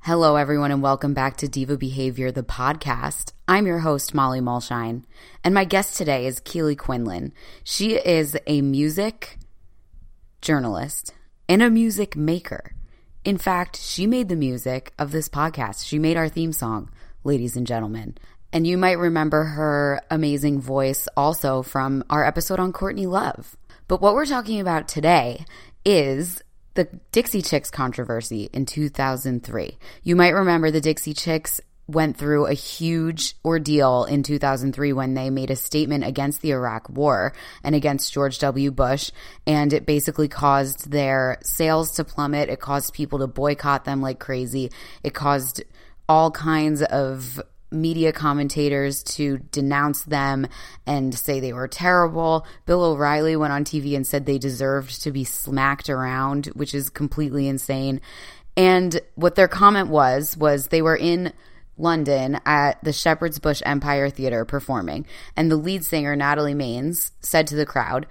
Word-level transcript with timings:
Hello, 0.00 0.36
everyone, 0.36 0.70
and 0.70 0.80
welcome 0.80 1.12
back 1.12 1.36
to 1.38 1.48
Diva 1.48 1.76
Behavior, 1.76 2.30
the 2.30 2.42
podcast. 2.42 3.32
I'm 3.46 3.66
your 3.66 3.80
host, 3.80 4.14
Molly 4.14 4.40
Mulshine, 4.40 5.04
and 5.44 5.52
my 5.52 5.64
guest 5.64 5.98
today 5.98 6.24
is 6.24 6.40
Keely 6.40 6.76
Quinlan. 6.76 7.34
She 7.62 7.96
is 7.96 8.34
a 8.46 8.62
music 8.62 9.38
journalist 10.40 11.12
and 11.46 11.62
a 11.62 11.68
music 11.68 12.16
maker. 12.16 12.72
In 13.24 13.36
fact, 13.36 13.76
she 13.76 14.06
made 14.06 14.30
the 14.30 14.36
music 14.36 14.94
of 14.98 15.10
this 15.10 15.28
podcast. 15.28 15.84
She 15.84 15.98
made 15.98 16.16
our 16.16 16.28
theme 16.28 16.52
song, 16.52 16.90
ladies 17.22 17.54
and 17.54 17.66
gentlemen. 17.66 18.16
And 18.50 18.66
you 18.66 18.78
might 18.78 18.98
remember 18.98 19.44
her 19.44 20.00
amazing 20.10 20.60
voice 20.60 21.06
also 21.18 21.62
from 21.62 22.02
our 22.08 22.24
episode 22.24 22.60
on 22.60 22.72
Courtney 22.72 23.06
Love. 23.06 23.58
But 23.88 24.00
what 24.00 24.14
we're 24.14 24.26
talking 24.26 24.60
about 24.60 24.88
today 24.88 25.44
is 25.84 26.42
the 26.78 26.84
Dixie 27.10 27.42
Chicks 27.42 27.72
controversy 27.72 28.48
in 28.52 28.64
2003. 28.64 29.76
You 30.04 30.14
might 30.14 30.28
remember 30.28 30.70
the 30.70 30.80
Dixie 30.80 31.12
Chicks 31.12 31.60
went 31.88 32.16
through 32.16 32.46
a 32.46 32.54
huge 32.54 33.34
ordeal 33.44 34.04
in 34.04 34.22
2003 34.22 34.92
when 34.92 35.14
they 35.14 35.28
made 35.28 35.50
a 35.50 35.56
statement 35.56 36.04
against 36.04 36.40
the 36.40 36.52
Iraq 36.52 36.88
war 36.88 37.34
and 37.64 37.74
against 37.74 38.12
George 38.12 38.38
W. 38.38 38.70
Bush. 38.70 39.10
And 39.44 39.72
it 39.72 39.86
basically 39.86 40.28
caused 40.28 40.92
their 40.92 41.38
sales 41.42 41.90
to 41.96 42.04
plummet. 42.04 42.48
It 42.48 42.60
caused 42.60 42.94
people 42.94 43.18
to 43.18 43.26
boycott 43.26 43.84
them 43.84 44.00
like 44.00 44.20
crazy. 44.20 44.70
It 45.02 45.14
caused 45.14 45.64
all 46.08 46.30
kinds 46.30 46.84
of 46.84 47.42
media 47.70 48.12
commentators 48.12 49.02
to 49.02 49.38
denounce 49.52 50.02
them 50.04 50.46
and 50.86 51.14
say 51.14 51.40
they 51.40 51.52
were 51.52 51.68
terrible. 51.68 52.46
Bill 52.66 52.82
O'Reilly 52.82 53.36
went 53.36 53.52
on 53.52 53.64
TV 53.64 53.94
and 53.94 54.06
said 54.06 54.24
they 54.24 54.38
deserved 54.38 55.02
to 55.02 55.12
be 55.12 55.24
smacked 55.24 55.90
around, 55.90 56.46
which 56.46 56.74
is 56.74 56.88
completely 56.88 57.48
insane. 57.48 58.00
And 58.56 59.00
what 59.14 59.34
their 59.34 59.48
comment 59.48 59.88
was 59.88 60.36
was 60.36 60.68
they 60.68 60.82
were 60.82 60.96
in 60.96 61.32
London 61.76 62.40
at 62.44 62.82
the 62.82 62.92
Shepherd's 62.92 63.38
Bush 63.38 63.62
Empire 63.64 64.10
Theater 64.10 64.44
performing, 64.44 65.06
and 65.36 65.50
the 65.50 65.56
lead 65.56 65.84
singer 65.84 66.16
Natalie 66.16 66.54
Maines 66.54 67.12
said 67.20 67.46
to 67.48 67.56
the 67.56 67.66
crowd, 67.66 68.06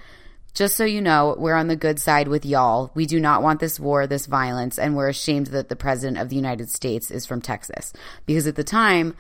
just 0.57 0.75
so 0.75 0.85
you 0.85 1.01
know, 1.01 1.35
we're 1.37 1.53
on 1.53 1.67
the 1.67 1.75
good 1.75 1.99
side 1.99 2.27
with 2.27 2.43
y'all. 2.43 2.89
We 2.95 3.05
do 3.05 3.19
not 3.19 3.43
want 3.43 3.59
this 3.59 3.79
war, 3.79 4.07
this 4.07 4.25
violence, 4.25 4.79
and 4.79 4.95
we're 4.95 5.09
ashamed 5.09 5.47
that 5.47 5.69
the 5.69 5.75
president 5.75 6.17
of 6.17 6.29
the 6.29 6.35
United 6.35 6.71
States 6.71 7.11
is 7.11 7.27
from 7.27 7.41
Texas. 7.41 7.93
Because 8.25 8.47
at 8.47 8.55
the 8.55 8.63
time, 8.63 9.15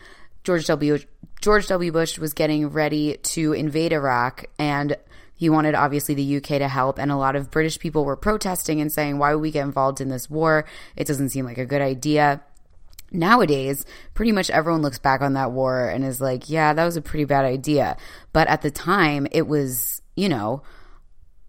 George 0.47 0.65
W. 0.67 0.97
George 1.41 1.67
W. 1.67 1.91
Bush 1.91 2.17
was 2.17 2.31
getting 2.31 2.69
ready 2.69 3.17
to 3.17 3.51
invade 3.51 3.91
Iraq 3.91 4.45
and 4.57 4.95
he 5.35 5.49
wanted 5.49 5.75
obviously 5.75 6.15
the 6.15 6.37
UK 6.37 6.59
to 6.59 6.69
help 6.69 6.99
and 6.99 7.11
a 7.11 7.17
lot 7.17 7.35
of 7.35 7.51
British 7.51 7.77
people 7.79 8.05
were 8.05 8.15
protesting 8.15 8.79
and 8.79 8.89
saying 8.89 9.17
why 9.17 9.33
would 9.33 9.41
we 9.41 9.51
get 9.51 9.65
involved 9.65 9.99
in 9.99 10.07
this 10.07 10.29
war? 10.29 10.63
It 10.95 11.05
doesn't 11.05 11.31
seem 11.31 11.43
like 11.43 11.57
a 11.57 11.65
good 11.65 11.81
idea. 11.81 12.41
Nowadays, 13.11 13.85
pretty 14.13 14.31
much 14.31 14.49
everyone 14.49 14.81
looks 14.81 14.99
back 14.99 15.19
on 15.19 15.33
that 15.33 15.51
war 15.51 15.89
and 15.89 16.05
is 16.05 16.21
like, 16.21 16.49
yeah, 16.49 16.71
that 16.71 16.85
was 16.85 16.95
a 16.95 17.01
pretty 17.01 17.25
bad 17.25 17.43
idea. 17.43 17.97
But 18.31 18.47
at 18.47 18.61
the 18.61 18.71
time, 18.71 19.27
it 19.33 19.49
was, 19.49 20.01
you 20.15 20.29
know, 20.29 20.63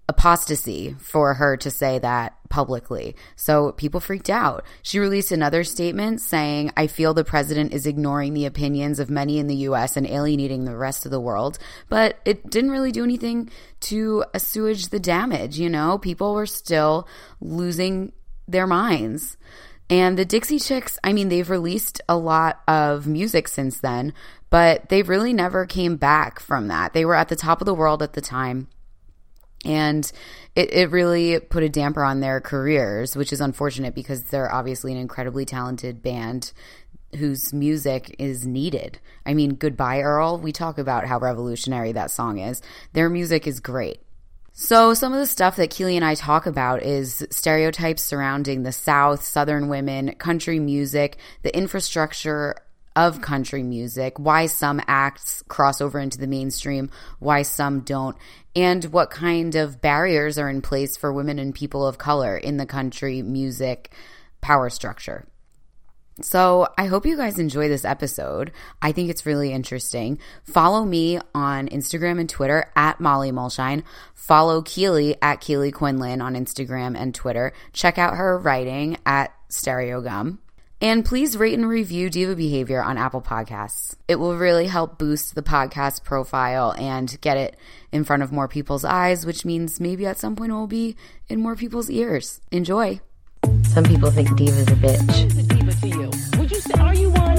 apostasy 0.08 0.96
for 0.98 1.34
her 1.34 1.56
to 1.58 1.70
say 1.70 1.98
that 1.98 2.34
publicly. 2.48 3.14
So 3.36 3.72
people 3.72 4.00
freaked 4.00 4.30
out. 4.30 4.64
She 4.82 4.98
released 4.98 5.32
another 5.32 5.64
statement 5.64 6.22
saying, 6.22 6.72
I 6.76 6.86
feel 6.86 7.12
the 7.12 7.24
president 7.24 7.74
is 7.74 7.86
ignoring 7.86 8.32
the 8.32 8.47
opinions 8.47 9.00
of 9.00 9.10
many 9.10 9.38
in 9.38 9.48
the 9.48 9.56
US 9.56 9.98
and 9.98 10.06
alienating 10.06 10.64
the 10.64 10.76
rest 10.76 11.04
of 11.04 11.10
the 11.10 11.20
world. 11.20 11.58
But 11.91 12.18
it 12.24 12.48
didn't 12.48 12.70
really 12.70 12.91
do 12.91 13.04
anything 13.04 13.50
to 13.80 14.24
assuage 14.32 14.88
the 14.88 14.98
damage, 14.98 15.58
you 15.58 15.68
know? 15.68 15.98
People 15.98 16.34
were 16.34 16.47
still 16.47 17.06
losing 17.41 18.12
their 18.47 18.66
minds. 18.66 19.36
And 19.91 20.18
the 20.18 20.24
Dixie 20.24 20.58
Chicks, 20.58 20.98
I 21.04 21.12
mean, 21.12 21.28
they've 21.28 21.48
released 21.48 22.00
a 22.08 22.16
lot 22.16 22.60
of 22.66 23.06
music 23.06 23.47
since 23.48 23.80
then, 23.80 24.14
but 24.48 24.88
they 24.88 25.02
really 25.02 25.32
never 25.34 25.66
came 25.66 25.97
back 25.97 26.41
from 26.41 26.68
that. 26.68 26.94
They 26.94 27.04
were 27.04 27.14
at 27.14 27.28
the 27.28 27.36
top 27.36 27.60
of 27.60 27.66
the 27.66 27.74
world 27.74 28.02
at 28.02 28.14
the 28.14 28.20
time 28.20 28.68
and 29.68 30.10
it, 30.56 30.72
it 30.72 30.90
really 30.90 31.38
put 31.38 31.62
a 31.62 31.68
damper 31.68 32.02
on 32.02 32.20
their 32.20 32.40
careers, 32.40 33.14
which 33.14 33.32
is 33.32 33.40
unfortunate 33.40 33.94
because 33.94 34.24
they're 34.24 34.52
obviously 34.52 34.92
an 34.92 34.98
incredibly 34.98 35.44
talented 35.44 36.02
band 36.02 36.52
whose 37.16 37.52
music 37.52 38.16
is 38.18 38.46
needed. 38.46 38.98
I 39.24 39.34
mean, 39.34 39.54
Goodbye 39.54 40.00
Earl, 40.00 40.38
we 40.38 40.52
talk 40.52 40.78
about 40.78 41.06
how 41.06 41.18
revolutionary 41.18 41.92
that 41.92 42.10
song 42.10 42.38
is. 42.38 42.62
Their 42.94 43.08
music 43.08 43.46
is 43.46 43.60
great. 43.60 44.00
So, 44.52 44.92
some 44.92 45.12
of 45.12 45.20
the 45.20 45.26
stuff 45.26 45.54
that 45.56 45.70
Keely 45.70 45.94
and 45.94 46.04
I 46.04 46.16
talk 46.16 46.46
about 46.46 46.82
is 46.82 47.24
stereotypes 47.30 48.02
surrounding 48.02 48.64
the 48.64 48.72
South, 48.72 49.22
Southern 49.22 49.68
women, 49.68 50.14
country 50.16 50.58
music, 50.58 51.18
the 51.42 51.56
infrastructure 51.56 52.56
of 52.97 53.21
country 53.21 53.62
music, 53.62 54.19
why 54.19 54.47
some 54.47 54.81
acts 54.87 55.43
cross 55.49 55.81
over 55.81 55.99
into 55.99 56.19
the 56.19 56.26
mainstream, 56.26 56.91
why 57.19 57.43
some 57.43 57.81
don't, 57.81 58.16
and 58.56 58.84
what 58.87 59.10
kind 59.10 59.54
of 59.54 59.81
barriers 59.81 60.38
are 60.38 60.50
in 60.50 60.62
place 60.62 60.97
for 60.97 61.12
women 61.12 61.38
and 61.38 61.54
people 61.54 61.87
of 61.87 61.98
color 61.98 62.37
in 62.37 62.56
the 62.56 62.66
country 62.66 63.22
music 63.22 63.93
power 64.41 64.71
structure. 64.71 65.27
So, 66.21 66.66
I 66.77 66.87
hope 66.87 67.06
you 67.06 67.16
guys 67.16 67.38
enjoy 67.38 67.69
this 67.69 67.84
episode. 67.84 68.50
I 68.82 68.91
think 68.91 69.09
it's 69.09 69.25
really 69.25 69.53
interesting. 69.53 70.19
Follow 70.43 70.84
me 70.84 71.21
on 71.32 71.69
Instagram 71.69 72.19
and 72.19 72.28
Twitter 72.28 72.72
at 72.75 72.98
Molly 72.98 73.31
Mulshine. 73.31 73.84
Follow 74.15 74.62
Keely 74.62 75.15
at 75.22 75.41
Keely 75.41 75.71
Quinlan 75.71 76.21
on 76.21 76.34
Instagram 76.34 76.98
and 76.98 77.15
Twitter. 77.15 77.53
Check 77.72 77.98
out 77.98 78.16
her 78.16 78.37
writing 78.37 78.97
at 79.06 79.32
Stereogum. 79.48 80.38
And 80.81 81.05
please 81.05 81.37
rate 81.37 81.55
and 81.55 81.69
review 81.69 82.09
Diva 82.09 82.37
Behavior 82.37 82.81
on 82.81 82.99
Apple 82.99 83.21
Podcasts. 83.21 83.97
It 84.06 84.16
will 84.16 84.37
really 84.37 84.69
help 84.69 84.97
boost 84.97 85.34
the 85.34 85.43
podcast 85.43 86.05
profile 86.05 86.72
and 86.78 87.21
get 87.21 87.37
it 87.37 87.56
in 87.91 88.05
front 88.05 88.22
of 88.22 88.31
more 88.31 88.47
people's 88.47 88.84
eyes, 88.84 89.27
which 89.27 89.44
means 89.44 89.81
maybe 89.81 90.06
at 90.06 90.19
some 90.19 90.37
point 90.37 90.53
it 90.53 90.55
will 90.55 90.69
be 90.69 90.94
in 91.28 91.41
more 91.41 91.56
people's 91.56 91.91
ears. 91.91 92.41
Enjoy. 92.53 93.00
Some 93.65 93.84
people 93.84 94.12
think 94.12 94.37
Diva's 94.37 94.69
a 94.69 94.77
bitch. 94.77 95.15
Who's 95.22 95.39
a 95.39 95.43
diva 95.43 95.72
to 95.72 95.89
you? 95.89 96.11
Would 96.39 96.50
you 96.50 96.61
say, 96.61 96.81
are 96.81 96.95
you 96.95 97.10
one? 97.10 97.39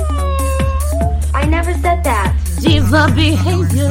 I 1.34 1.46
never 1.50 1.74
said 1.76 2.04
that. 2.04 2.36
Diva 2.60 3.10
behavior. 3.16 3.88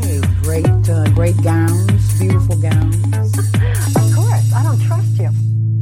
Hey, 0.00 0.20
great, 0.42 0.88
uh, 0.88 1.10
great 1.10 1.42
gowns, 1.42 2.18
beautiful 2.20 2.56
gowns. 2.56 3.15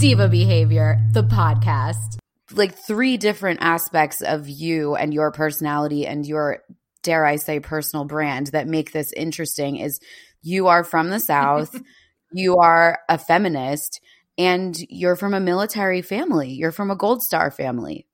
Diva 0.04 0.28
Behavior, 0.28 1.00
the 1.12 1.22
podcast. 1.22 2.18
Like 2.52 2.74
three 2.74 3.16
different 3.16 3.60
aspects 3.62 4.20
of 4.20 4.46
you 4.46 4.94
and 4.96 5.14
your 5.14 5.32
personality 5.32 6.06
and 6.06 6.26
your, 6.26 6.62
dare 7.02 7.24
I 7.24 7.36
say, 7.36 7.58
personal 7.58 8.04
brand 8.04 8.48
that 8.48 8.68
make 8.68 8.92
this 8.92 9.14
interesting 9.14 9.76
is 9.76 10.00
you 10.42 10.66
are 10.66 10.84
from 10.84 11.08
the 11.08 11.20
South, 11.20 11.74
you 12.32 12.58
are 12.58 12.98
a 13.08 13.16
feminist, 13.16 14.02
and 14.36 14.76
you're 14.90 15.16
from 15.16 15.32
a 15.32 15.40
military 15.40 16.02
family. 16.02 16.50
You're 16.50 16.70
from 16.70 16.90
a 16.90 16.96
Gold 16.96 17.22
Star 17.22 17.50
family. 17.50 18.06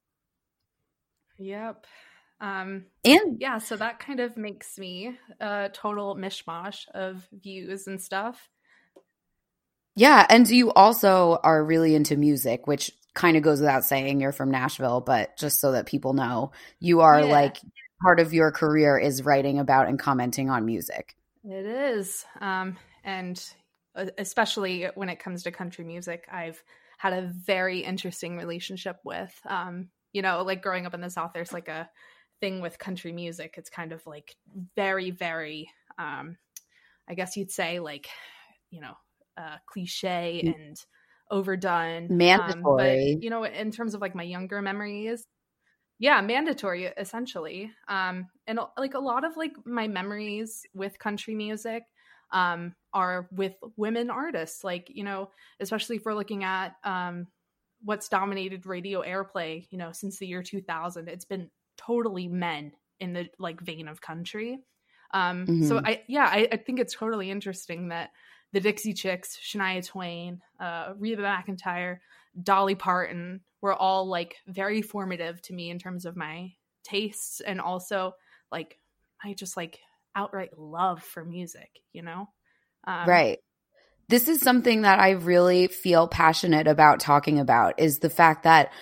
Yep. 1.38 1.86
Um, 2.40 2.84
And 3.04 3.40
yeah, 3.40 3.58
so 3.58 3.74
that 3.74 3.98
kind 3.98 4.20
of 4.20 4.36
makes 4.36 4.78
me 4.78 5.18
a 5.40 5.70
total 5.72 6.14
mishmash 6.14 6.88
of 6.94 7.26
views 7.32 7.88
and 7.88 8.00
stuff. 8.00 8.48
Yeah, 10.00 10.26
and 10.30 10.48
you 10.48 10.72
also 10.72 11.38
are 11.42 11.62
really 11.62 11.94
into 11.94 12.16
music, 12.16 12.66
which 12.66 12.90
kind 13.12 13.36
of 13.36 13.42
goes 13.42 13.60
without 13.60 13.84
saying 13.84 14.18
you're 14.18 14.32
from 14.32 14.50
Nashville, 14.50 15.02
but 15.02 15.36
just 15.36 15.60
so 15.60 15.72
that 15.72 15.84
people 15.84 16.14
know, 16.14 16.52
you 16.78 17.02
are 17.02 17.20
Yeah. 17.20 17.26
like 17.26 17.58
part 18.00 18.18
of 18.18 18.32
your 18.32 18.50
career 18.50 18.96
is 18.96 19.22
writing 19.26 19.58
about 19.58 19.88
and 19.88 19.98
commenting 19.98 20.48
on 20.48 20.64
music. 20.64 21.16
It 21.44 21.66
is. 21.66 22.24
Um, 22.40 22.78
and 23.04 23.38
uh, 23.94 24.06
especially 24.16 24.86
when 24.94 25.10
it 25.10 25.18
comes 25.18 25.42
to 25.42 25.50
country 25.50 25.84
music, 25.84 26.26
I've 26.32 26.64
had 26.96 27.12
a 27.12 27.30
very 27.34 27.80
interesting 27.80 28.38
relationship 28.38 29.00
with. 29.04 29.38
Um, 29.44 29.90
you 30.14 30.22
know, 30.22 30.44
like 30.44 30.62
growing 30.62 30.86
up 30.86 30.94
in 30.94 31.02
the 31.02 31.10
South, 31.10 31.32
there's 31.34 31.52
like 31.52 31.68
a 31.68 31.90
thing 32.40 32.62
with 32.62 32.78
country 32.78 33.12
music. 33.12 33.56
It's 33.58 33.68
kind 33.68 33.92
of 33.92 34.06
like 34.06 34.34
very, 34.76 35.10
very, 35.10 35.70
um, 35.98 36.38
I 37.06 37.12
guess 37.12 37.36
you'd 37.36 37.50
say, 37.50 37.80
like, 37.80 38.08
you 38.70 38.80
know, 38.80 38.94
uh, 39.36 39.56
cliche 39.66 40.54
and 40.56 40.76
overdone, 41.30 42.08
mandatory. 42.10 43.12
Um, 43.12 43.14
but, 43.16 43.22
you 43.22 43.30
know, 43.30 43.44
in 43.44 43.70
terms 43.70 43.94
of 43.94 44.00
like 44.00 44.14
my 44.14 44.22
younger 44.22 44.60
memories, 44.62 45.26
yeah, 45.98 46.20
mandatory 46.22 46.86
essentially. 46.86 47.70
Um, 47.86 48.28
and 48.46 48.58
like 48.78 48.94
a 48.94 49.00
lot 49.00 49.24
of 49.24 49.36
like 49.36 49.52
my 49.64 49.86
memories 49.86 50.62
with 50.74 50.98
country 50.98 51.34
music 51.34 51.84
um, 52.32 52.74
are 52.92 53.28
with 53.30 53.52
women 53.76 54.10
artists. 54.10 54.64
Like 54.64 54.88
you 54.88 55.04
know, 55.04 55.30
especially 55.60 55.96
if 55.96 56.04
we're 56.04 56.14
looking 56.14 56.42
at 56.42 56.74
um, 56.84 57.26
what's 57.82 58.08
dominated 58.08 58.66
radio 58.66 59.02
airplay, 59.02 59.66
you 59.70 59.78
know, 59.78 59.92
since 59.92 60.18
the 60.18 60.26
year 60.26 60.42
2000, 60.42 61.08
it's 61.08 61.24
been 61.24 61.50
totally 61.76 62.28
men 62.28 62.72
in 62.98 63.12
the 63.12 63.28
like 63.38 63.60
vein 63.60 63.86
of 63.88 64.00
country. 64.00 64.58
Um, 65.12 65.46
mm-hmm. 65.46 65.66
So 65.66 65.80
I 65.84 66.02
yeah, 66.08 66.24
I, 66.24 66.48
I 66.52 66.56
think 66.56 66.80
it's 66.80 66.94
totally 66.94 67.30
interesting 67.30 67.88
that 67.88 68.10
the 68.52 68.60
Dixie 68.60 68.94
Chicks, 68.94 69.36
Shania 69.36 69.86
Twain, 69.86 70.40
uh, 70.58 70.92
Reba 70.98 71.22
McEntire, 71.22 71.98
Dolly 72.40 72.74
Parton 72.74 73.40
were 73.60 73.74
all 73.74 74.08
like 74.08 74.36
very 74.46 74.82
formative 74.82 75.40
to 75.42 75.52
me 75.52 75.70
in 75.70 75.78
terms 75.78 76.04
of 76.04 76.16
my 76.16 76.52
tastes 76.82 77.40
and 77.40 77.60
also 77.60 78.14
like 78.50 78.78
I 79.22 79.34
just 79.34 79.56
like 79.56 79.78
outright 80.14 80.58
love 80.58 81.02
for 81.02 81.24
music, 81.24 81.70
you 81.92 82.02
know? 82.02 82.28
Um, 82.86 83.06
right. 83.08 83.38
This 84.08 84.26
is 84.26 84.40
something 84.40 84.82
that 84.82 84.98
I 84.98 85.10
really 85.10 85.68
feel 85.68 86.08
passionate 86.08 86.66
about 86.66 87.00
talking 87.00 87.38
about 87.38 87.78
is 87.78 87.98
the 87.98 88.10
fact 88.10 88.42
that 88.42 88.72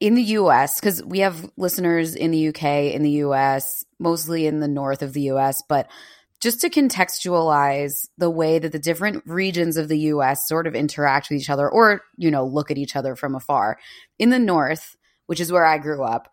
in 0.00 0.14
the 0.14 0.22
US, 0.22 0.78
because 0.78 1.02
we 1.02 1.20
have 1.20 1.50
listeners 1.56 2.14
in 2.14 2.30
the 2.30 2.48
UK, 2.48 2.92
in 2.94 3.02
the 3.02 3.22
US, 3.22 3.84
mostly 3.98 4.46
in 4.46 4.60
the 4.60 4.68
north 4.68 5.02
of 5.02 5.12
the 5.12 5.22
US, 5.32 5.62
but 5.68 5.88
just 6.40 6.60
to 6.60 6.70
contextualize 6.70 8.08
the 8.16 8.30
way 8.30 8.58
that 8.58 8.72
the 8.72 8.78
different 8.78 9.22
regions 9.26 9.76
of 9.76 9.88
the 9.88 9.98
US 9.98 10.46
sort 10.46 10.66
of 10.66 10.74
interact 10.74 11.30
with 11.30 11.40
each 11.40 11.50
other 11.50 11.68
or, 11.68 12.02
you 12.16 12.30
know, 12.30 12.46
look 12.46 12.70
at 12.70 12.78
each 12.78 12.94
other 12.94 13.16
from 13.16 13.34
afar. 13.34 13.78
In 14.18 14.30
the 14.30 14.38
North, 14.38 14.96
which 15.26 15.40
is 15.40 15.50
where 15.50 15.64
I 15.64 15.78
grew 15.78 16.02
up, 16.02 16.32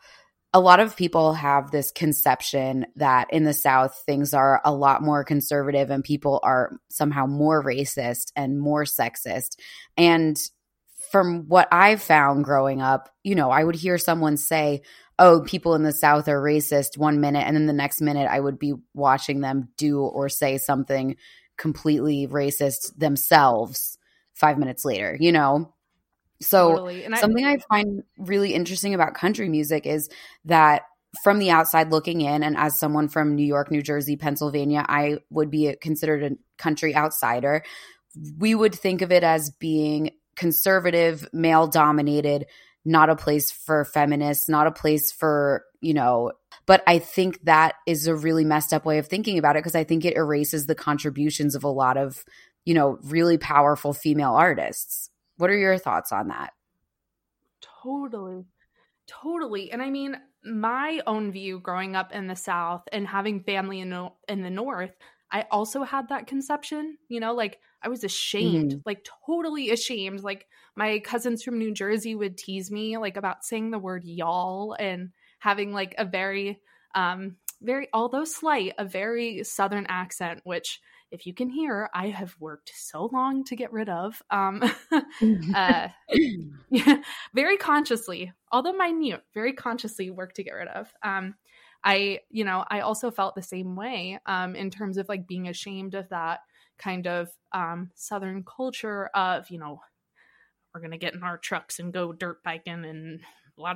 a 0.53 0.59
lot 0.59 0.79
of 0.79 0.95
people 0.95 1.33
have 1.33 1.69
this 1.69 1.91
conception 1.91 2.85
that 2.95 3.27
in 3.33 3.43
the 3.43 3.53
South, 3.53 4.01
things 4.05 4.33
are 4.33 4.61
a 4.63 4.73
lot 4.73 5.01
more 5.01 5.25
conservative 5.25 5.89
and 5.89 6.01
people 6.01 6.39
are 6.43 6.77
somehow 6.89 7.25
more 7.25 7.61
racist 7.61 8.31
and 8.37 8.57
more 8.57 8.85
sexist. 8.85 9.57
And 9.97 10.39
from 11.11 11.47
what 11.47 11.67
I've 11.71 12.01
found 12.01 12.43
growing 12.43 12.81
up, 12.81 13.09
you 13.23 13.35
know, 13.35 13.51
I 13.51 13.63
would 13.63 13.75
hear 13.75 13.97
someone 13.97 14.37
say, 14.37 14.81
oh, 15.17 15.41
people 15.41 15.75
in 15.75 15.83
the 15.83 15.93
South 15.93 16.27
are 16.27 16.41
racist 16.41 16.97
one 16.97 17.21
minute, 17.21 17.45
and 17.45 17.55
then 17.55 17.67
the 17.67 17.73
next 17.73 18.01
minute 18.01 18.27
I 18.29 18.39
would 18.39 18.59
be 18.59 18.73
watching 18.93 19.41
them 19.41 19.69
do 19.77 20.01
or 20.01 20.29
say 20.29 20.57
something 20.57 21.15
completely 21.57 22.27
racist 22.27 22.97
themselves 22.97 23.97
five 24.33 24.57
minutes 24.57 24.83
later, 24.83 25.17
you 25.19 25.31
know? 25.31 25.73
So, 26.41 26.71
totally. 26.71 27.07
something 27.15 27.45
I, 27.45 27.53
I 27.53 27.57
find 27.69 28.03
really 28.17 28.53
interesting 28.53 28.93
about 28.93 29.13
country 29.13 29.47
music 29.47 29.85
is 29.85 30.09
that 30.43 30.83
from 31.23 31.39
the 31.39 31.51
outside 31.51 31.91
looking 31.91 32.19
in, 32.19 32.43
and 32.43 32.57
as 32.57 32.77
someone 32.77 33.07
from 33.07 33.35
New 33.35 33.45
York, 33.45 33.71
New 33.71 33.81
Jersey, 33.81 34.17
Pennsylvania, 34.17 34.85
I 34.87 35.19
would 35.29 35.49
be 35.49 35.73
considered 35.79 36.23
a 36.23 36.35
country 36.57 36.93
outsider. 36.93 37.63
We 38.37 38.53
would 38.53 38.75
think 38.75 39.01
of 39.01 39.13
it 39.13 39.23
as 39.23 39.49
being 39.49 40.11
conservative, 40.35 41.27
male 41.33 41.67
dominated, 41.67 42.45
not 42.83 43.09
a 43.09 43.15
place 43.15 43.51
for 43.51 43.85
feminists, 43.85 44.47
not 44.47 44.67
a 44.67 44.71
place 44.71 45.11
for, 45.11 45.65
you 45.81 45.93
know, 45.93 46.31
but 46.65 46.83
I 46.87 46.99
think 46.99 47.43
that 47.45 47.75
is 47.85 48.07
a 48.07 48.15
really 48.15 48.45
messed 48.45 48.73
up 48.73 48.85
way 48.85 48.97
of 48.97 49.07
thinking 49.07 49.37
about 49.37 49.55
it 49.55 49.59
because 49.59 49.75
I 49.75 49.83
think 49.83 50.05
it 50.05 50.17
erases 50.17 50.65
the 50.65 50.75
contributions 50.75 51.55
of 51.55 51.63
a 51.63 51.69
lot 51.69 51.97
of, 51.97 52.23
you 52.63 52.73
know, 52.73 52.99
really 53.03 53.37
powerful 53.37 53.93
female 53.93 54.33
artists. 54.33 55.09
What 55.37 55.49
are 55.49 55.57
your 55.57 55.77
thoughts 55.77 56.11
on 56.11 56.29
that? 56.29 56.53
Totally. 57.83 58.45
Totally. 59.07 59.71
And 59.71 59.81
I 59.81 59.89
mean, 59.89 60.17
my 60.43 61.01
own 61.05 61.31
view 61.31 61.59
growing 61.59 61.95
up 61.95 62.11
in 62.11 62.27
the 62.27 62.35
South 62.35 62.83
and 62.91 63.07
having 63.07 63.43
family 63.43 63.79
in, 63.79 64.09
in 64.27 64.41
the 64.41 64.49
North, 64.49 64.91
I 65.31 65.45
also 65.51 65.83
had 65.83 66.09
that 66.09 66.27
conception, 66.27 66.97
you 67.07 67.19
know, 67.19 67.33
like 67.33 67.59
I 67.81 67.89
was 67.89 68.03
ashamed, 68.03 68.71
mm-hmm. 68.71 68.79
like 68.85 69.07
totally 69.25 69.71
ashamed. 69.71 70.21
Like 70.21 70.47
my 70.75 70.99
cousins 70.99 71.43
from 71.43 71.57
New 71.57 71.73
Jersey 71.73 72.15
would 72.15 72.37
tease 72.37 72.71
me 72.71 72.97
like 72.97 73.17
about 73.17 73.43
saying 73.43 73.71
the 73.71 73.79
word 73.79 74.03
y'all 74.03 74.75
and 74.79 75.09
having 75.39 75.73
like 75.73 75.95
a 75.97 76.05
very 76.05 76.59
um 76.95 77.35
very 77.61 77.87
although 77.93 78.25
slight 78.25 78.73
a 78.77 78.85
very 78.85 79.43
southern 79.43 79.85
accent 79.87 80.41
which 80.43 80.81
if 81.11 81.25
you 81.25 81.33
can 81.33 81.49
hear 81.49 81.89
i 81.93 82.07
have 82.07 82.35
worked 82.39 82.71
so 82.75 83.09
long 83.13 83.43
to 83.43 83.55
get 83.55 83.71
rid 83.71 83.89
of 83.89 84.21
um 84.29 84.61
uh 85.55 85.87
very 87.33 87.57
consciously 87.57 88.31
although 88.51 88.73
minute 88.73 89.23
very 89.33 89.53
consciously 89.53 90.09
work 90.09 90.33
to 90.33 90.43
get 90.43 90.53
rid 90.53 90.67
of 90.67 90.91
um 91.03 91.35
i 91.85 92.19
you 92.29 92.43
know 92.43 92.65
i 92.69 92.81
also 92.81 93.11
felt 93.11 93.35
the 93.35 93.41
same 93.41 93.75
way 93.75 94.19
um 94.25 94.55
in 94.55 94.69
terms 94.69 94.97
of 94.97 95.07
like 95.09 95.27
being 95.27 95.47
ashamed 95.47 95.95
of 95.95 96.09
that 96.09 96.41
kind 96.77 97.07
of 97.07 97.29
um 97.53 97.91
southern 97.95 98.43
culture 98.43 99.07
of 99.15 99.49
you 99.49 99.59
know 99.59 99.79
we're 100.73 100.81
gonna 100.81 100.97
get 100.97 101.13
in 101.13 101.23
our 101.23 101.37
trucks 101.37 101.79
and 101.79 101.93
go 101.93 102.11
dirt 102.11 102.43
biking 102.43 102.85
and 102.85 103.21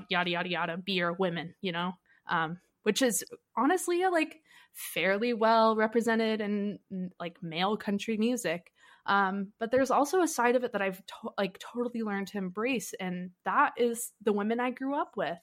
yada 0.10 0.30
yada 0.30 0.50
yada 0.50 0.78
be 0.78 1.02
our 1.02 1.14
women 1.14 1.56
you 1.62 1.72
know? 1.72 1.94
Um, 2.28 2.60
which 2.84 3.02
is 3.02 3.24
honestly 3.58 4.06
like 4.08 4.42
fairly 4.74 5.34
well 5.34 5.76
represented 5.76 6.42
in 6.42 6.80
like 7.20 7.42
male 7.42 7.76
country 7.78 8.18
music. 8.18 8.72
Um, 9.06 9.52
but 9.60 9.72
there's 9.72 9.92
also 9.92 10.22
a 10.22 10.28
side 10.28 10.56
of 10.56 10.64
it 10.64 10.74
that 10.74 10.82
i've 10.82 11.04
to- 11.06 11.32
like 11.38 11.60
totally 11.60 12.04
learned 12.04 12.28
to 12.30 12.38
embrace 12.38 12.94
and 13.00 13.32
that 13.46 13.74
is 13.78 14.12
the 14.24 14.34
women 14.34 14.60
i 14.60 14.72
grew 14.72 14.96
up 14.96 15.14
with. 15.16 15.38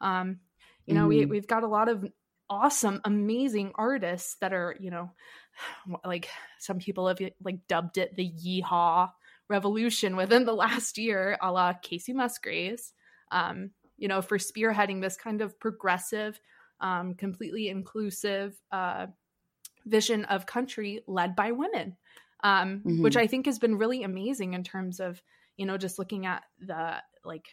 Um, 0.00 0.40
you 0.88 0.94
know 0.94 1.04
mm. 1.04 1.08
we, 1.08 1.20
mm-hmm. 1.20 1.30
we've 1.30 1.46
got 1.46 1.62
a 1.62 1.68
lot 1.68 1.88
of 1.88 2.04
awesome 2.50 3.00
amazing 3.04 3.72
artists 3.74 4.36
that 4.40 4.52
are 4.52 4.74
you 4.80 4.90
know 4.90 5.10
like 6.04 6.28
some 6.58 6.78
people 6.78 7.06
have 7.08 7.18
like 7.42 7.66
dubbed 7.68 7.98
it 7.98 8.16
the 8.16 8.30
yeehaw 8.30 9.08
revolution 9.48 10.16
within 10.16 10.44
the 10.44 10.52
last 10.52 10.98
year, 10.98 11.38
a 11.42 11.50
la 11.50 11.72
Kacey 11.72 12.14
Musgraves, 12.14 12.92
um, 13.32 13.70
you 13.96 14.08
know, 14.08 14.22
for 14.22 14.38
spearheading 14.38 15.00
this 15.00 15.16
kind 15.16 15.40
of 15.40 15.58
progressive, 15.58 16.38
um, 16.80 17.14
completely 17.14 17.68
inclusive 17.68 18.60
uh, 18.70 19.06
vision 19.86 20.24
of 20.26 20.46
country 20.46 21.02
led 21.06 21.34
by 21.34 21.52
women, 21.52 21.96
um, 22.44 22.78
mm-hmm. 22.78 23.02
which 23.02 23.16
I 23.16 23.26
think 23.26 23.46
has 23.46 23.58
been 23.58 23.76
really 23.76 24.02
amazing 24.02 24.54
in 24.54 24.62
terms 24.62 25.00
of, 25.00 25.20
you 25.56 25.66
know, 25.66 25.76
just 25.76 25.98
looking 25.98 26.26
at 26.26 26.44
the 26.60 26.96
like 27.24 27.48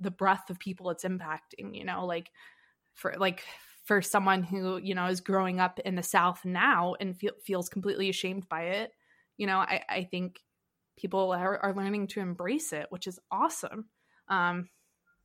the 0.00 0.10
breadth 0.10 0.50
of 0.50 0.58
people 0.58 0.90
it's 0.90 1.04
impacting, 1.04 1.74
you 1.74 1.84
know, 1.84 2.06
like 2.06 2.30
for 2.98 3.14
like 3.18 3.42
for 3.84 4.02
someone 4.02 4.42
who 4.42 4.76
you 4.76 4.94
know 4.94 5.06
is 5.06 5.20
growing 5.20 5.60
up 5.60 5.78
in 5.80 5.94
the 5.94 6.02
south 6.02 6.44
now 6.44 6.94
and 7.00 7.16
feel, 7.16 7.32
feels 7.44 7.68
completely 7.68 8.10
ashamed 8.10 8.48
by 8.48 8.64
it 8.64 8.92
you 9.38 9.46
know 9.46 9.58
i, 9.58 9.82
I 9.88 10.04
think 10.04 10.40
people 10.98 11.32
are, 11.32 11.58
are 11.58 11.74
learning 11.74 12.08
to 12.08 12.20
embrace 12.20 12.72
it, 12.72 12.86
which 12.90 13.06
is 13.06 13.18
awesome. 13.30 13.86
Um, 14.28 14.68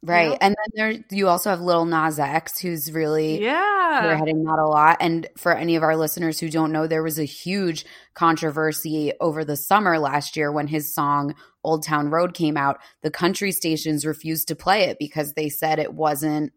Right. 0.05 0.23
You 0.23 0.29
know? 0.31 0.37
And 0.41 0.55
then 0.57 0.67
there 0.75 1.03
you 1.11 1.29
also 1.29 1.49
have 1.49 1.61
little 1.61 1.85
Nas 1.85 2.19
X 2.19 2.59
who's 2.59 2.91
really 2.91 3.41
yeah 3.41 4.03
we're 4.03 4.17
heading 4.17 4.43
that 4.43 4.59
a 4.59 4.67
lot. 4.67 4.97
And 4.99 5.29
for 5.37 5.55
any 5.55 5.77
of 5.77 5.83
our 5.83 5.95
listeners 5.95 6.41
who 6.41 6.49
don't 6.49 6.73
know, 6.73 6.87
there 6.87 7.03
was 7.03 7.17
a 7.17 7.23
huge 7.23 7.85
controversy 8.13 9.13
over 9.21 9.45
the 9.45 9.55
summer 9.55 9.97
last 9.99 10.35
year 10.35 10.51
when 10.51 10.67
his 10.67 10.93
song 10.93 11.35
Old 11.63 11.83
Town 11.83 12.09
Road 12.09 12.33
came 12.33 12.57
out. 12.57 12.81
The 13.01 13.11
country 13.11 13.53
stations 13.53 14.05
refused 14.05 14.49
to 14.49 14.57
play 14.57 14.89
it 14.89 14.97
because 14.99 15.35
they 15.35 15.47
said 15.47 15.79
it 15.79 15.93
wasn't 15.93 16.51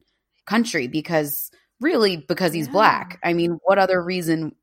country 0.47 0.87
because 0.88 1.50
really 1.81 2.17
because 2.17 2.53
he's 2.53 2.67
yeah. 2.67 2.73
black. 2.73 3.19
I 3.23 3.33
mean, 3.33 3.59
what 3.65 3.79
other 3.79 4.03
reason 4.03 4.55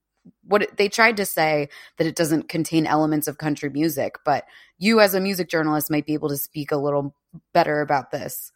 what 0.46 0.70
they 0.78 0.88
tried 0.88 1.18
to 1.18 1.26
say 1.26 1.68
that 1.98 2.08
it 2.08 2.16
doesn't 2.16 2.50
contain 2.50 2.86
elements 2.86 3.28
of 3.28 3.38
country 3.38 3.70
music, 3.70 4.16
but 4.24 4.46
you 4.78 5.00
as 5.00 5.14
a 5.14 5.20
music 5.20 5.50
journalist 5.50 5.92
might 5.92 6.06
be 6.06 6.14
able 6.14 6.30
to 6.30 6.38
speak 6.38 6.72
a 6.72 6.78
little 6.78 7.14
better 7.54 7.82
about 7.82 8.12
this. 8.12 8.52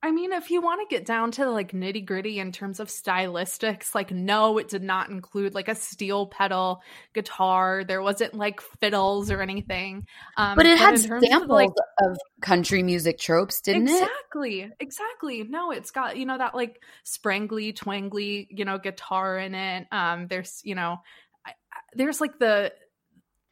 I 0.00 0.12
mean, 0.12 0.32
if 0.32 0.52
you 0.52 0.62
want 0.62 0.88
to 0.88 0.94
get 0.94 1.04
down 1.04 1.32
to 1.32 1.50
like 1.50 1.72
nitty 1.72 2.06
gritty 2.06 2.38
in 2.38 2.52
terms 2.52 2.78
of 2.78 2.86
stylistics, 2.86 3.96
like 3.96 4.12
no, 4.12 4.58
it 4.58 4.68
did 4.68 4.82
not 4.82 5.10
include 5.10 5.54
like 5.54 5.66
a 5.66 5.74
steel 5.74 6.26
pedal 6.26 6.82
guitar. 7.14 7.82
There 7.82 8.00
wasn't 8.00 8.34
like 8.34 8.60
fiddles 8.60 9.28
or 9.32 9.42
anything. 9.42 10.06
Um, 10.36 10.54
but 10.54 10.66
it 10.66 10.78
but 10.78 10.84
had 10.84 10.98
samples 11.00 11.42
of, 11.42 11.48
like, 11.48 11.70
of 12.00 12.16
country 12.40 12.84
music 12.84 13.18
tropes, 13.18 13.60
didn't 13.60 13.88
exactly, 13.88 14.60
it? 14.60 14.72
Exactly, 14.78 15.40
exactly. 15.40 15.44
No, 15.44 15.72
it's 15.72 15.90
got 15.90 16.16
you 16.16 16.26
know 16.26 16.38
that 16.38 16.54
like 16.54 16.80
sprangly, 17.04 17.76
twangly, 17.76 18.46
you 18.50 18.64
know, 18.64 18.78
guitar 18.78 19.36
in 19.38 19.56
it. 19.56 19.88
Um, 19.90 20.28
there's 20.28 20.60
you 20.62 20.76
know, 20.76 20.98
I, 21.44 21.54
there's 21.94 22.20
like 22.20 22.38
the 22.38 22.72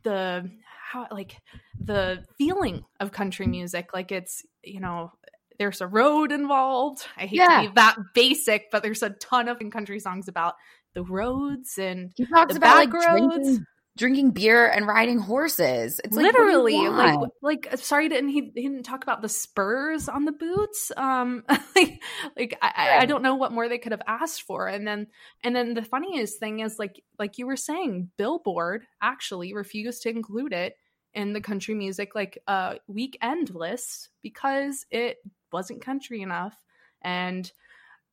the 0.05 0.49
how 0.93 1.09
like 1.11 1.41
the 1.81 2.25
feeling 2.38 2.85
of 3.00 3.11
country 3.11 3.49
music 3.49 3.93
like 3.93 4.12
it's 4.12 4.45
you 4.62 4.79
know 4.81 5.12
there's 5.59 5.81
a 5.81 5.87
road 5.87 6.33
involved. 6.33 7.07
I 7.17 7.27
hate 7.27 7.39
yeah. 7.39 7.63
to 7.63 7.69
be 7.69 7.75
that 7.75 7.97
basic, 8.15 8.71
but 8.71 8.83
there's 8.83 9.03
a 9.03 9.11
ton 9.11 9.49
of 9.49 9.59
country 9.71 10.01
songs 10.01 10.29
about 10.29 10.55
the 10.95 11.03
roads 11.03 11.79
and 11.79 12.13
he 12.17 12.25
talks 12.27 12.55
the 12.55 12.59
about 12.59 12.91
back 12.91 12.93
like 12.93 13.07
roads. 13.07 13.35
Drinking, 13.45 13.67
drinking 13.97 14.31
beer 14.31 14.67
and 14.67 14.87
riding 14.87 15.19
horses. 15.19 16.01
It's 16.05 16.15
like, 16.17 16.27
what 16.27 16.35
do 16.35 16.41
you 16.41 16.47
literally 16.47 16.89
like 16.89 17.31
like 17.43 17.69
uh, 17.73 17.77
sorry 17.77 18.09
didn't 18.09 18.31
he, 18.31 18.53
he 18.55 18.63
didn't 18.63 18.83
talk 18.83 19.03
about 19.03 19.23
the 19.23 19.29
spurs 19.29 20.09
on 20.09 20.25
the 20.25 20.33
boots 20.33 20.93
um 20.97 21.45
like 21.77 22.03
like 22.37 22.59
I, 22.63 22.73
I- 22.77 22.99
I 23.01 23.07
don't 23.07 23.23
know 23.23 23.35
what 23.35 23.53
more 23.53 23.69
they 23.69 23.79
could 23.79 23.93
have 23.93 24.03
asked 24.07 24.43
for 24.43 24.69
and 24.69 24.87
then 24.87 25.07
and 25.43 25.57
then 25.57 25.75
the 25.75 25.83
funniest 25.83 26.39
thing 26.39 26.61
is 26.61 26.79
like 26.79 27.03
like 27.19 27.39
you 27.39 27.47
were 27.47 27.57
saying 27.57 28.11
billboard 28.17 28.87
actually 29.01 29.55
refused 29.55 30.03
to 30.03 30.11
include 30.11 30.53
it 30.53 30.77
in 31.15 31.33
the 31.33 31.41
country 31.41 31.75
music 31.75 32.15
like 32.15 32.39
uh 32.47 32.75
weekend 32.87 33.55
list 33.55 34.11
because 34.23 34.85
it 34.91 35.17
wasn't 35.57 35.81
country 35.81 36.21
enough 36.21 36.55
and 37.01 37.51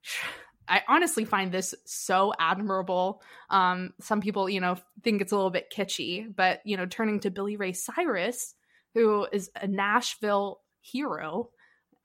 I 0.68 0.82
honestly 0.88 1.26
find 1.26 1.52
this 1.52 1.76
so 1.84 2.32
admirable. 2.40 3.22
Um, 3.50 3.94
some 4.00 4.22
people, 4.22 4.50
you 4.50 4.62
know, 4.62 4.78
think 5.04 5.22
it's 5.22 5.34
a 5.34 5.36
little 5.36 5.52
bit 5.52 5.74
kitschy, 5.76 6.34
but 6.34 6.62
you 6.64 6.78
know, 6.78 6.86
turning 6.86 7.20
to 7.20 7.30
Billy 7.30 7.58
Ray 7.58 7.74
Cyrus, 7.74 8.56
who 8.94 9.28
is 9.34 9.52
a 9.62 9.68
Nashville 9.68 10.62
hero, 10.80 11.50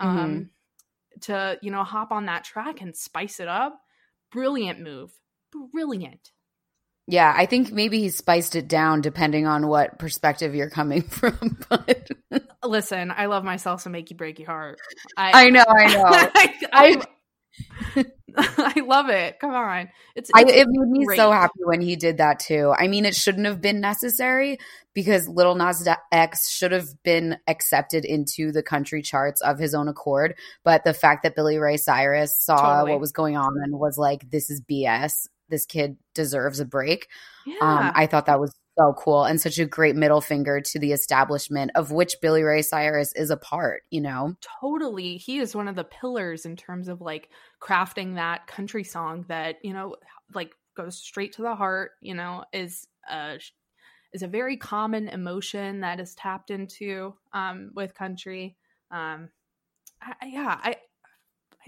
um, 0.01 0.51
to 1.21 1.57
you 1.63 1.71
know 1.71 1.85
hop 1.85 2.11
on 2.11 2.27
that 2.27 2.43
track 2.43 2.81
and 2.81 2.97
spice 2.97 3.39
it 3.39 3.47
up. 3.47 3.81
Brilliant 4.33 4.81
move, 4.81 5.13
brilliant. 5.73 6.33
Yeah, 7.11 7.33
I 7.35 7.47
think 7.47 7.73
maybe 7.73 8.01
he 8.01 8.11
spiced 8.11 8.55
it 8.55 8.69
down 8.69 9.01
depending 9.01 9.47
on 9.47 9.67
what 9.67 9.99
perspective 9.99 10.55
you're 10.55 10.69
coming 10.69 11.03
from. 11.09 11.57
But 11.71 12.11
Listen, 12.63 13.11
I 13.11 13.27
love 13.27 13.45
myself 13.45 13.81
some 13.81 13.95
achy 13.95 14.15
breaky 14.15 14.45
heart. 14.45 14.79
I, 15.17 15.47
I 15.47 15.49
know, 15.49 15.65
I 15.67 15.95
know. 15.95 16.05
I, 16.11 17.03
I, 17.97 18.05
I 18.77 18.81
love 18.81 19.09
it. 19.09 19.39
Come 19.41 19.53
on, 19.53 19.89
it's, 20.15 20.31
I, 20.35 20.43
it's 20.43 20.53
it 20.53 20.67
made 20.69 20.91
me 20.91 21.17
so 21.17 21.33
happy 21.33 21.61
when 21.65 21.81
he 21.81 21.97
did 21.97 22.19
that 22.19 22.41
too. 22.41 22.75
I 22.77 22.89
mean, 22.89 23.07
it 23.07 23.15
shouldn't 23.15 23.47
have 23.47 23.63
been 23.63 23.81
necessary 23.81 24.59
because 24.93 25.27
Little 25.29 25.55
Nas 25.55 25.89
X 26.13 26.51
should 26.51 26.73
have 26.73 26.89
been 27.03 27.39
accepted 27.47 28.05
into 28.05 28.53
the 28.53 28.63
country 28.63 29.01
charts 29.01 29.41
of 29.41 29.59
his 29.59 29.75
own 29.75 29.89
accord. 29.89 30.35
But 30.63 30.85
the 30.85 30.93
fact 30.93 31.23
that 31.23 31.35
Billy 31.35 31.57
Ray 31.57 31.79
Cyrus 31.79 32.39
saw 32.39 32.57
Totally. 32.57 32.91
what 32.93 33.01
was 33.01 33.13
going 33.13 33.39
on 33.39 33.57
and 33.63 33.79
was 33.79 33.97
like, 33.97 34.31
"This 34.31 34.51
is 34.51 34.61
BS. 34.61 35.27
This 35.49 35.67
kid 35.67 35.97
deserves 36.15 36.61
a 36.61 36.65
break." 36.65 37.09
Yeah. 37.47 37.57
Um, 37.61 37.93
I 37.95 38.07
thought 38.07 38.27
that 38.27 38.41
was 38.41 38.55
so 38.79 38.93
cool 38.95 39.25
and 39.25 39.41
such 39.41 39.59
a 39.59 39.67
great 39.67 39.97
middle 39.97 40.21
finger 40.21 40.61
to 40.61 40.79
the 40.79 40.93
establishment 40.93 41.73
of 41.75 41.91
which 41.91 42.15
Billy 42.23 42.43
Ray 42.43 42.63
Cyrus 42.63 43.13
is 43.15 43.31
a 43.31 43.37
part. 43.37 43.83
You 43.91 44.01
know, 44.03 44.37
totally 44.61 45.17
he 45.17 45.39
is 45.39 45.55
one 45.57 45.69
of 45.69 45.75
the 45.77 45.85
pillars 45.85 46.45
in 46.47 46.57
terms 46.57 46.89
of 46.89 47.01
like 47.01 47.31
crafting 47.61 48.15
that 48.15 48.47
country 48.47 48.85
song 48.85 49.25
that 49.29 49.57
you 49.65 49.73
know 49.73 49.97
like 50.35 50.53
goes 50.77 50.97
straight 50.97 51.33
to 51.33 51.43
the 51.43 51.57
heart 51.57 51.93
you 52.01 52.15
know 52.15 52.45
is 52.53 52.87
a 53.11 53.39
is 54.13 54.23
a 54.23 54.29
very 54.29 54.57
common 54.57 55.09
emotion 55.09 55.81
that 55.81 56.01
is 56.01 56.15
tapped 56.15 56.51
into 56.51 57.15
um 57.33 57.71
with 57.75 57.95
country 57.95 58.57
um 58.91 59.29
I, 60.03 60.15
I- 60.23 60.27
yeah 60.27 60.61
i 60.63 60.77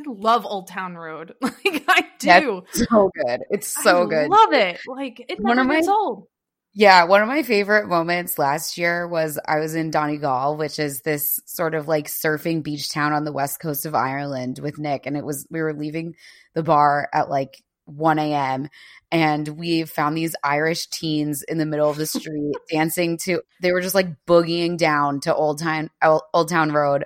i 0.06 0.10
love 0.10 0.44
old 0.46 0.68
town 0.68 0.94
road 0.96 1.34
like 1.42 1.84
i 1.88 2.06
do 2.18 2.62
That's 2.74 2.88
so 2.90 3.10
good. 3.24 3.40
It's 3.50 3.68
so 3.82 4.06
good. 4.06 4.18
I 4.18 4.22
good. 4.24 4.30
love 4.30 4.52
it 4.52 4.80
like 4.86 5.24
it 5.28 5.40
One 5.40 5.56
never 5.56 5.72
gets 5.74 5.86
my- 5.86 5.92
old 5.92 6.26
Yeah, 6.72 7.04
one 7.04 7.20
of 7.22 7.28
my 7.28 7.42
favorite 7.42 7.88
moments 7.88 8.38
last 8.38 8.78
year 8.78 9.08
was 9.08 9.38
I 9.48 9.58
was 9.58 9.74
in 9.74 9.90
Donegal, 9.90 10.56
which 10.56 10.78
is 10.78 11.00
this 11.00 11.40
sort 11.46 11.74
of 11.74 11.88
like 11.88 12.06
surfing 12.06 12.62
beach 12.62 12.92
town 12.92 13.12
on 13.12 13.24
the 13.24 13.32
west 13.32 13.58
coast 13.60 13.86
of 13.86 13.94
Ireland 13.94 14.60
with 14.62 14.78
Nick. 14.78 15.04
And 15.06 15.16
it 15.16 15.24
was, 15.24 15.46
we 15.50 15.60
were 15.62 15.72
leaving 15.74 16.14
the 16.54 16.62
bar 16.62 17.08
at 17.12 17.28
like 17.28 17.60
1 17.86 18.20
a.m. 18.20 18.68
and 19.10 19.48
we 19.48 19.82
found 19.82 20.16
these 20.16 20.36
Irish 20.44 20.86
teens 20.88 21.42
in 21.42 21.58
the 21.58 21.66
middle 21.66 21.90
of 21.90 21.96
the 21.96 22.06
street 22.06 22.54
dancing 22.70 23.16
to, 23.24 23.40
they 23.60 23.72
were 23.72 23.80
just 23.80 23.96
like 23.96 24.06
boogieing 24.28 24.78
down 24.78 25.18
to 25.22 25.34
Old 25.34 25.58
Town, 25.58 25.90
Old 26.02 26.48
Town 26.50 26.70
Road 26.70 27.04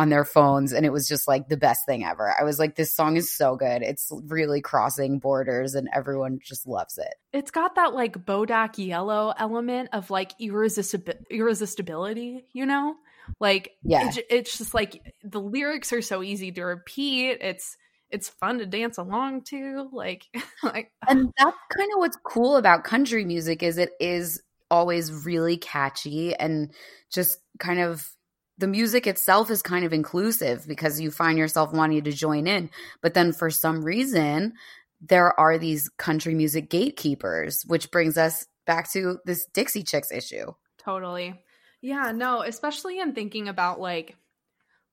on 0.00 0.08
their 0.08 0.24
phones. 0.24 0.72
And 0.72 0.86
it 0.86 0.90
was 0.92 1.06
just 1.06 1.28
like 1.28 1.48
the 1.48 1.56
best 1.58 1.84
thing 1.84 2.04
ever. 2.04 2.34
I 2.38 2.42
was 2.42 2.58
like, 2.58 2.74
this 2.74 2.94
song 2.94 3.16
is 3.18 3.30
so 3.30 3.54
good. 3.54 3.82
It's 3.82 4.10
really 4.26 4.62
crossing 4.62 5.18
borders 5.18 5.74
and 5.74 5.88
everyone 5.92 6.38
just 6.42 6.66
loves 6.66 6.96
it. 6.96 7.14
it's 7.34 7.50
got 7.50 7.74
that 7.74 7.92
like 7.92 8.24
Bodak 8.24 8.78
yellow 8.78 9.34
element 9.38 9.90
of 9.92 10.10
like 10.10 10.32
irresistibi- 10.38 11.22
irresistibility, 11.30 12.46
you 12.52 12.64
know? 12.64 12.94
Like 13.38 13.72
Yeah. 13.82 14.08
it's, 14.08 14.18
it's 14.30 14.58
just 14.58 14.72
like 14.74 15.14
the 15.22 15.40
lyrics 15.40 15.92
are 15.92 16.02
so 16.02 16.22
easy 16.22 16.50
to 16.52 16.62
repeat. 16.64 17.38
It's 17.42 17.76
it's 18.10 18.28
fun 18.28 18.58
to 18.58 18.66
dance 18.66 18.96
along 18.98 19.42
to. 19.42 19.88
Like 19.92 20.24
like 20.62 20.90
and 21.06 21.30
that's 21.38 21.56
kind 21.76 21.90
of 21.94 21.98
what's 21.98 22.18
cool 22.24 22.56
about 22.56 22.84
country 22.84 23.24
music 23.26 23.62
is 23.62 23.76
it 23.78 23.90
is 24.00 24.42
always 24.70 25.12
really 25.26 25.56
catchy 25.58 26.34
and 26.34 26.72
just 27.12 27.38
kind 27.58 27.80
of 27.80 28.08
the 28.60 28.66
music 28.66 29.06
itself 29.06 29.50
is 29.50 29.62
kind 29.62 29.84
of 29.84 29.92
inclusive 29.92 30.66
because 30.66 31.00
you 31.00 31.10
find 31.10 31.38
yourself 31.38 31.72
wanting 31.72 32.02
to 32.04 32.12
join 32.12 32.46
in 32.46 32.70
but 33.00 33.14
then 33.14 33.32
for 33.32 33.50
some 33.50 33.84
reason 33.84 34.52
there 35.00 35.38
are 35.40 35.58
these 35.58 35.88
country 35.96 36.34
music 36.34 36.70
gatekeepers 36.70 37.64
which 37.66 37.90
brings 37.90 38.16
us 38.16 38.46
back 38.66 38.90
to 38.90 39.18
this 39.24 39.46
dixie 39.46 39.82
chicks 39.82 40.12
issue 40.12 40.52
totally. 40.80 41.40
Yeah, 41.82 42.12
no, 42.12 42.42
especially 42.42 42.98
in 42.98 43.14
thinking 43.14 43.48
about 43.48 43.80
like 43.80 44.16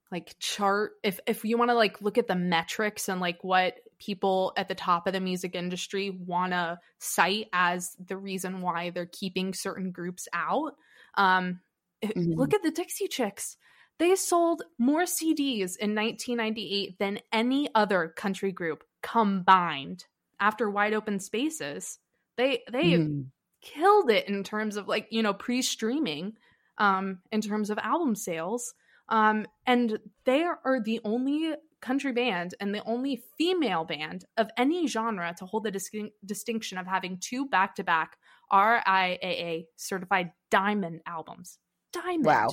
like 0.10 0.36
chart 0.40 0.94
if 1.04 1.20
if 1.28 1.44
you 1.44 1.58
want 1.58 1.70
to 1.70 1.76
like 1.76 2.02
look 2.02 2.18
at 2.18 2.28
the 2.28 2.36
metrics 2.36 3.10
and 3.10 3.20
like 3.20 3.44
what 3.44 3.76
people 4.00 4.54
at 4.56 4.70
the 4.70 4.76
top 4.76 5.06
of 5.06 5.12
the 5.12 5.20
music 5.20 5.54
industry 5.54 6.10
want 6.10 6.54
to 6.54 6.80
cite 7.00 7.48
as 7.52 7.96
the 8.06 8.16
reason 8.16 8.62
why 8.62 8.90
they're 8.90 9.10
keeping 9.12 9.54
certain 9.54 9.92
groups 9.92 10.30
out 10.32 10.76
um 11.16 11.60
Mhm. 12.04 12.38
look 12.38 12.54
at 12.54 12.64
the 12.64 12.72
Dixie 12.72 13.08
Chicks 13.08 13.58
they 14.00 14.16
sold 14.16 14.62
more 14.78 15.04
CDs 15.04 15.76
in 15.76 15.96
1998 15.96 17.00
than 17.00 17.20
any 17.32 17.68
other 17.74 18.10
country 18.10 18.52
group 18.52 18.84
combined 19.02 20.06
after 20.40 20.70
Wide 20.70 20.94
Open 20.94 21.20
Spaces 21.20 22.00
they 22.38 22.64
they 22.72 22.94
Mhm. 22.94 23.32
killed 23.62 24.10
it 24.12 24.28
in 24.28 24.44
terms 24.44 24.78
of 24.78 24.88
like 24.88 25.08
you 25.12 25.24
know 25.24 25.34
pre-streaming 25.34 26.38
um 26.78 27.22
in 27.32 27.42
terms 27.42 27.70
of 27.72 27.78
album 27.80 28.14
sales 28.16 28.74
um 29.10 29.48
and 29.66 30.00
they 30.26 30.44
are 30.44 30.80
the 30.84 31.00
only 31.04 31.56
country 31.82 32.12
band 32.12 32.54
and 32.60 32.74
the 32.74 32.84
only 32.86 33.24
female 33.38 33.84
band 33.86 34.26
of 34.38 34.50
any 34.58 34.88
genre 34.88 35.34
to 35.38 35.46
hold 35.46 35.64
the 35.64 35.72
distin- 35.72 36.12
distinction 36.26 36.78
of 36.78 36.86
having 36.88 37.18
two 37.20 37.48
back-to-back 37.48 38.18
RIAA 38.52 39.66
certified 39.76 40.32
diamond 40.50 41.02
albums 41.06 41.60
diamond. 41.94 42.26
Wow. 42.26 42.50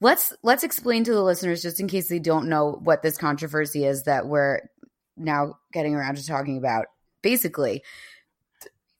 let's 0.00 0.32
let's 0.42 0.64
explain 0.64 1.04
to 1.04 1.12
the 1.12 1.22
listeners 1.22 1.62
just 1.62 1.80
in 1.80 1.88
case 1.88 2.08
they 2.08 2.18
don't 2.18 2.48
know 2.48 2.80
what 2.82 3.02
this 3.02 3.16
controversy 3.16 3.84
is 3.84 4.04
that 4.04 4.26
we're 4.26 4.60
now 5.16 5.54
getting 5.72 5.94
around 5.94 6.16
to 6.16 6.26
talking 6.26 6.58
about. 6.58 6.86
Basically 7.22 7.82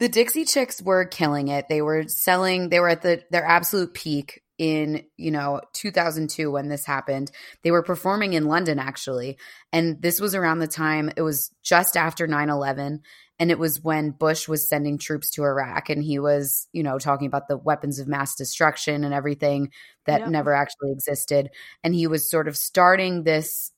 the 0.01 0.09
dixie 0.09 0.45
chicks 0.45 0.83
were 0.83 1.05
killing 1.05 1.49
it. 1.49 1.69
They 1.69 1.83
were 1.83 2.05
selling 2.09 2.69
they 2.69 2.81
were 2.81 2.91
at 2.91 3.03
the 3.03 3.23
their 3.31 3.45
absolute 3.45 3.95
peak 3.95 4.43
in 4.59 5.05
you 5.17 5.31
know 5.31 5.61
2002 5.73 6.51
when 6.51 6.69
this 6.69 6.85
happened. 6.85 7.31
They 7.63 7.71
were 7.71 7.83
performing 7.83 8.35
in 8.35 8.47
london 8.47 8.79
actually 8.79 9.39
and 9.73 10.01
this 10.01 10.21
was 10.21 10.35
around 10.35 10.59
the 10.59 10.67
time 10.67 11.11
it 11.17 11.23
was 11.23 11.51
just 11.63 11.97
after 11.97 12.27
9-11 12.27 13.01
and 13.41 13.51
it 13.51 13.59
was 13.59 13.83
when 13.83 14.11
bush 14.11 14.47
was 14.47 14.69
sending 14.69 14.99
troops 14.99 15.31
to 15.31 15.43
iraq 15.43 15.91
and 15.91 16.03
he 16.05 16.19
was 16.19 16.69
you 16.73 16.83
know 16.83 16.99
talking 16.99 17.27
about 17.27 17.49
the 17.49 17.57
weapons 17.57 17.99
of 17.99 18.07
mass 18.07 18.37
destruction 18.37 19.03
and 19.05 19.13
everything 19.13 19.71
that 20.07 20.29
never 20.31 20.55
actually 20.55 20.93
existed. 20.93 21.51
And 21.83 21.95
he 21.95 22.07
was 22.07 22.31
sort 22.31 22.49
of 22.49 22.57
starting 22.57 23.23
this 23.23 23.73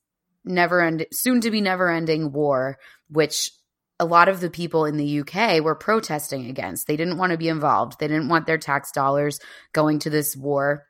never 0.45 0.81
end 0.81 1.07
soon 1.13 1.41
to 1.41 1.51
be 1.51 1.61
never 1.61 1.91
ending 1.91 2.33
war 2.33 2.79
which 3.09 3.51
a 3.99 4.05
lot 4.05 4.29
of 4.29 4.41
the 4.41 4.51
people 4.51 4.85
in 4.85 4.97
the 4.97 5.21
UK 5.21 5.61
were 5.63 5.75
protesting 5.75 6.47
against. 6.47 6.87
They 6.87 6.97
didn't 6.97 7.19
want 7.19 7.33
to 7.33 7.39
be 7.39 7.49
involved. 7.49 7.99
They 7.99 8.09
didn't 8.09 8.29
want 8.29 8.47
their 8.47 8.59
tax 8.59 8.93
dollars 8.93 9.41
going 9.73 10.01
to 10.01 10.11
this 10.11 10.37
war 10.37 10.87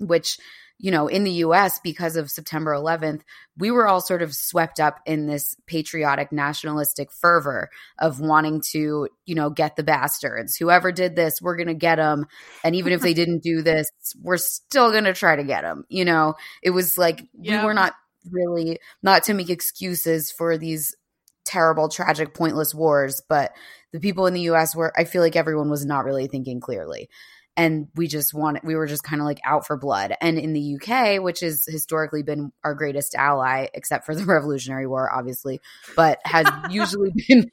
which 0.00 0.38
you 0.78 0.90
know 0.90 1.06
in 1.06 1.22
the 1.24 1.30
US 1.30 1.78
because 1.78 2.16
of 2.16 2.30
September 2.30 2.72
11th 2.72 3.22
we 3.56 3.70
were 3.70 3.86
all 3.86 4.00
sort 4.00 4.22
of 4.22 4.34
swept 4.34 4.80
up 4.80 4.98
in 5.06 5.26
this 5.26 5.54
patriotic 5.66 6.32
nationalistic 6.32 7.12
fervor 7.12 7.70
of 7.98 8.20
wanting 8.20 8.60
to 8.72 9.08
you 9.24 9.34
know 9.34 9.50
get 9.50 9.76
the 9.76 9.84
bastards 9.84 10.56
whoever 10.56 10.90
did 10.90 11.14
this 11.14 11.40
we're 11.40 11.56
going 11.56 11.68
to 11.68 11.74
get 11.74 11.96
them 11.96 12.26
and 12.64 12.74
even 12.74 12.92
if 12.92 13.00
they 13.02 13.14
didn't 13.20 13.42
do 13.42 13.62
this 13.62 13.86
we're 14.20 14.36
still 14.36 14.90
going 14.90 15.04
to 15.04 15.14
try 15.14 15.36
to 15.36 15.44
get 15.44 15.62
them 15.62 15.84
you 15.88 16.04
know 16.04 16.34
it 16.62 16.70
was 16.70 16.98
like 16.98 17.22
Yeah. 17.40 17.60
we 17.60 17.66
were 17.66 17.74
not 17.74 17.94
really 18.30 18.80
not 19.02 19.22
to 19.24 19.34
make 19.34 19.50
excuses 19.50 20.32
for 20.32 20.58
these 20.58 20.96
terrible 21.44 21.88
tragic 21.88 22.34
pointless 22.34 22.74
wars 22.74 23.22
but 23.28 23.52
the 23.92 24.00
people 24.00 24.26
in 24.26 24.34
the 24.34 24.42
US 24.42 24.74
were 24.74 24.92
I 24.98 25.04
feel 25.04 25.22
like 25.22 25.36
everyone 25.36 25.70
was 25.70 25.84
not 25.84 26.04
really 26.04 26.26
thinking 26.26 26.60
clearly 26.60 27.08
and 27.56 27.88
we 27.94 28.08
just 28.08 28.34
wanted 28.34 28.62
we 28.64 28.74
were 28.74 28.86
just 28.86 29.04
kind 29.04 29.20
of 29.20 29.26
like 29.26 29.40
out 29.44 29.66
for 29.66 29.76
blood 29.76 30.14
and 30.20 30.38
in 30.38 30.52
the 30.52 30.76
UK 30.76 31.22
which 31.22 31.40
has 31.40 31.64
historically 31.66 32.22
been 32.22 32.52
our 32.64 32.74
greatest 32.74 33.14
ally 33.14 33.66
except 33.74 34.06
for 34.06 34.14
the 34.16 34.24
revolutionary 34.24 34.86
war 34.86 35.12
obviously 35.12 35.60
but 35.96 36.18
has 36.24 36.46
usually 36.70 37.12
been 37.28 37.50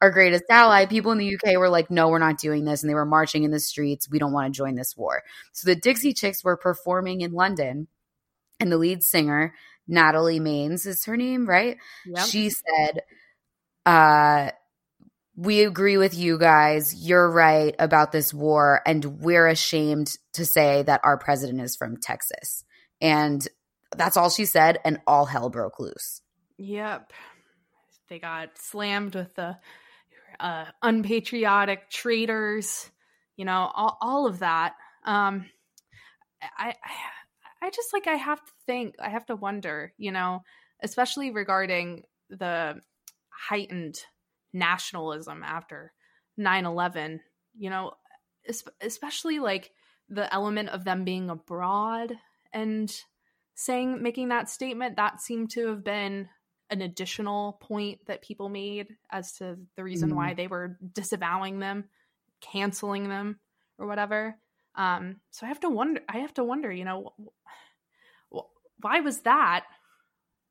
our 0.00 0.10
greatest 0.10 0.44
ally. 0.50 0.86
People 0.86 1.12
in 1.12 1.18
the 1.18 1.34
UK 1.34 1.56
were 1.56 1.68
like, 1.68 1.90
no, 1.90 2.08
we're 2.08 2.18
not 2.18 2.38
doing 2.38 2.64
this. 2.64 2.82
And 2.82 2.90
they 2.90 2.94
were 2.94 3.06
marching 3.06 3.44
in 3.44 3.50
the 3.50 3.60
streets. 3.60 4.10
We 4.10 4.18
don't 4.18 4.32
want 4.32 4.52
to 4.52 4.56
join 4.56 4.74
this 4.74 4.96
war. 4.96 5.22
So 5.52 5.68
the 5.68 5.76
Dixie 5.76 6.14
Chicks 6.14 6.44
were 6.44 6.56
performing 6.56 7.20
in 7.20 7.32
London. 7.32 7.88
And 8.60 8.70
the 8.70 8.78
lead 8.78 9.02
singer, 9.02 9.54
Natalie 9.88 10.40
Maines, 10.40 10.86
is 10.86 11.04
her 11.04 11.16
name, 11.16 11.46
right? 11.46 11.76
Yep. 12.06 12.26
She 12.26 12.50
said, 12.50 13.02
uh, 13.84 14.50
we 15.36 15.64
agree 15.64 15.96
with 15.96 16.14
you 16.14 16.38
guys. 16.38 16.94
You're 16.94 17.30
right 17.30 17.74
about 17.78 18.12
this 18.12 18.34
war. 18.34 18.80
And 18.86 19.20
we're 19.20 19.48
ashamed 19.48 20.14
to 20.34 20.44
say 20.44 20.82
that 20.82 21.00
our 21.04 21.18
president 21.18 21.60
is 21.62 21.76
from 21.76 21.96
Texas. 21.96 22.64
And 23.00 23.46
that's 23.96 24.16
all 24.16 24.30
she 24.30 24.44
said. 24.44 24.78
And 24.84 25.00
all 25.06 25.24
hell 25.24 25.48
broke 25.48 25.80
loose. 25.80 26.20
Yep. 26.58 27.12
They 28.08 28.18
got 28.18 28.50
slammed 28.58 29.14
with 29.14 29.34
the 29.34 29.56
uh, 30.38 30.66
unpatriotic 30.82 31.90
traitors, 31.90 32.90
you 33.36 33.44
know, 33.44 33.70
all, 33.74 33.96
all 34.00 34.26
of 34.26 34.40
that. 34.40 34.74
Um, 35.04 35.46
I, 36.42 36.68
I, 36.68 36.74
I 37.62 37.70
just 37.70 37.92
like, 37.94 38.08
I 38.08 38.16
have 38.16 38.44
to 38.44 38.52
think, 38.66 38.96
I 39.00 39.10
have 39.10 39.26
to 39.26 39.36
wonder, 39.36 39.94
you 39.98 40.12
know, 40.12 40.42
especially 40.82 41.30
regarding 41.30 42.04
the 42.30 42.82
heightened 43.30 44.04
nationalism 44.52 45.42
after 45.44 45.94
9 46.36 46.66
11, 46.66 47.22
you 47.54 47.70
know, 47.70 47.94
especially 48.80 49.38
like 49.38 49.72
the 50.08 50.32
element 50.34 50.70
of 50.70 50.84
them 50.84 51.04
being 51.04 51.30
abroad 51.30 52.18
and 52.52 52.94
saying, 53.54 54.02
making 54.02 54.28
that 54.30 54.50
statement, 54.50 54.96
that 54.96 55.20
seemed 55.20 55.50
to 55.52 55.68
have 55.68 55.84
been 55.84 56.28
an 56.70 56.82
additional 56.82 57.54
point 57.54 58.06
that 58.06 58.22
people 58.22 58.48
made 58.48 58.96
as 59.10 59.34
to 59.34 59.58
the 59.76 59.84
reason 59.84 60.10
Mhm. 60.10 60.16
why 60.16 60.34
they 60.34 60.48
were 60.48 60.78
disavowing 60.92 61.60
them, 61.60 61.90
canceling 62.40 63.08
them, 63.08 63.40
or 63.78 63.86
whatever. 63.86 64.38
Um, 64.74 65.20
so 65.30 65.44
I 65.46 65.48
have 65.50 65.60
to 65.60 65.68
wonder. 65.70 66.00
I 66.08 66.18
have 66.18 66.34
to 66.34 66.44
wonder. 66.44 66.72
You 66.72 66.84
know, 66.84 67.14
why 68.82 69.00
was 69.00 69.20
that 69.22 69.64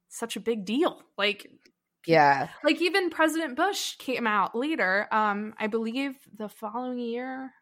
such 0.09 0.35
a 0.35 0.39
big 0.41 0.65
deal? 0.65 1.01
Like, 1.17 1.47
Yeah. 2.05 2.49
like 2.63 2.81
even 2.81 3.09
President 3.09 3.55
Bush 3.55 3.95
came 3.97 4.25
out 4.27 4.55
later. 4.55 5.07
Um, 5.11 5.53
I 5.57 5.67
believe 5.67 6.15
the 6.35 6.49
following 6.49 6.99
year. 6.99 7.53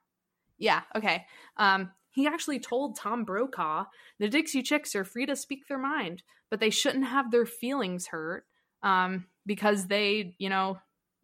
Yeah. 0.57 0.81
Okay. 0.95 1.25
Um, 1.57 1.91
he 2.11 2.27
actually 2.27 2.59
told 2.59 2.95
Tom 2.97 3.23
Brokaw 3.23 3.85
the 4.17 4.29
Dixie 4.29 4.63
Chicks 4.63 4.95
are 4.95 5.05
free 5.05 5.25
to 5.25 5.35
speak 5.35 5.67
their 5.67 5.77
mind, 5.77 6.23
but 6.49 6.59
they 6.59 6.69
shouldn't 6.69 7.05
have 7.05 7.31
their 7.31 7.45
feelings 7.45 8.07
hurt 8.07 8.45
um, 8.81 9.27
because 9.45 9.87
they, 9.87 10.35
you 10.39 10.49
know, 10.49 10.79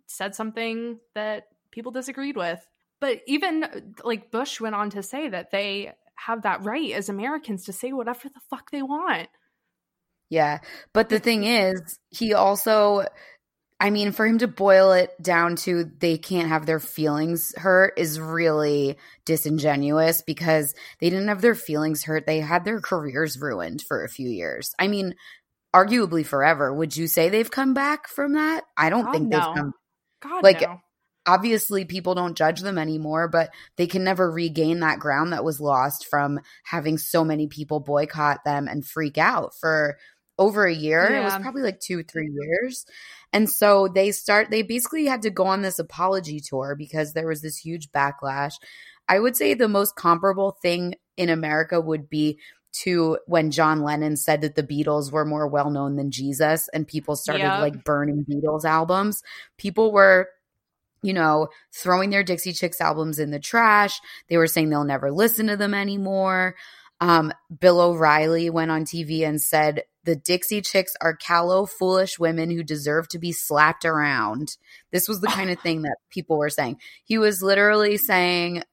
said 0.08 0.36
something 0.36 1.00
that 1.16 1.48
people 1.72 1.92
disagreed 1.92 2.38
with. 2.38 2.66
But 3.02 3.22
even 3.28 3.94
like 4.04 4.32
Bush 4.32 4.62
went 4.62 4.76
on 4.76 4.90
to 4.92 5.04
say 5.04 5.28
that 5.30 5.52
they 5.52 5.94
have 6.16 6.44
that 6.44 6.64
right 6.64 6.92
as 6.92 7.10
Americans 7.10 7.66
to 7.66 7.74
say 7.74 7.92
whatever 7.92 8.30
the 8.30 8.40
fuck 8.50 8.72
they 8.72 8.82
want. 8.82 9.28
Yeah. 10.30 10.60
But 10.94 11.10
the 11.10 11.20
thing 11.20 11.44
is, 11.44 12.00
he 12.10 12.34
also, 12.34 13.06
I 13.80 13.90
mean, 13.90 14.12
for 14.12 14.26
him 14.26 14.40
to 14.40 14.48
boil 14.48 14.92
it 14.94 15.12
down 15.22 15.56
to 15.58 15.86
they 16.00 16.18
can't 16.18 16.50
have 16.50 16.66
their 16.66 16.80
feelings 16.80 17.54
hurt 17.58 17.94
is 17.98 18.20
really 18.20 18.98
disingenuous 19.26 20.22
because 20.22 20.74
they 21.00 21.10
didn't 21.10 21.28
have 21.28 21.42
their 21.42 21.56
feelings 21.56 22.04
hurt. 22.04 22.26
They 22.26 22.40
had 22.40 22.66
their 22.66 22.82
careers 22.82 23.40
ruined 23.40 23.82
for 23.82 24.04
a 24.04 24.10
few 24.10 24.30
years. 24.30 24.74
I 24.80 24.88
mean, 24.88 25.16
arguably 25.76 26.26
forever. 26.26 26.74
Would 26.74 26.96
you 26.96 27.08
say 27.08 27.30
they've 27.30 27.52
come 27.52 27.74
back 27.74 28.08
from 28.08 28.34
that? 28.34 28.64
I 28.78 28.90
don't 28.90 29.06
God, 29.06 29.14
think 29.14 29.28
no. 29.28 29.38
they've 29.38 29.56
come. 29.56 29.74
God, 30.24 30.44
Like, 30.44 30.62
no. 30.62 30.82
Obviously, 31.28 31.86
people 31.86 32.14
don't 32.16 32.38
judge 32.38 32.62
them 32.62 32.78
anymore, 32.78 33.28
but 33.28 33.50
they 33.78 33.88
can 33.88 34.04
never 34.04 34.30
regain 34.30 34.80
that 34.82 35.00
ground 35.00 35.34
that 35.34 35.44
was 35.44 35.60
lost 35.60 36.06
from 36.08 36.40
having 36.64 36.98
so 36.98 37.24
many 37.24 37.48
people 37.48 37.80
boycott 37.80 38.44
them 38.46 38.68
and 38.68 38.86
freak 38.86 39.18
out 39.18 39.54
for 39.60 39.98
over 40.38 40.66
a 40.66 40.74
year. 40.74 41.06
It 41.06 41.24
was 41.24 41.38
probably 41.42 41.62
like 41.62 41.80
two, 41.80 42.04
three 42.04 42.30
years. 42.32 42.86
And 43.34 43.50
so 43.50 43.88
they 43.88 44.12
start, 44.12 44.52
they 44.52 44.62
basically 44.62 45.06
had 45.06 45.22
to 45.24 45.30
go 45.30 45.46
on 45.46 45.62
this 45.62 45.80
apology 45.80 46.40
tour 46.40 46.76
because 46.78 47.14
there 47.14 47.28
was 47.28 47.42
this 47.42 47.58
huge 47.58 47.90
backlash. 47.92 48.54
I 49.08 49.20
would 49.20 49.36
say 49.36 49.54
the 49.54 49.68
most 49.68 49.96
comparable 49.96 50.58
thing 50.62 50.96
in 51.18 51.30
America 51.30 51.80
would 51.80 52.10
be 52.10 52.40
to 52.84 53.18
when 53.26 53.52
John 53.52 53.82
Lennon 53.84 54.18
said 54.18 54.42
that 54.42 54.56
the 54.56 54.64
Beatles 54.64 55.12
were 55.12 55.24
more 55.26 55.48
well 55.48 55.70
known 55.70 55.96
than 55.96 56.12
Jesus 56.12 56.68
and 56.74 56.88
people 56.88 57.16
started 57.16 57.44
Yep. 57.44 57.62
like 57.62 57.84
burning 57.86 58.26
Beatles 58.30 58.66
albums. 58.66 59.24
People 59.58 59.94
were 59.94 60.28
you 61.06 61.14
know, 61.14 61.50
throwing 61.72 62.10
their 62.10 62.24
Dixie 62.24 62.52
Chicks 62.52 62.82
albums 62.82 63.20
in 63.20 63.30
the 63.30 63.40
trash. 63.40 64.00
They 64.28 64.38
were 64.38 64.48
saying 64.48 64.70
they'll 64.70 64.84
never 64.84 65.12
listen 65.12 65.48
to 65.48 65.56
them 65.56 65.76
anymore. 65.76 66.56
Um, 67.00 67.32
Bill 67.60 67.80
O'Reilly 67.80 68.50
went 68.50 68.72
on 68.72 68.86
TV 68.86 69.22
and 69.22 69.40
said 69.40 69.84
the 70.04 70.16
Dixie 70.16 70.62
Chicks 70.62 70.94
are 71.02 71.16
callow, 71.16 71.68
foolish 71.68 72.18
women 72.18 72.50
who 72.50 72.64
deserve 72.64 73.08
to 73.10 73.20
be 73.20 73.32
slapped 73.32 73.86
around. 73.86 74.58
This 74.92 75.08
was 75.08 75.22
the 75.22 75.28
kind 75.28 75.52
of 75.52 75.60
thing 75.60 75.84
that 75.84 75.98
people 76.10 76.38
were 76.38 76.50
saying. 76.50 76.78
He 77.04 77.20
was 77.20 77.44
literally 77.44 77.98
saying 77.98 78.64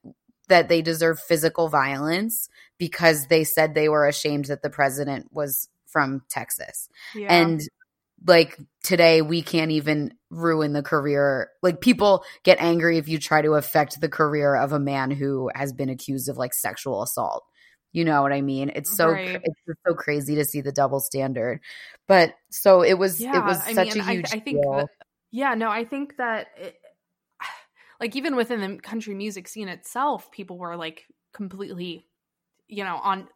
that 0.47 0.69
they 0.69 0.81
deserve 0.81 1.19
physical 1.19 1.69
violence 1.69 2.49
because 2.79 3.27
they 3.27 3.43
said 3.43 3.73
they 3.73 3.89
were 3.89 4.07
ashamed 4.07 4.45
that 4.45 4.63
the 4.63 4.69
president 4.69 5.27
was 5.31 5.69
from 5.85 6.23
Texas. 6.29 6.89
Yeah. 7.13 7.27
And 7.29 7.61
like 8.25 8.57
today, 8.83 9.21
we 9.21 9.41
can't 9.41 9.71
even 9.71 10.13
ruin 10.29 10.73
the 10.73 10.83
career. 10.83 11.49
Like 11.61 11.81
people 11.81 12.23
get 12.43 12.61
angry 12.61 12.97
if 12.97 13.07
you 13.07 13.19
try 13.19 13.41
to 13.41 13.53
affect 13.53 13.99
the 14.01 14.09
career 14.09 14.55
of 14.55 14.71
a 14.71 14.79
man 14.79 15.11
who 15.11 15.49
has 15.55 15.73
been 15.73 15.89
accused 15.89 16.29
of 16.29 16.37
like 16.37 16.53
sexual 16.53 17.03
assault. 17.03 17.43
You 17.91 18.05
know 18.05 18.21
what 18.23 18.33
I 18.33 18.41
mean? 18.41 18.71
It's 18.73 18.95
so 18.95 19.09
Right. 19.09 19.39
it's 19.43 19.59
just 19.67 19.79
so 19.87 19.93
crazy 19.93 20.35
to 20.35 20.45
see 20.45 20.61
the 20.61 20.71
double 20.71 20.99
standard. 20.99 21.59
But 22.07 22.33
so 22.49 22.81
it 22.81 22.95
was 22.95 23.21
it 23.21 23.27
was 23.29 23.59
I 23.67 23.73
such 23.73 23.95
mean, 23.95 24.03
a 24.03 24.07
I- 24.07 24.13
huge 24.15 24.25
I 24.33 24.39
think 24.39 24.61
deal. 24.63 24.77
that- 24.77 24.89
yeah, 25.31 25.53
no, 25.55 25.69
I 25.69 25.83
think 25.85 26.17
that 26.17 26.47
it, 26.57 26.75
like 27.99 28.15
even 28.15 28.35
within 28.35 28.61
the 28.61 28.81
country 28.81 29.13
music 29.15 29.47
scene 29.47 29.67
itself, 29.67 30.31
people 30.31 30.57
were 30.57 30.75
like 30.75 31.05
completely, 31.33 32.07
you 32.67 32.83
know, 32.83 32.95
on 32.95 33.27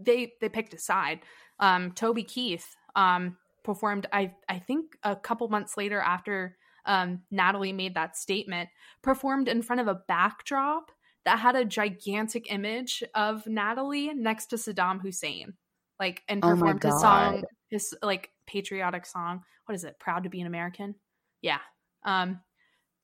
they 0.00 0.32
they 0.40 0.48
picked 0.48 0.72
a 0.74 0.78
side. 0.78 1.20
Um, 1.58 1.92
Toby 1.92 2.22
Keith 2.24 2.74
um 2.96 3.36
performed 3.64 4.06
I 4.12 4.34
I 4.48 4.58
think 4.58 4.96
a 5.02 5.16
couple 5.16 5.48
months 5.48 5.76
later 5.76 6.00
after 6.00 6.56
um 6.86 7.22
Natalie 7.30 7.72
made 7.72 7.94
that 7.94 8.16
statement, 8.16 8.68
performed 9.02 9.48
in 9.48 9.62
front 9.62 9.80
of 9.80 9.88
a 9.88 10.00
backdrop 10.08 10.90
that 11.24 11.38
had 11.38 11.56
a 11.56 11.64
gigantic 11.64 12.50
image 12.50 13.02
of 13.14 13.46
Natalie 13.46 14.14
next 14.14 14.46
to 14.46 14.56
Saddam 14.56 15.00
Hussein. 15.00 15.54
Like 15.98 16.22
and 16.28 16.44
Oh 16.44 16.48
performed 16.48 16.82
his 16.82 17.00
song 17.00 17.42
his 17.68 17.94
like 18.02 18.30
patriotic 18.46 19.06
song. 19.06 19.42
What 19.66 19.74
is 19.74 19.84
it? 19.84 19.98
Proud 20.00 20.24
to 20.24 20.30
be 20.30 20.40
an 20.40 20.46
American? 20.46 20.94
Yeah. 21.42 21.60
Um 22.04 22.40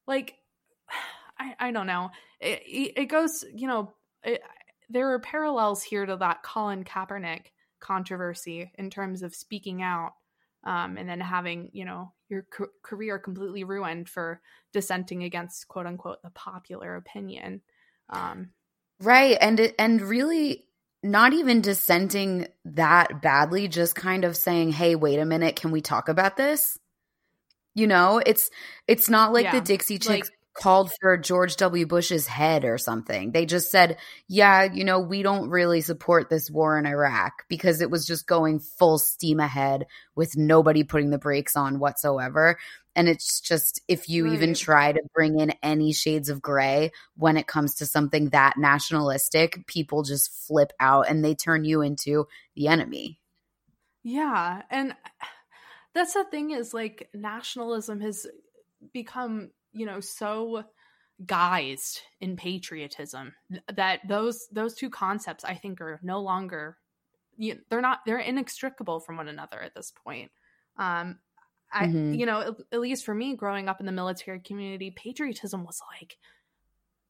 like 0.07 0.35
I 1.39 1.55
I 1.59 1.71
don't 1.71 1.87
know. 1.87 2.11
It 2.41 2.63
it 2.67 2.93
it 2.97 3.05
goes, 3.07 3.45
you 3.55 3.69
know, 3.69 3.95
it, 4.23 4.43
there 4.89 5.13
are 5.13 5.19
parallels 5.19 5.83
here 5.83 6.07
to 6.07 6.17
that 6.17 6.43
Colin 6.43 6.85
Kaepernick 6.85 7.47
controversy 7.81 8.71
in 8.79 8.91
terms 8.91 9.23
of 9.23 9.35
speaking 9.35 9.83
out 9.83 10.13
um 10.67 10.99
and 10.99 11.09
then 11.09 11.21
having, 11.21 11.71
you 11.73 11.87
know, 11.87 12.13
your 12.29 12.43
ca- 12.51 12.67
career 12.83 13.19
completely 13.19 13.65
ruined 13.65 14.09
for 14.09 14.43
dissenting 14.75 15.23
against 15.25 15.69
quote 15.69 15.87
unquote 15.87 16.21
the 16.23 16.31
popular 16.31 16.97
opinion. 16.97 17.63
Um 18.11 18.51
Right. 19.01 19.37
And 19.41 19.73
and 19.79 20.01
really 20.03 20.65
not 21.03 21.33
even 21.35 21.61
dissenting 21.61 22.49
that 22.65 23.21
badly, 23.23 23.69
just 23.69 23.95
kind 23.95 24.25
of 24.25 24.37
saying, 24.37 24.73
"Hey, 24.73 24.95
wait 24.97 25.19
a 25.19 25.25
minute, 25.25 25.57
can 25.57 25.71
we 25.71 25.81
talk 25.81 26.09
about 26.09 26.37
this?" 26.37 26.79
You 27.75 27.87
know, 27.87 28.23
it's 28.25 28.51
it's 28.89 29.09
not 29.11 29.33
like 29.33 29.53
the 29.53 29.61
Dixie 29.61 29.99
Chicks 29.99 30.09
like- 30.31 30.36
called 30.61 30.91
for 31.01 31.17
George 31.17 31.57
W. 31.57 31.87
Bush's 31.87 32.27
head 32.27 32.65
or 32.65 32.79
something. 32.79 33.33
They 33.33 33.47
just 33.47 33.71
said, 33.71 33.99
"Yeah, 34.29 34.65
you 34.65 34.85
know, 34.85 35.01
we 35.01 35.23
don't 35.23 35.51
really 35.51 35.81
support 35.81 36.31
this 36.31 36.51
war 36.51 36.79
in 36.79 36.87
Iraq 36.87 37.45
because 37.49 37.81
it 37.81 37.91
was 37.91 38.07
just 38.07 38.27
going 38.27 38.61
full 38.61 38.99
steam 38.99 39.41
ahead 39.41 39.87
with 40.15 40.37
nobody 40.37 40.85
putting 40.85 41.11
the 41.11 41.19
brakes 41.19 41.57
on 41.57 41.79
whatsoever." 41.79 42.59
And 42.95 43.11
it's 43.11 43.41
just 43.41 43.83
if 43.89 44.09
you 44.09 44.27
even 44.29 44.55
try 44.55 44.91
to 44.91 45.03
bring 45.15 45.39
in 45.39 45.53
any 45.63 45.93
shades 45.93 46.31
of 46.31 46.41
gray 46.41 46.93
when 47.15 47.37
it 47.37 47.47
comes 47.47 47.75
to 47.77 47.87
something 47.87 48.31
that 48.31 48.55
nationalistic, 48.57 49.67
people 49.67 50.03
just 50.03 50.33
flip 50.47 50.73
out 50.81 51.09
and 51.11 51.23
they 51.23 51.35
turn 51.35 51.65
you 51.65 51.83
into 51.83 52.27
the 52.55 52.69
enemy. 52.69 53.19
Yeah, 54.03 54.63
and 54.71 54.95
that's 55.93 56.15
the 56.15 56.25
thing 56.25 56.53
is 56.53 56.73
like 56.73 57.11
nationalism 57.13 58.01
has 58.01 58.27
become, 58.95 59.51
you 59.77 59.87
know, 59.87 60.01
so 60.01 60.65
guised 61.25 62.01
in 62.21 62.37
patriotism 62.37 63.35
that 63.75 64.01
those 64.09 64.49
those 64.53 64.75
two 64.75 64.91
concepts 64.91 65.45
I 65.45 65.55
think 65.57 65.81
are 65.81 66.01
no 66.03 66.21
longer 66.21 66.79
you, 67.37 67.61
they're 67.71 67.81
not 67.83 68.01
they're 68.07 68.19
inextricable 68.19 69.01
from 69.01 69.17
one 69.19 69.29
another 69.29 69.61
at 69.63 69.75
this 69.75 69.93
point. 69.93 70.33
Um 70.79 71.21
I, 71.73 71.89
Mhm. 71.89 72.13
you 72.13 72.27
know, 72.27 72.41
at, 72.43 72.55
at 72.73 72.81
least 72.81 73.05
for 73.05 73.15
me, 73.15 73.37
growing 73.37 73.69
up 73.69 73.81
in 73.81 73.87
the 73.87 73.93
military 73.93 74.41
community, 74.41 74.91
patriotism 74.93 75.65
was 75.65 75.81
like, 76.01 76.19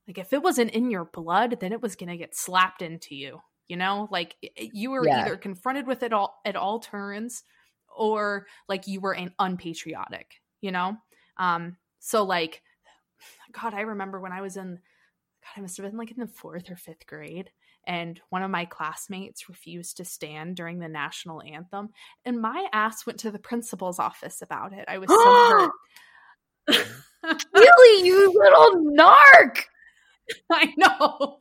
like 0.06 0.18
if 0.18 0.32
it 0.32 0.42
wasn't 0.42 0.70
in 0.70 0.90
your 0.90 1.04
blood, 1.04 1.58
then 1.60 1.72
it 1.72 1.80
was 1.82 1.96
gonna 1.96 2.16
get 2.16 2.34
slapped 2.34 2.82
into 2.82 3.14
you. 3.14 3.40
You 3.68 3.76
know, 3.76 4.06
like 4.10 4.36
you 4.56 4.90
were 4.92 5.08
Yeah. 5.08 5.12
either 5.12 5.36
confronted 5.36 5.86
with 5.86 6.02
it 6.02 6.12
all 6.12 6.40
at 6.44 6.54
all 6.56 6.78
turns, 6.80 7.42
or 7.88 8.46
like 8.68 8.86
you 8.86 9.00
were 9.00 9.14
an 9.14 9.34
unpatriotic. 9.38 10.40
You 10.60 10.70
know, 10.72 10.96
um, 11.36 11.76
so 12.06 12.22
like, 12.22 12.62
God, 13.50 13.74
I 13.74 13.80
remember 13.80 14.20
when 14.20 14.30
I 14.30 14.40
was 14.40 14.56
in, 14.56 14.74
God, 14.74 15.50
I 15.56 15.60
must 15.60 15.76
have 15.76 15.86
been 15.86 15.98
like 15.98 16.12
in 16.12 16.20
the 16.20 16.28
fourth 16.28 16.70
or 16.70 16.76
fifth 16.76 17.04
grade, 17.04 17.50
and 17.84 18.20
one 18.30 18.44
of 18.44 18.50
my 18.50 18.64
classmates 18.64 19.48
refused 19.48 19.96
to 19.96 20.04
stand 20.04 20.54
during 20.54 20.78
the 20.78 20.88
national 20.88 21.42
anthem, 21.42 21.88
and 22.24 22.40
my 22.40 22.68
ass 22.72 23.06
went 23.06 23.18
to 23.20 23.32
the 23.32 23.40
principal's 23.40 23.98
office 23.98 24.40
about 24.40 24.72
it. 24.72 24.84
I 24.86 24.98
was 24.98 25.08
so 25.08 25.16
hurt. 25.18 25.72
really, 27.52 28.06
you 28.06 28.32
little 28.36 28.84
narc. 28.96 29.62
I 30.50 30.72
know. 30.76 31.38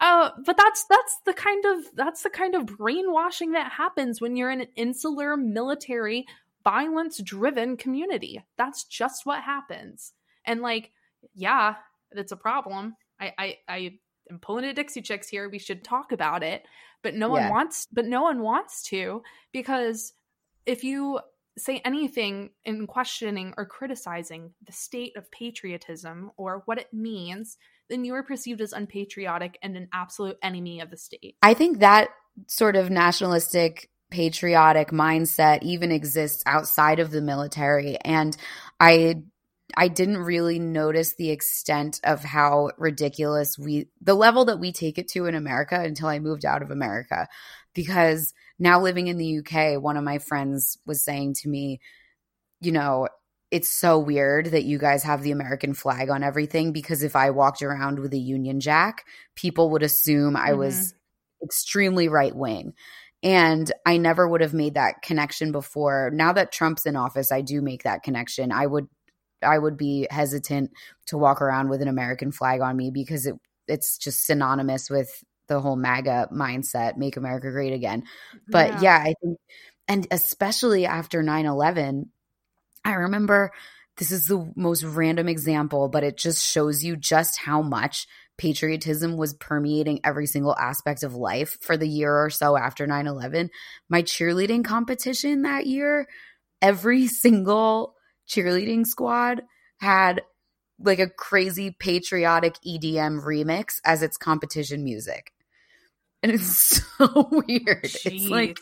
Uh, 0.00 0.30
but 0.46 0.56
that's 0.56 0.86
that's 0.88 1.18
the 1.26 1.34
kind 1.34 1.64
of 1.66 1.84
that's 1.94 2.22
the 2.22 2.30
kind 2.30 2.54
of 2.54 2.64
brainwashing 2.64 3.52
that 3.52 3.72
happens 3.72 4.22
when 4.22 4.36
you're 4.36 4.50
in 4.50 4.62
an 4.62 4.68
insular 4.74 5.36
military 5.36 6.24
violence 6.64 7.20
driven 7.22 7.76
community. 7.76 8.42
That's 8.56 8.84
just 8.84 9.26
what 9.26 9.42
happens. 9.42 10.12
And 10.44 10.60
like, 10.60 10.90
yeah, 11.34 11.76
it's 12.12 12.32
a 12.32 12.36
problem. 12.36 12.96
I 13.20 13.32
I, 13.38 13.56
I 13.68 13.98
am 14.30 14.38
pulling 14.40 14.64
a 14.64 14.74
Dixie 14.74 15.02
Chicks 15.02 15.28
here. 15.28 15.48
We 15.48 15.58
should 15.58 15.84
talk 15.84 16.12
about 16.12 16.42
it. 16.42 16.64
But 17.02 17.14
no 17.14 17.28
one 17.28 17.48
wants 17.48 17.88
but 17.92 18.06
no 18.06 18.22
one 18.22 18.42
wants 18.42 18.84
to 18.84 19.22
because 19.52 20.12
if 20.66 20.84
you 20.84 21.18
say 21.58 21.82
anything 21.84 22.50
in 22.64 22.86
questioning 22.86 23.52
or 23.56 23.66
criticizing 23.66 24.52
the 24.64 24.72
state 24.72 25.16
of 25.16 25.30
patriotism 25.30 26.30
or 26.36 26.62
what 26.64 26.78
it 26.78 26.92
means, 26.92 27.58
then 27.90 28.04
you 28.04 28.14
are 28.14 28.22
perceived 28.22 28.60
as 28.60 28.72
unpatriotic 28.72 29.58
and 29.62 29.76
an 29.76 29.88
absolute 29.92 30.38
enemy 30.42 30.80
of 30.80 30.90
the 30.90 30.96
state. 30.96 31.36
I 31.42 31.54
think 31.54 31.80
that 31.80 32.08
sort 32.46 32.76
of 32.76 32.90
nationalistic 32.90 33.90
patriotic 34.12 34.90
mindset 34.90 35.62
even 35.62 35.90
exists 35.90 36.42
outside 36.46 37.00
of 37.00 37.10
the 37.10 37.22
military. 37.22 37.96
And 38.04 38.36
I 38.78 39.22
I 39.74 39.88
didn't 39.88 40.18
really 40.18 40.58
notice 40.58 41.14
the 41.14 41.30
extent 41.30 41.98
of 42.04 42.22
how 42.22 42.70
ridiculous 42.78 43.58
we 43.58 43.88
the 44.00 44.14
level 44.14 44.44
that 44.44 44.60
we 44.60 44.70
take 44.72 44.98
it 44.98 45.08
to 45.08 45.26
in 45.26 45.34
America 45.34 45.80
until 45.80 46.08
I 46.08 46.18
moved 46.18 46.44
out 46.44 46.62
of 46.62 46.70
America. 46.70 47.26
Because 47.74 48.34
now 48.58 48.80
living 48.80 49.08
in 49.08 49.16
the 49.16 49.38
UK 49.38 49.82
one 49.82 49.96
of 49.96 50.04
my 50.04 50.18
friends 50.18 50.78
was 50.86 51.02
saying 51.02 51.34
to 51.34 51.48
me 51.48 51.80
you 52.60 52.72
know 52.72 53.08
it's 53.50 53.68
so 53.68 53.98
weird 53.98 54.46
that 54.46 54.64
you 54.64 54.78
guys 54.78 55.02
have 55.02 55.22
the 55.22 55.32
American 55.32 55.74
flag 55.74 56.08
on 56.08 56.22
everything 56.22 56.72
because 56.72 57.02
if 57.02 57.14
I 57.14 57.30
walked 57.30 57.60
around 57.60 57.98
with 57.98 58.14
a 58.14 58.18
Union 58.18 58.60
Jack 58.60 59.04
people 59.34 59.70
would 59.70 59.82
assume 59.82 60.36
I 60.36 60.52
was 60.52 60.74
mm-hmm. 60.76 61.44
extremely 61.46 62.08
right 62.08 62.34
wing. 62.34 62.74
And 63.22 63.70
I 63.86 63.98
never 63.98 64.26
would 64.26 64.40
have 64.40 64.54
made 64.54 64.74
that 64.74 65.02
connection 65.02 65.52
before. 65.52 66.10
Now 66.12 66.32
that 66.32 66.52
Trump's 66.52 66.86
in 66.86 66.96
office, 66.96 67.30
I 67.30 67.40
do 67.40 67.62
make 67.62 67.84
that 67.84 68.02
connection. 68.02 68.50
I 68.50 68.66
would 68.66 68.88
I 69.42 69.58
would 69.58 69.76
be 69.76 70.06
hesitant 70.10 70.70
to 71.06 71.18
walk 71.18 71.42
around 71.42 71.68
with 71.68 71.82
an 71.82 71.88
American 71.88 72.32
flag 72.32 72.60
on 72.60 72.76
me 72.76 72.90
because 72.90 73.26
it 73.26 73.34
it's 73.68 73.96
just 73.96 74.26
synonymous 74.26 74.90
with 74.90 75.22
the 75.46 75.60
whole 75.60 75.76
MAGA 75.76 76.28
mindset, 76.32 76.96
make 76.96 77.16
America 77.16 77.50
great 77.50 77.72
again. 77.72 78.04
But 78.48 78.82
yeah, 78.82 78.98
I 78.98 79.14
think 79.22 79.38
and 79.88 80.06
especially 80.10 80.86
after 80.86 81.22
9/11, 81.22 82.06
I 82.84 82.92
remember 82.94 83.52
this 83.98 84.10
is 84.10 84.26
the 84.26 84.50
most 84.56 84.82
random 84.84 85.28
example, 85.28 85.88
but 85.88 86.02
it 86.04 86.16
just 86.16 86.44
shows 86.44 86.82
you 86.82 86.96
just 86.96 87.38
how 87.38 87.62
much 87.62 88.06
patriotism 88.38 89.16
was 89.16 89.34
permeating 89.34 90.00
every 90.04 90.26
single 90.26 90.56
aspect 90.56 91.02
of 91.02 91.14
life 91.14 91.58
for 91.60 91.76
the 91.76 91.88
year 91.88 92.14
or 92.14 92.30
so 92.30 92.56
after 92.56 92.86
9 92.86 93.06
11. 93.06 93.50
My 93.88 94.02
cheerleading 94.02 94.64
competition 94.64 95.42
that 95.42 95.66
year, 95.66 96.06
every 96.60 97.06
single 97.08 97.94
cheerleading 98.28 98.86
squad 98.86 99.42
had 99.78 100.22
like 100.78 100.98
a 100.98 101.08
crazy 101.08 101.74
patriotic 101.78 102.54
EDM 102.66 103.24
remix 103.24 103.76
as 103.84 104.02
its 104.02 104.16
competition 104.16 104.84
music. 104.84 105.32
And 106.22 106.32
it's 106.32 106.82
so 106.98 107.28
weird. 107.30 107.84
It's 107.84 108.28
like 108.28 108.58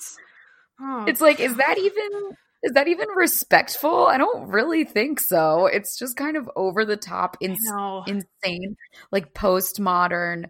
Oh, 0.83 1.04
it's 1.06 1.20
like 1.20 1.40
is 1.40 1.56
that 1.56 1.76
even 1.78 2.37
is 2.62 2.72
that 2.72 2.88
even 2.88 3.08
respectful? 3.16 4.06
I 4.06 4.18
don't 4.18 4.48
really 4.48 4.84
think 4.84 5.20
so. 5.20 5.66
It's 5.66 5.98
just 5.98 6.16
kind 6.16 6.36
of 6.36 6.50
over 6.56 6.84
the 6.84 6.96
top, 6.96 7.36
ins- 7.40 7.66
insane, 8.06 8.76
like 9.10 9.32
postmodern, 9.32 10.44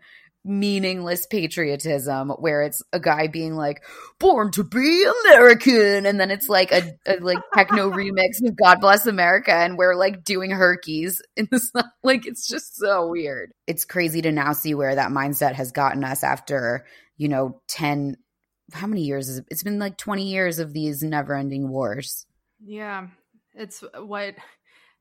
meaningless 0.44 1.26
patriotism, 1.26 2.30
where 2.30 2.62
it's 2.62 2.82
a 2.92 2.98
guy 2.98 3.28
being 3.28 3.54
like 3.54 3.84
"Born 4.18 4.50
to 4.52 4.64
be 4.64 5.06
American," 5.24 6.04
and 6.06 6.18
then 6.18 6.30
it's 6.32 6.48
like 6.48 6.72
a, 6.72 6.82
a 7.06 7.18
like 7.20 7.38
techno 7.54 7.90
remix 7.92 8.44
of 8.44 8.56
"God 8.56 8.80
Bless 8.80 9.06
America," 9.06 9.52
and 9.52 9.78
we're 9.78 9.94
like 9.94 10.24
doing 10.24 10.50
herkies 10.50 11.22
in 11.36 11.48
the 11.50 11.58
sun. 11.60 11.84
Like 12.02 12.26
it's 12.26 12.48
just 12.48 12.76
so 12.76 13.08
weird. 13.08 13.52
It's 13.66 13.84
crazy 13.84 14.22
to 14.22 14.32
now 14.32 14.52
see 14.52 14.74
where 14.74 14.94
that 14.94 15.12
mindset 15.12 15.52
has 15.54 15.70
gotten 15.70 16.02
us 16.02 16.24
after 16.24 16.86
you 17.18 17.28
know 17.28 17.60
ten. 17.68 18.16
How 18.72 18.86
many 18.86 19.02
years 19.02 19.28
is 19.28 19.38
it? 19.38 19.46
It's 19.50 19.62
been 19.62 19.78
like 19.78 19.96
20 19.96 20.24
years 20.24 20.58
of 20.58 20.72
these 20.72 21.02
never 21.02 21.34
ending 21.34 21.68
wars. 21.68 22.26
Yeah, 22.62 23.08
it's 23.54 23.82
what 23.94 24.34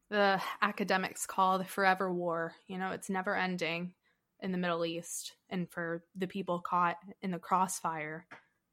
the 0.09 0.41
academics 0.61 1.25
call 1.25 1.57
the 1.57 1.65
forever 1.65 2.11
war. 2.13 2.53
You 2.67 2.77
know, 2.77 2.91
it's 2.91 3.09
never 3.09 3.35
ending 3.35 3.93
in 4.41 4.51
the 4.51 4.57
Middle 4.57 4.85
East, 4.85 5.33
and 5.49 5.69
for 5.69 6.03
the 6.15 6.27
people 6.27 6.59
caught 6.59 6.97
in 7.21 7.31
the 7.31 7.39
crossfire 7.39 8.25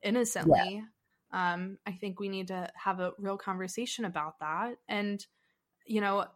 innocently, 0.02 0.82
um, 1.32 1.78
I 1.86 1.92
think 1.92 2.20
we 2.20 2.28
need 2.28 2.48
to 2.48 2.70
have 2.74 3.00
a 3.00 3.12
real 3.18 3.36
conversation 3.36 4.04
about 4.04 4.38
that. 4.40 4.76
And 4.88 5.24
you 5.84 6.00
know, 6.00 6.26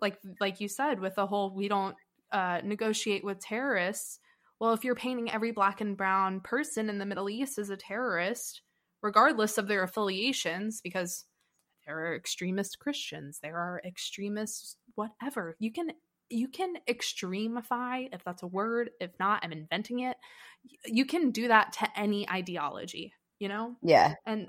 like 0.00 0.18
like 0.40 0.60
you 0.60 0.68
said, 0.68 1.00
with 1.00 1.14
the 1.14 1.26
whole 1.26 1.54
we 1.54 1.68
don't 1.68 1.96
uh, 2.32 2.60
negotiate 2.64 3.24
with 3.24 3.40
terrorists. 3.40 4.18
Well, 4.60 4.74
if 4.74 4.84
you're 4.84 4.94
painting 4.94 5.30
every 5.30 5.52
black 5.52 5.80
and 5.80 5.96
brown 5.96 6.40
person 6.40 6.90
in 6.90 6.98
the 6.98 7.06
Middle 7.06 7.30
East 7.30 7.58
as 7.58 7.70
a 7.70 7.76
terrorist, 7.76 8.60
regardless 9.02 9.56
of 9.56 9.66
their 9.66 9.82
affiliations, 9.82 10.80
because 10.82 11.24
there 11.86 11.98
are 11.98 12.14
extremist 12.14 12.78
Christians, 12.78 13.40
there 13.42 13.56
are 13.56 13.80
extremists, 13.84 14.76
whatever. 14.94 15.56
You 15.58 15.72
can 15.72 15.92
you 16.28 16.46
can 16.46 16.74
extremify, 16.88 18.08
if 18.12 18.22
that's 18.24 18.42
a 18.42 18.46
word. 18.46 18.90
If 19.00 19.10
not, 19.18 19.40
I'm 19.42 19.52
inventing 19.52 20.00
it. 20.00 20.16
You 20.86 21.04
can 21.04 21.32
do 21.32 21.48
that 21.48 21.72
to 21.74 21.88
any 21.98 22.28
ideology, 22.30 23.12
you 23.40 23.48
know? 23.48 23.74
Yeah. 23.82 24.14
And 24.26 24.48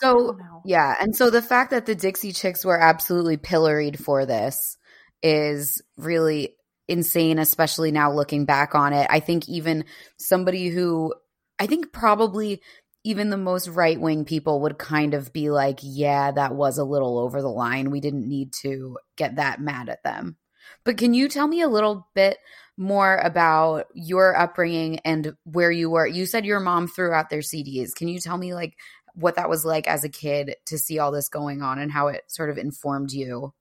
So, 0.00 0.38
yeah. 0.64 0.94
And 0.98 1.14
so 1.14 1.28
the 1.28 1.42
fact 1.42 1.72
that 1.72 1.84
the 1.84 1.94
Dixie 1.94 2.32
Chicks 2.32 2.64
were 2.64 2.80
absolutely 2.80 3.36
pilloried 3.36 4.02
for 4.02 4.24
this 4.24 4.78
is 5.22 5.82
really 5.96 6.54
insane, 6.88 7.38
especially 7.38 7.92
now 7.92 8.10
looking 8.10 8.44
back 8.44 8.74
on 8.74 8.92
it. 8.92 9.06
I 9.10 9.20
think 9.20 9.48
even 9.48 9.84
somebody 10.16 10.68
who, 10.68 11.14
I 11.58 11.66
think 11.66 11.92
probably 11.92 12.62
even 13.04 13.30
the 13.30 13.36
most 13.36 13.68
right 13.68 14.00
wing 14.00 14.24
people 14.24 14.62
would 14.62 14.78
kind 14.78 15.14
of 15.14 15.32
be 15.32 15.50
like, 15.50 15.78
yeah, 15.82 16.32
that 16.32 16.54
was 16.54 16.78
a 16.78 16.84
little 16.84 17.18
over 17.18 17.40
the 17.40 17.48
line. 17.48 17.90
We 17.90 18.00
didn't 18.00 18.28
need 18.28 18.52
to 18.62 18.98
get 19.16 19.36
that 19.36 19.60
mad 19.60 19.88
at 19.88 20.02
them. 20.02 20.36
But 20.84 20.98
can 20.98 21.14
you 21.14 21.28
tell 21.28 21.46
me 21.46 21.62
a 21.62 21.68
little 21.68 22.08
bit 22.14 22.38
more 22.76 23.16
about 23.16 23.86
your 23.94 24.36
upbringing 24.36 25.00
and 25.04 25.34
where 25.44 25.70
you 25.70 25.90
were? 25.90 26.06
You 26.06 26.26
said 26.26 26.44
your 26.44 26.60
mom 26.60 26.88
threw 26.88 27.12
out 27.12 27.30
their 27.30 27.40
CDs. 27.40 27.94
Can 27.94 28.08
you 28.08 28.20
tell 28.20 28.36
me 28.36 28.54
like 28.54 28.74
what 29.14 29.36
that 29.36 29.48
was 29.48 29.64
like 29.64 29.88
as 29.88 30.04
a 30.04 30.08
kid 30.08 30.56
to 30.66 30.78
see 30.78 30.98
all 30.98 31.10
this 31.10 31.28
going 31.28 31.62
on 31.62 31.78
and 31.78 31.90
how 31.90 32.08
it 32.08 32.22
sort 32.28 32.50
of 32.50 32.58
informed 32.58 33.12
you 33.12 33.54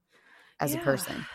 as 0.60 0.74
a 0.74 0.80
person? 0.80 1.26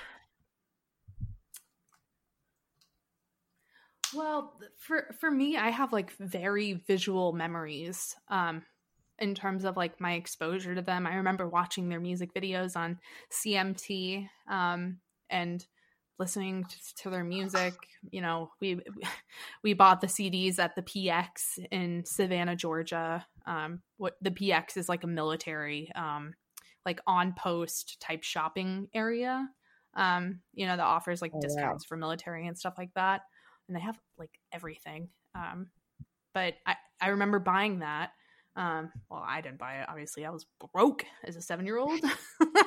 Well, 4.12 4.61
for 4.79 5.14
for 5.18 5.31
me, 5.31 5.57
I 5.57 5.70
have 5.70 5.92
like 5.92 6.12
very 6.12 6.75
visual 6.75 7.33
memories 7.33 8.14
um 8.29 8.64
in 9.18 9.35
terms 9.35 9.64
of 9.64 9.77
like 9.77 10.01
my 10.01 10.14
exposure 10.14 10.75
to 10.75 10.83
them. 10.83 11.07
I 11.07 11.16
remember 11.16 11.48
watching 11.48 11.88
their 11.88 12.01
music 12.01 12.35
videos 12.35 12.77
on 12.77 13.01
CMT 13.31 14.29
um 14.48 15.01
and 15.31 15.66
listening 16.18 16.66
to, 16.66 16.94
to 16.96 17.11
their 17.11 17.25
music. 17.25 17.75
You 18.11 18.20
know, 18.20 18.51
we 18.61 18.81
we 19.62 19.72
bought 19.75 20.01
the 20.03 20.09
CDs 20.09 20.59
at 20.59 20.75
the 20.77 20.83
PX 20.83 21.59
in 21.70 22.05
Savannah, 22.05 22.57
Georgia. 22.57 23.27
Um 23.46 23.83
what 23.96 24.16
the 24.20 24.31
PX 24.31 24.77
is 24.77 24.88
like 24.88 25.05
a 25.05 25.09
military 25.09 25.90
um 25.94 26.35
like 26.85 27.01
on 27.07 27.33
post 27.35 27.98
type 28.01 28.25
shopping 28.25 28.88
area. 28.94 29.48
Um 29.94 30.42
you 30.53 30.66
know, 30.66 30.77
that 30.77 30.83
offers 30.85 31.22
like 31.22 31.33
Oh, 31.33 31.38
wow. 31.40 31.79
discounts 31.79 31.85
for 31.85 31.96
military 31.96 32.46
and 32.46 32.59
stuff 32.59 32.75
like 32.79 32.92
that 32.94 33.22
and 33.68 33.77
they 33.77 33.81
have 33.81 33.98
like 34.18 34.31
everything. 34.53 35.09
Um, 35.35 35.68
but 36.35 36.55
I, 36.66 36.77
I 37.01 37.09
remember 37.09 37.38
buying 37.38 37.81
that 37.81 38.11
Um, 38.57 38.92
well, 39.11 39.25
I 39.27 39.40
didn't 39.40 39.59
buy 39.59 39.77
it. 39.81 39.87
Obviously, 39.88 40.25
I 40.27 40.31
was 40.31 40.46
broke 40.75 41.05
as 41.25 41.37
a 41.37 41.42
seven 41.42 41.64
year 41.66 41.79
old. 41.79 42.01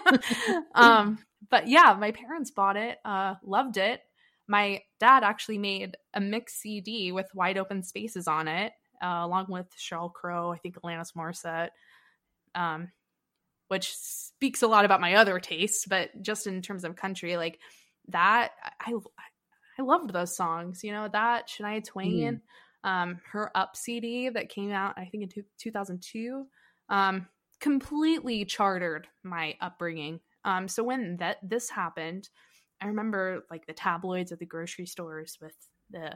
um, 0.75 1.19
but 1.49 1.67
yeah, 1.67 1.95
my 1.99 2.11
parents 2.11 2.51
bought 2.51 2.77
it, 2.77 2.97
uh, 3.05 3.35
loved 3.43 3.77
it. 3.77 4.01
My 4.47 4.81
dad 4.99 5.23
actually 5.23 5.57
made 5.59 5.95
a 6.13 6.21
mix 6.21 6.55
CD 6.61 7.11
with 7.11 7.27
wide 7.35 7.57
open 7.57 7.83
spaces 7.83 8.27
on 8.27 8.47
it, 8.47 8.73
uh, 9.03 9.21
along 9.23 9.47
with 9.49 9.67
Sheryl 9.77 10.11
Crow, 10.11 10.51
I 10.51 10.57
think 10.57 10.75
Alanis 10.81 11.13
Morissette, 11.15 11.69
um, 12.55 12.91
which 13.67 13.93
speaks 13.95 14.61
a 14.63 14.67
lot 14.67 14.85
about 14.85 15.01
my 15.01 15.15
other 15.15 15.39
tastes. 15.39 15.85
But 15.87 16.09
just 16.21 16.47
in 16.47 16.61
terms 16.61 16.83
of 16.83 16.95
country, 16.95 17.37
like 17.37 17.59
that, 18.09 18.51
I 18.81 18.91
I 18.91 19.23
loved 19.81 20.11
those 20.11 20.35
songs. 20.35 20.83
You 20.83 20.91
know 20.91 21.07
that 21.11 21.49
Shania 21.49 21.83
Twain. 21.83 22.35
Mm 22.35 22.41
um, 22.85 23.19
her 23.31 23.51
Up 23.55 23.75
CD 23.75 24.29
that 24.29 24.49
came 24.49 24.71
out, 24.71 24.93
I 24.95 25.05
think 25.05 25.23
in 25.23 25.29
two, 25.29 25.43
2002, 25.57 26.45
um, 26.89 27.27
completely 27.59 28.45
chartered 28.45 29.07
my 29.23 29.55
upbringing. 29.59 30.19
Um, 30.45 30.67
so 30.67 30.83
when 30.83 31.17
that 31.17 31.37
this 31.41 31.69
happened, 31.69 32.29
I 32.79 32.87
remember 32.87 33.43
like 33.49 33.65
the 33.65 33.73
tabloids 33.73 34.31
at 34.31 34.37
the 34.37 34.45
grocery 34.45 34.85
stores 34.85 35.37
with 35.41 35.55
the 35.89 36.13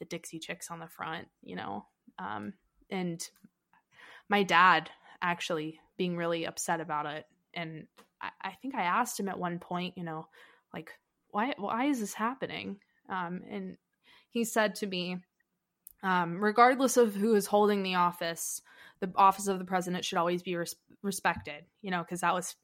the 0.00 0.04
Dixie 0.06 0.40
Chicks 0.40 0.70
on 0.72 0.80
the 0.80 0.88
front, 0.88 1.28
you 1.42 1.54
know, 1.54 1.86
um, 2.18 2.54
and 2.90 3.24
my 4.28 4.42
dad 4.42 4.90
actually 5.22 5.78
being 5.96 6.16
really 6.16 6.44
upset 6.44 6.80
about 6.80 7.06
it. 7.06 7.24
And 7.54 7.86
I, 8.20 8.30
I, 8.42 8.50
think 8.60 8.74
I 8.74 8.82
asked 8.82 9.20
him 9.20 9.28
at 9.28 9.38
one 9.38 9.60
point, 9.60 9.96
you 9.96 10.02
know, 10.02 10.26
like 10.74 10.90
why 11.32 11.54
why 11.58 11.86
is 11.86 11.98
this 12.00 12.14
happening? 12.14 12.78
Um, 13.08 13.42
and 13.50 13.76
he 14.30 14.44
said 14.44 14.76
to 14.76 14.86
me, 14.86 15.18
um, 16.02 16.42
regardless 16.42 16.96
of 16.96 17.14
who 17.14 17.34
is 17.34 17.46
holding 17.46 17.82
the 17.82 17.96
office, 17.96 18.62
the 19.00 19.10
office 19.16 19.48
of 19.48 19.58
the 19.58 19.64
president 19.64 20.04
should 20.04 20.18
always 20.18 20.42
be 20.42 20.54
res- 20.54 20.76
respected. 21.02 21.64
You 21.80 21.90
know, 21.90 22.02
because 22.02 22.20
that 22.20 22.34
was 22.34 22.54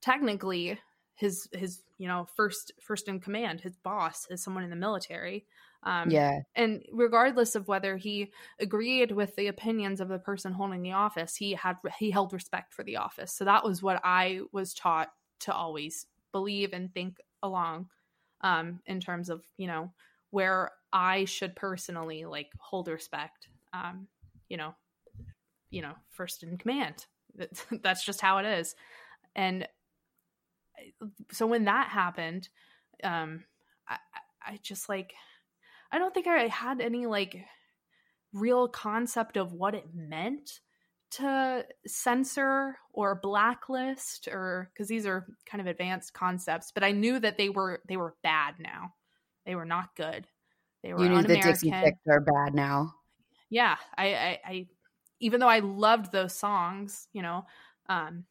technically 0.00 0.78
his 1.14 1.48
his 1.52 1.82
you 1.98 2.08
know 2.08 2.26
first 2.36 2.72
first 2.80 3.08
in 3.08 3.20
command, 3.20 3.60
his 3.60 3.76
boss 3.76 4.26
is 4.30 4.42
someone 4.42 4.64
in 4.64 4.70
the 4.70 4.76
military. 4.76 5.46
Um, 5.82 6.10
yeah, 6.10 6.40
and 6.56 6.82
regardless 6.92 7.54
of 7.54 7.68
whether 7.68 7.96
he 7.98 8.32
agreed 8.58 9.12
with 9.12 9.36
the 9.36 9.48
opinions 9.48 10.00
of 10.00 10.08
the 10.08 10.18
person 10.18 10.52
holding 10.52 10.82
the 10.82 10.92
office, 10.92 11.36
he 11.36 11.52
had 11.52 11.76
he 11.98 12.10
held 12.10 12.32
respect 12.32 12.72
for 12.72 12.84
the 12.84 12.96
office. 12.96 13.32
So 13.32 13.44
that 13.44 13.64
was 13.64 13.82
what 13.82 14.00
I 14.02 14.40
was 14.50 14.72
taught 14.72 15.10
to 15.40 15.54
always 15.54 16.06
believe 16.32 16.72
and 16.72 16.92
think 16.92 17.18
along 17.42 17.88
um, 18.44 18.78
in 18.86 19.00
terms 19.00 19.28
of 19.28 19.42
you 19.56 19.66
know 19.66 19.90
where 20.30 20.70
I 20.92 21.24
should 21.24 21.56
personally 21.56 22.24
like 22.24 22.50
hold 22.60 22.86
respect. 22.86 23.48
Um, 23.72 24.06
you 24.48 24.56
know, 24.56 24.74
you 25.70 25.82
know, 25.82 25.94
first 26.10 26.44
in 26.44 26.56
command. 26.58 27.06
That's 27.82 28.04
just 28.06 28.20
how 28.20 28.38
it 28.38 28.46
is. 28.46 28.76
And 29.34 29.66
so 31.32 31.46
when 31.46 31.64
that 31.64 31.88
happened, 31.88 32.48
um, 33.02 33.44
I, 33.88 33.96
I 34.46 34.58
just 34.62 34.88
like, 34.88 35.14
I 35.90 35.98
don't 35.98 36.14
think 36.14 36.28
I 36.28 36.46
had 36.46 36.80
any 36.80 37.06
like 37.06 37.44
real 38.32 38.68
concept 38.68 39.36
of 39.36 39.52
what 39.52 39.74
it 39.74 39.86
meant 39.94 40.60
to 41.16 41.64
censor 41.86 42.76
or 42.92 43.14
blacklist 43.14 44.28
or 44.28 44.70
because 44.72 44.88
these 44.88 45.06
are 45.06 45.26
kind 45.46 45.60
of 45.60 45.66
advanced 45.66 46.12
concepts 46.12 46.72
but 46.72 46.84
i 46.84 46.92
knew 46.92 47.18
that 47.18 47.38
they 47.38 47.48
were 47.48 47.80
they 47.88 47.96
were 47.96 48.14
bad 48.22 48.54
now 48.58 48.92
they 49.46 49.54
were 49.54 49.64
not 49.64 49.94
good. 49.96 50.26
They 50.82 50.92
were 50.92 51.02
you 51.02 51.08
knew 51.10 51.22
the 51.22 51.36
Dixie 51.36 51.70
Chicks 51.70 52.00
are 52.08 52.20
bad 52.20 52.54
now. 52.54 52.94
Yeah, 53.50 53.76
I, 53.96 54.14
I, 54.14 54.40
I, 54.44 54.66
even 55.20 55.40
though 55.40 55.48
I 55.48 55.60
loved 55.60 56.12
those 56.12 56.34
songs, 56.34 57.08
you 57.12 57.22
know, 57.22 57.46
um, 57.88 58.24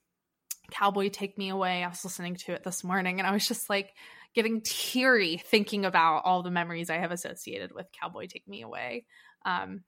Cowboy 0.71 1.09
Take 1.09 1.37
Me 1.37 1.49
Away. 1.49 1.83
I 1.83 1.87
was 1.87 2.03
listening 2.03 2.35
to 2.35 2.53
it 2.53 2.63
this 2.63 2.83
morning, 2.83 3.19
and 3.19 3.27
I 3.27 3.31
was 3.31 3.47
just 3.47 3.69
like 3.69 3.93
getting 4.33 4.61
teary 4.61 5.37
thinking 5.37 5.85
about 5.85 6.23
all 6.25 6.41
the 6.41 6.51
memories 6.51 6.89
I 6.89 6.97
have 6.97 7.11
associated 7.11 7.73
with 7.73 7.91
Cowboy 7.99 8.27
Take 8.27 8.47
Me 8.47 8.63
Away. 8.63 9.05
Um, 9.45 9.83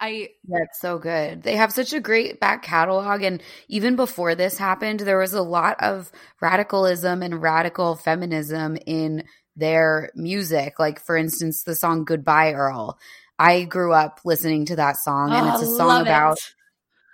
I 0.00 0.30
That's 0.44 0.80
so 0.80 0.98
good. 0.98 1.42
They 1.42 1.56
have 1.56 1.72
such 1.72 1.92
a 1.92 2.00
great 2.00 2.40
back 2.40 2.62
catalog 2.62 3.22
and 3.22 3.42
even 3.68 3.96
before 3.96 4.34
this 4.34 4.56
happened 4.56 5.00
there 5.00 5.18
was 5.18 5.34
a 5.34 5.42
lot 5.42 5.76
of 5.80 6.10
radicalism 6.40 7.22
and 7.22 7.42
radical 7.42 7.96
feminism 7.96 8.78
in 8.86 9.24
their 9.56 10.10
music. 10.14 10.78
Like 10.78 11.00
for 11.00 11.16
instance, 11.16 11.62
the 11.64 11.74
song 11.74 12.04
Goodbye 12.04 12.52
Earl. 12.52 12.98
I 13.38 13.64
grew 13.64 13.92
up 13.92 14.20
listening 14.24 14.66
to 14.66 14.76
that 14.76 14.96
song 14.98 15.32
and 15.32 15.48
oh, 15.48 15.54
it's 15.54 15.62
a 15.62 15.72
oh, 15.72 15.76
song 15.76 16.02
about 16.02 16.38
it. 16.38 16.54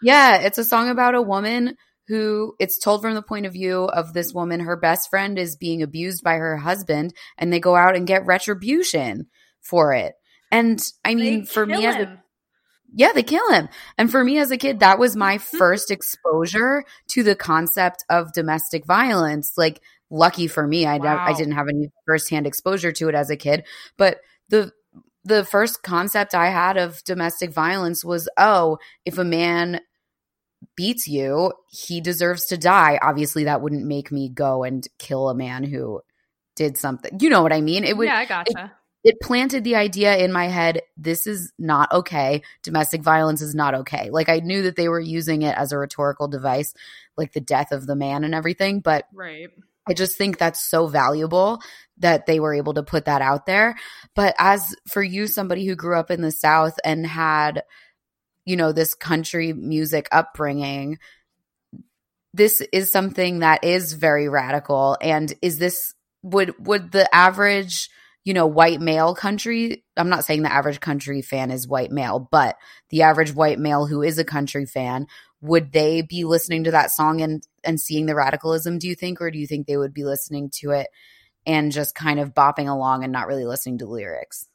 Yeah, 0.02 0.38
it's 0.38 0.58
a 0.58 0.64
song 0.64 0.90
about 0.90 1.14
a 1.14 1.22
woman 1.22 1.76
who 2.08 2.54
it's 2.58 2.78
told 2.78 3.00
from 3.00 3.14
the 3.14 3.22
point 3.22 3.46
of 3.46 3.54
view 3.54 3.84
of 3.84 4.12
this 4.12 4.34
woman 4.34 4.60
her 4.60 4.76
best 4.76 5.08
friend 5.08 5.38
is 5.38 5.56
being 5.56 5.82
abused 5.82 6.22
by 6.22 6.34
her 6.34 6.56
husband 6.58 7.14
and 7.38 7.52
they 7.52 7.60
go 7.60 7.74
out 7.74 7.96
and 7.96 8.06
get 8.06 8.26
retribution 8.26 9.26
for 9.60 9.94
it. 9.94 10.14
And 10.50 10.82
I 11.04 11.14
mean 11.14 11.40
they 11.40 11.46
for 11.46 11.64
me 11.64 11.86
as 11.86 11.96
a 11.96 12.22
yeah, 12.94 13.12
they 13.12 13.22
kill 13.22 13.50
him. 13.50 13.68
And 13.98 14.10
for 14.10 14.22
me 14.22 14.38
as 14.38 14.50
a 14.50 14.56
kid, 14.56 14.80
that 14.80 14.98
was 14.98 15.16
my 15.16 15.36
mm-hmm. 15.36 15.56
first 15.56 15.90
exposure 15.90 16.84
to 17.08 17.22
the 17.22 17.34
concept 17.34 18.04
of 18.08 18.32
domestic 18.32 18.86
violence. 18.86 19.54
Like 19.56 19.80
lucky 20.10 20.46
for 20.46 20.66
me, 20.66 20.86
I, 20.86 20.98
wow. 20.98 21.24
I 21.26 21.32
didn't 21.32 21.54
have 21.54 21.68
any 21.68 21.90
firsthand 22.06 22.46
exposure 22.46 22.92
to 22.92 23.08
it 23.08 23.14
as 23.14 23.30
a 23.30 23.36
kid. 23.36 23.64
But 23.96 24.18
the 24.48 24.72
the 25.24 25.44
first 25.44 25.82
concept 25.82 26.34
I 26.34 26.50
had 26.50 26.76
of 26.76 27.02
domestic 27.04 27.50
violence 27.50 28.04
was, 28.04 28.28
oh, 28.36 28.78
if 29.06 29.16
a 29.16 29.24
man 29.24 29.80
beats 30.76 31.06
you, 31.08 31.52
he 31.70 32.00
deserves 32.00 32.44
to 32.46 32.58
die. 32.58 32.98
Obviously, 33.00 33.44
that 33.44 33.62
wouldn't 33.62 33.86
make 33.86 34.12
me 34.12 34.28
go 34.28 34.64
and 34.64 34.86
kill 34.98 35.30
a 35.30 35.34
man 35.34 35.64
who 35.64 36.02
did 36.56 36.76
something. 36.76 37.18
You 37.20 37.30
know 37.30 37.42
what 37.42 37.52
I 37.52 37.60
mean? 37.60 37.84
It 37.84 37.96
would. 37.96 38.06
Yeah, 38.06 38.18
I 38.18 38.24
gotcha. 38.26 38.64
It, 38.64 38.70
it 39.04 39.20
planted 39.20 39.64
the 39.64 39.76
idea 39.76 40.16
in 40.16 40.32
my 40.32 40.46
head 40.46 40.80
this 40.96 41.26
is 41.26 41.52
not 41.58 41.92
okay. 41.92 42.42
Domestic 42.62 43.02
violence 43.02 43.42
is 43.42 43.54
not 43.54 43.74
okay. 43.74 44.08
Like 44.10 44.30
I 44.30 44.38
knew 44.38 44.62
that 44.62 44.76
they 44.76 44.88
were 44.88 45.00
using 45.00 45.42
it 45.42 45.56
as 45.56 45.72
a 45.72 45.78
rhetorical 45.78 46.26
device, 46.26 46.72
like 47.16 47.32
the 47.32 47.40
death 47.40 47.70
of 47.70 47.86
the 47.86 47.94
man 47.94 48.24
and 48.24 48.34
everything, 48.34 48.80
but 48.80 49.04
right. 49.12 49.50
I 49.86 49.92
just 49.92 50.16
think 50.16 50.38
that's 50.38 50.64
so 50.64 50.86
valuable 50.86 51.60
that 51.98 52.24
they 52.24 52.40
were 52.40 52.54
able 52.54 52.72
to 52.74 52.82
put 52.82 53.04
that 53.04 53.20
out 53.20 53.44
there. 53.44 53.76
But 54.14 54.34
as 54.38 54.74
for 54.88 55.02
you, 55.02 55.26
somebody 55.26 55.66
who 55.66 55.76
grew 55.76 55.98
up 55.98 56.10
in 56.10 56.22
the 56.22 56.32
South 56.32 56.78
and 56.82 57.06
had, 57.06 57.64
you 58.46 58.56
know, 58.56 58.72
this 58.72 58.94
country 58.94 59.52
music 59.52 60.08
upbringing, 60.10 60.98
this 62.32 62.62
is 62.72 62.90
something 62.90 63.40
that 63.40 63.62
is 63.62 63.92
very 63.92 64.30
radical. 64.30 64.96
And 65.02 65.32
is 65.42 65.58
this, 65.58 65.94
would, 66.22 66.54
would 66.66 66.90
the 66.90 67.14
average, 67.14 67.90
you 68.24 68.34
know, 68.34 68.46
white 68.46 68.80
male 68.80 69.14
country, 69.14 69.84
I'm 69.96 70.08
not 70.08 70.24
saying 70.24 70.42
the 70.42 70.52
average 70.52 70.80
country 70.80 71.22
fan 71.22 71.50
is 71.50 71.68
white 71.68 71.90
male, 71.90 72.26
but 72.30 72.56
the 72.88 73.02
average 73.02 73.34
white 73.34 73.58
male 73.58 73.86
who 73.86 74.02
is 74.02 74.18
a 74.18 74.24
country 74.24 74.64
fan, 74.64 75.06
would 75.44 75.72
they 75.72 76.00
be 76.00 76.24
listening 76.24 76.64
to 76.64 76.70
that 76.70 76.90
song 76.90 77.20
and 77.20 77.46
and 77.62 77.78
seeing 77.78 78.06
the 78.06 78.14
radicalism 78.14 78.78
do 78.78 78.88
you 78.88 78.94
think 78.94 79.20
or 79.20 79.30
do 79.30 79.38
you 79.38 79.46
think 79.46 79.66
they 79.66 79.76
would 79.76 79.92
be 79.92 80.04
listening 80.04 80.50
to 80.50 80.70
it 80.70 80.86
and 81.46 81.70
just 81.70 81.94
kind 81.94 82.18
of 82.18 82.32
bopping 82.32 82.68
along 82.68 83.04
and 83.04 83.12
not 83.12 83.26
really 83.26 83.44
listening 83.44 83.78
to 83.78 83.86
lyrics 83.86 84.48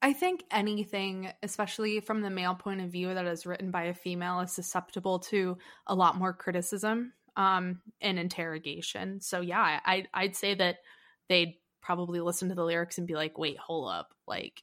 I 0.00 0.12
think 0.12 0.44
anything, 0.52 1.28
especially 1.42 1.98
from 1.98 2.20
the 2.20 2.30
male 2.30 2.54
point 2.54 2.80
of 2.80 2.90
view 2.90 3.12
that 3.12 3.26
is 3.26 3.46
written 3.46 3.72
by 3.72 3.86
a 3.86 3.94
female, 3.94 4.38
is 4.38 4.52
susceptible 4.52 5.18
to 5.30 5.58
a 5.88 5.94
lot 5.96 6.16
more 6.16 6.32
criticism 6.32 7.14
um, 7.36 7.80
and 8.00 8.16
interrogation. 8.16 9.20
So 9.20 9.40
yeah, 9.40 9.80
I 9.84 10.06
I'd 10.14 10.36
say 10.36 10.54
that 10.54 10.76
they'd 11.28 11.56
probably 11.80 12.20
listen 12.20 12.48
to 12.48 12.54
the 12.54 12.64
lyrics 12.64 12.98
and 12.98 13.06
be 13.06 13.14
like, 13.14 13.38
"Wait, 13.38 13.58
hold 13.58 13.90
up! 13.90 14.14
Like, 14.26 14.62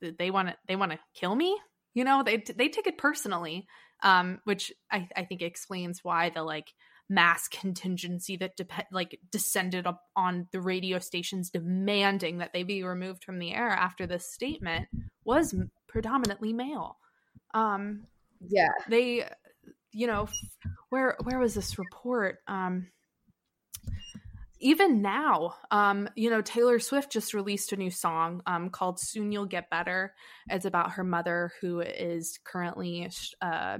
they 0.00 0.30
want 0.30 0.48
to 0.48 0.56
they 0.68 0.76
want 0.76 0.92
to 0.92 0.98
kill 1.14 1.34
me?" 1.34 1.58
You 1.94 2.04
know, 2.04 2.22
they 2.22 2.36
they 2.36 2.68
take 2.68 2.86
it 2.86 2.98
personally 2.98 3.66
um, 4.02 4.40
which 4.44 4.72
I, 4.90 5.08
I 5.16 5.24
think 5.24 5.42
explains 5.42 6.00
why 6.02 6.30
the 6.30 6.42
like 6.42 6.72
mass 7.08 7.48
contingency 7.48 8.36
that 8.36 8.56
de- 8.56 8.66
like 8.90 9.18
descended 9.30 9.86
up 9.86 10.02
on 10.16 10.48
the 10.52 10.60
radio 10.60 10.98
stations 10.98 11.50
demanding 11.50 12.38
that 12.38 12.52
they 12.52 12.62
be 12.62 12.82
removed 12.82 13.24
from 13.24 13.38
the 13.38 13.54
air 13.54 13.70
after 13.70 14.06
this 14.06 14.32
statement 14.32 14.88
was 15.24 15.54
predominantly 15.88 16.52
male. 16.52 16.98
Um, 17.54 18.06
yeah, 18.48 18.68
they, 18.88 19.24
you 19.92 20.06
know, 20.06 20.28
where 20.90 21.16
where 21.22 21.38
was 21.38 21.54
this 21.54 21.78
report? 21.78 22.38
Um, 22.46 22.88
even 24.58 25.02
now, 25.02 25.54
um, 25.70 26.08
you 26.14 26.30
know, 26.30 26.40
Taylor 26.40 26.78
Swift 26.78 27.12
just 27.12 27.34
released 27.34 27.72
a 27.72 27.76
new 27.76 27.90
song 27.90 28.42
um, 28.46 28.70
called 28.70 28.98
"Soon 28.98 29.32
You'll 29.32 29.46
Get 29.46 29.70
Better." 29.70 30.14
It's 30.48 30.64
about 30.64 30.92
her 30.92 31.04
mother 31.04 31.52
who 31.60 31.80
is 31.80 32.38
currently 32.44 33.10
uh, 33.42 33.78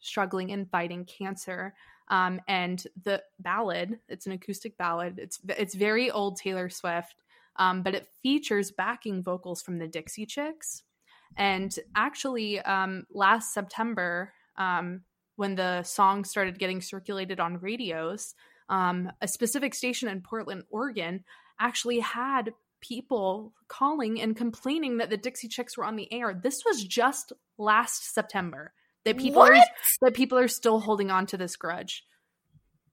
struggling 0.00 0.52
and 0.52 0.70
fighting 0.70 1.04
cancer. 1.04 1.74
Um, 2.08 2.40
and 2.48 2.84
the 3.04 3.22
ballad, 3.40 3.98
it's 4.08 4.26
an 4.26 4.32
acoustic 4.32 4.76
ballad. 4.76 5.18
It's 5.18 5.40
it's 5.48 5.74
very 5.74 6.10
old 6.10 6.36
Taylor 6.36 6.68
Swift, 6.68 7.22
um, 7.56 7.82
but 7.82 7.94
it 7.94 8.08
features 8.22 8.70
backing 8.70 9.22
vocals 9.22 9.62
from 9.62 9.78
the 9.78 9.88
Dixie 9.88 10.26
Chicks. 10.26 10.82
And 11.36 11.76
actually, 11.96 12.60
um, 12.60 13.06
last 13.12 13.52
September, 13.52 14.32
um, 14.56 15.02
when 15.36 15.56
the 15.56 15.82
song 15.82 16.24
started 16.24 16.58
getting 16.58 16.80
circulated 16.80 17.40
on 17.40 17.58
radios, 17.58 18.34
um, 18.68 19.10
a 19.20 19.28
specific 19.28 19.74
station 19.74 20.08
in 20.08 20.20
Portland, 20.22 20.64
Oregon, 20.70 21.24
actually 21.60 22.00
had 22.00 22.52
people 22.80 23.52
calling 23.68 24.20
and 24.20 24.36
complaining 24.36 24.98
that 24.98 25.10
the 25.10 25.16
Dixie 25.16 25.48
Chicks 25.48 25.76
were 25.76 25.84
on 25.84 25.96
the 25.96 26.12
air. 26.12 26.34
This 26.34 26.62
was 26.66 26.84
just 26.84 27.32
last 27.58 28.12
September. 28.12 28.72
That 29.04 29.18
people 29.18 29.40
What? 29.42 29.52
are 29.52 29.64
that 30.02 30.14
people 30.14 30.38
are 30.38 30.48
still 30.48 30.80
holding 30.80 31.10
on 31.10 31.26
to 31.26 31.36
this 31.36 31.56
grudge. 31.56 32.04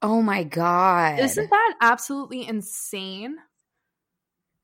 Oh 0.01 0.21
my 0.21 0.43
god. 0.43 1.19
Isn't 1.19 1.49
that 1.49 1.73
absolutely 1.79 2.45
insane? 2.47 3.35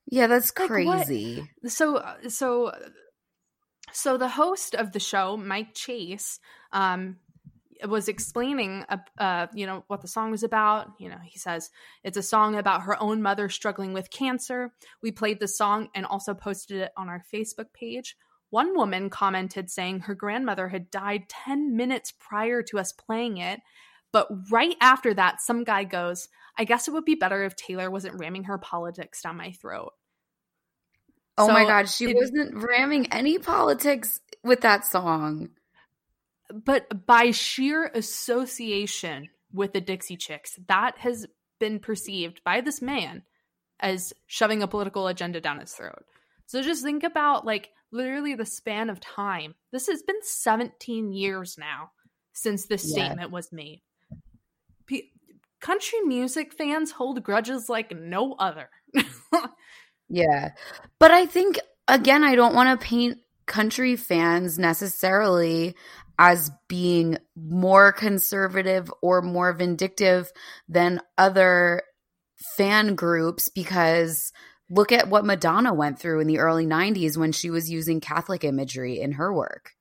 yeah, 0.09 0.27
that's 0.27 0.51
Like, 0.57 0.69
what? 0.69 1.05
crazy. 1.05 1.49
so 1.67 2.03
so 2.27 2.71
so 3.93 4.17
the 4.17 4.27
host 4.27 4.75
of 4.75 4.91
the 4.91 4.99
show 4.99 5.37
mike 5.37 5.73
chase 5.73 6.39
um 6.71 7.17
was 7.85 8.07
explaining 8.07 8.85
uh, 8.89 8.97
uh 9.17 9.47
you 9.53 9.65
know 9.65 9.83
what 9.87 10.01
the 10.01 10.07
song 10.07 10.31
was 10.31 10.43
about. 10.43 10.91
You 10.99 11.09
know 11.09 11.19
he 11.23 11.37
says 11.37 11.69
it's 12.03 12.17
a 12.17 12.23
song 12.23 12.55
about 12.55 12.83
her 12.83 13.01
own 13.01 13.21
mother 13.21 13.49
struggling 13.49 13.93
with 13.93 14.09
cancer. 14.09 14.73
We 15.01 15.11
played 15.11 15.39
the 15.39 15.47
song 15.47 15.89
and 15.93 16.05
also 16.05 16.33
posted 16.33 16.77
it 16.81 16.91
on 16.97 17.09
our 17.09 17.23
facebook 17.33 17.73
page. 17.73 18.15
One 18.49 18.75
woman 18.75 19.09
commented 19.09 19.69
saying 19.69 20.01
her 20.01 20.15
grandmother 20.15 20.69
had 20.69 20.89
died 20.89 21.27
10 21.27 21.75
minutes 21.75 22.13
prior 22.17 22.63
to 22.63 22.79
us 22.79 22.91
playing 22.93 23.37
it 23.37 23.59
but 24.13 24.27
right 24.49 24.77
after 24.79 25.13
that 25.13 25.41
some 25.41 25.65
guy 25.65 25.83
goes 25.83 26.29
i 26.57 26.63
guess 26.63 26.87
it 26.87 26.91
would 26.91 27.03
be 27.03 27.15
better 27.15 27.43
if 27.43 27.57
taylor 27.57 27.91
wasn't 27.91 28.17
ramming 28.17 28.45
her 28.45 28.57
politics 28.57 29.21
down 29.21 29.35
my 29.35 29.51
throat 29.51 29.91
Oh 31.37 31.47
my 31.49 31.65
god, 31.65 31.87
she 31.87 32.09
it- 32.09 32.15
wasn't 32.15 32.63
ramming 32.63 33.11
any 33.13 33.37
politics 33.37 34.19
with 34.43 34.61
that 34.61 34.85
song. 34.85 35.49
But 36.53 37.05
by 37.05 37.31
sheer 37.31 37.85
association 37.93 39.29
with 39.53 39.73
the 39.73 39.81
Dixie 39.81 40.17
Chicks, 40.17 40.57
that 40.67 40.97
has 40.99 41.25
been 41.59 41.79
perceived 41.79 42.41
by 42.43 42.61
this 42.61 42.81
man 42.81 43.23
as 43.79 44.13
shoving 44.27 44.61
a 44.61 44.67
political 44.67 45.07
agenda 45.07 45.41
down 45.41 45.59
his 45.59 45.73
throat. 45.73 46.03
So 46.45 46.61
just 46.61 46.83
think 46.83 47.03
about 47.03 47.45
like 47.45 47.69
literally 47.91 48.35
the 48.35 48.45
span 48.45 48.89
of 48.89 48.99
time. 48.99 49.55
This 49.71 49.87
has 49.87 50.01
been 50.03 50.21
17 50.21 51.11
years 51.13 51.57
now 51.57 51.91
since 52.33 52.65
this 52.65 52.85
Yeah. 52.85 53.05
statement 53.05 53.31
was 53.31 53.51
made. 53.51 53.81
P- 54.85 55.11
country 55.59 55.99
music 56.01 56.53
fans 56.53 56.91
hold 56.91 57.23
grudges 57.23 57.69
like 57.69 57.95
no 57.95 58.33
other. 58.33 58.69
Yeah. 60.09 60.51
But 60.99 61.11
I 61.11 61.25
think, 61.25 61.59
again, 61.87 62.23
I 62.23 62.35
don't 62.35 62.55
want 62.55 62.79
to 62.79 62.85
paint 62.85 63.17
country 63.45 63.95
fans 63.95 64.57
necessarily 64.57 65.75
as 66.19 66.51
being 66.67 67.17
more 67.35 67.91
conservative 67.91 68.91
or 69.01 69.21
more 69.21 69.53
vindictive 69.53 70.31
than 70.67 71.01
other 71.17 71.83
fan 72.55 72.95
groups 72.95 73.49
because 73.49 74.31
look 74.69 74.91
at 74.91 75.09
what 75.09 75.25
Madonna 75.25 75.73
went 75.73 75.99
through 75.99 76.19
in 76.19 76.27
the 76.27 76.39
early 76.39 76.65
90s 76.65 77.17
when 77.17 77.31
she 77.31 77.49
was 77.49 77.69
using 77.69 77.99
Catholic 78.01 78.43
imagery 78.43 78.99
in 78.99 79.13
her 79.13 79.33
work. 79.33 79.71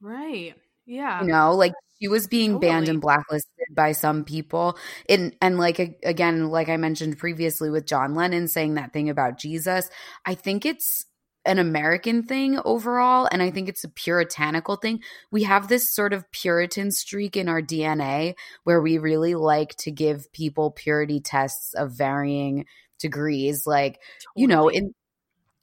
right. 0.00 0.54
Yeah. 0.86 1.22
you 1.22 1.28
know 1.28 1.54
like 1.54 1.72
she 2.00 2.08
was 2.08 2.26
being 2.26 2.58
banned 2.58 2.88
and 2.88 3.00
blacklisted 3.00 3.68
by 3.74 3.92
some 3.92 4.24
people 4.24 4.76
and 5.08 5.34
and 5.40 5.56
like 5.58 5.78
again 6.04 6.48
like 6.50 6.68
i 6.68 6.76
mentioned 6.76 7.16
previously 7.18 7.70
with 7.70 7.86
john 7.86 8.14
lennon 8.14 8.46
saying 8.46 8.74
that 8.74 8.92
thing 8.92 9.08
about 9.08 9.38
jesus 9.38 9.88
i 10.26 10.34
think 10.34 10.66
it's 10.66 11.06
an 11.46 11.58
american 11.58 12.22
thing 12.22 12.58
overall 12.64 13.28
and 13.30 13.42
i 13.42 13.50
think 13.50 13.68
it's 13.68 13.84
a 13.84 13.88
puritanical 13.88 14.76
thing. 14.76 15.00
We 15.30 15.44
have 15.44 15.68
this 15.68 15.90
sort 15.90 16.12
of 16.12 16.30
puritan 16.30 16.90
streak 16.90 17.36
in 17.36 17.48
our 17.48 17.60
dna 17.62 18.34
where 18.64 18.80
we 18.80 18.98
really 18.98 19.34
like 19.34 19.74
to 19.76 19.90
give 19.90 20.32
people 20.32 20.70
purity 20.70 21.20
tests 21.20 21.74
of 21.74 21.92
varying 21.92 22.66
degrees. 22.98 23.66
Like 23.66 24.00
you 24.34 24.46
know 24.46 24.68
in 24.68 24.94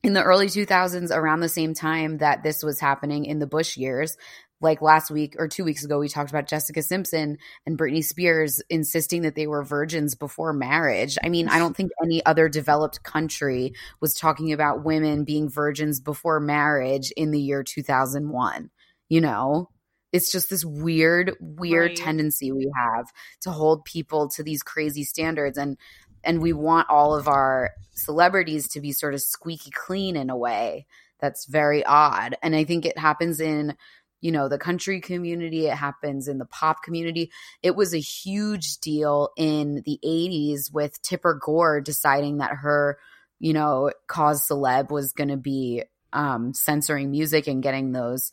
in 0.03 0.13
the 0.13 0.23
early 0.23 0.47
2000s 0.47 1.15
around 1.15 1.41
the 1.41 1.49
same 1.49 1.73
time 1.73 2.17
that 2.17 2.43
this 2.43 2.63
was 2.63 2.79
happening 2.79 3.25
in 3.25 3.39
the 3.39 3.47
bush 3.47 3.77
years 3.77 4.17
like 4.61 4.81
last 4.81 5.11
week 5.11 5.35
or 5.37 5.47
two 5.47 5.63
weeks 5.63 5.83
ago 5.83 5.99
we 5.99 6.07
talked 6.07 6.29
about 6.29 6.47
jessica 6.47 6.81
simpson 6.81 7.37
and 7.65 7.77
britney 7.77 8.03
spears 8.03 8.61
insisting 8.69 9.23
that 9.23 9.35
they 9.35 9.47
were 9.47 9.63
virgins 9.63 10.15
before 10.15 10.53
marriage. 10.53 11.17
I 11.23 11.29
mean 11.29 11.49
i 11.49 11.59
don't 11.59 11.75
think 11.75 11.91
any 12.03 12.25
other 12.25 12.47
developed 12.49 13.03
country 13.03 13.73
was 13.99 14.13
talking 14.13 14.53
about 14.53 14.83
women 14.83 15.23
being 15.23 15.49
virgins 15.49 15.99
before 15.99 16.39
marriage 16.39 17.11
in 17.11 17.31
the 17.31 17.39
year 17.41 17.63
2001 17.63 18.69
you 19.09 19.19
know? 19.19 19.69
It's 20.13 20.31
just 20.31 20.49
this 20.49 20.65
weird 20.65 21.35
weird 21.39 21.91
Right. 21.91 21.95
tendency 21.97 22.51
we 22.51 22.71
have 22.75 23.05
to 23.41 23.51
hold 23.51 23.85
people 23.85 24.29
to 24.29 24.43
these 24.43 24.61
crazy 24.63 25.03
standards 25.03 25.57
and 25.57 25.77
and 26.23 26.41
we 26.41 26.53
want 26.53 26.89
all 26.89 27.15
of 27.15 27.27
our 27.27 27.71
celebrities 27.93 28.67
to 28.69 28.81
be 28.81 28.91
sort 28.91 29.13
of 29.13 29.21
squeaky 29.21 29.71
clean 29.71 30.15
in 30.15 30.29
a 30.29 30.37
way 30.37 30.85
that's 31.19 31.45
very 31.45 31.85
odd. 31.85 32.35
And 32.43 32.55
i 32.55 32.63
think 32.63 32.85
it 32.85 32.97
happens 32.97 33.39
in 33.39 33.75
you 34.21 34.31
know 34.31 34.47
the 34.47 34.57
country 34.57 35.01
community 35.01 35.67
it 35.67 35.75
happens 35.75 36.27
in 36.27 36.37
the 36.37 36.45
pop 36.45 36.83
community. 36.83 37.31
It 37.61 37.75
was 37.75 37.93
a 37.93 37.99
huge 37.99 38.77
deal 38.77 39.31
in 39.35 39.81
the 39.85 39.99
80s 40.03 40.71
with 40.71 41.01
tipper 41.01 41.33
gore 41.33 41.81
deciding 41.81 42.37
that 42.37 42.51
her 42.57 42.97
you 43.39 43.53
know 43.53 43.91
cause 44.07 44.47
celeb 44.47 44.91
was 44.91 45.11
going 45.13 45.29
to 45.29 45.37
be 45.37 45.83
um 46.13 46.53
censoring 46.53 47.09
music 47.11 47.47
and 47.47 47.63
getting 47.63 47.91
those 47.91 48.31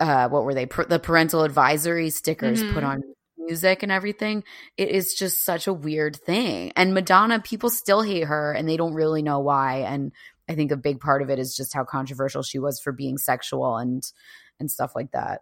uh 0.00 0.28
what 0.28 0.44
were 0.44 0.54
they 0.54 0.66
the 0.88 0.98
parental 0.98 1.42
advisory 1.42 2.10
stickers 2.10 2.62
put 2.62 2.82
Mhm. 2.84 2.88
on 2.88 3.02
music 3.38 3.82
and 3.84 3.92
everything. 3.92 4.42
It 4.76 4.88
is 4.88 5.14
just 5.14 5.44
such 5.44 5.68
a 5.68 5.72
weird 5.72 6.16
thing. 6.16 6.72
And 6.74 6.94
madonna 6.94 7.38
people 7.40 7.70
still 7.70 8.02
hate 8.02 8.24
her 8.24 8.52
and 8.52 8.68
they 8.68 8.76
don't 8.76 8.94
really 8.94 9.22
know 9.22 9.38
why. 9.40 9.78
And 9.80 10.12
i 10.48 10.54
think 10.54 10.70
a 10.72 10.76
big 10.76 11.00
part 11.00 11.22
of 11.22 11.30
it 11.30 11.38
is 11.40 11.56
just 11.56 11.74
how 11.74 11.84
controversial 11.84 12.42
she 12.42 12.58
was 12.58 12.80
for 12.80 12.92
being 12.92 13.18
sexual 13.18 13.76
and 13.76 14.04
and 14.60 14.70
stuff 14.70 14.92
like 14.94 15.12
that 15.12 15.40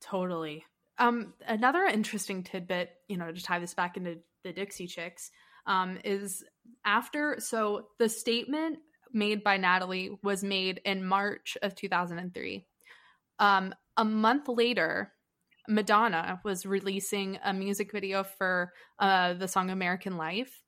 Totally. 0.00 0.64
Um, 0.98 1.34
another 1.46 1.84
interesting 1.84 2.42
tidbit, 2.42 2.90
you 3.08 3.16
know, 3.16 3.30
to 3.30 3.42
tie 3.42 3.58
this 3.58 3.74
back 3.74 3.96
into 3.96 4.18
the 4.44 4.52
Dixie 4.52 4.86
Chicks, 4.86 5.30
um, 5.66 5.98
is 6.04 6.42
after 6.84 7.36
so 7.38 7.88
the 7.98 8.08
statement 8.08 8.78
made 9.12 9.42
by 9.42 9.56
Natalie 9.56 10.18
was 10.22 10.42
made 10.42 10.80
in 10.84 11.04
March 11.04 11.56
of 11.62 11.74
2003. 11.74 12.66
Um, 13.38 13.74
a 13.96 14.04
month 14.04 14.48
later, 14.48 15.12
Madonna 15.68 16.40
was 16.44 16.64
releasing 16.64 17.38
a 17.44 17.52
music 17.52 17.92
video 17.92 18.24
for 18.24 18.72
uh, 18.98 19.34
the 19.34 19.48
song 19.48 19.70
American 19.70 20.16
Life. 20.16 20.62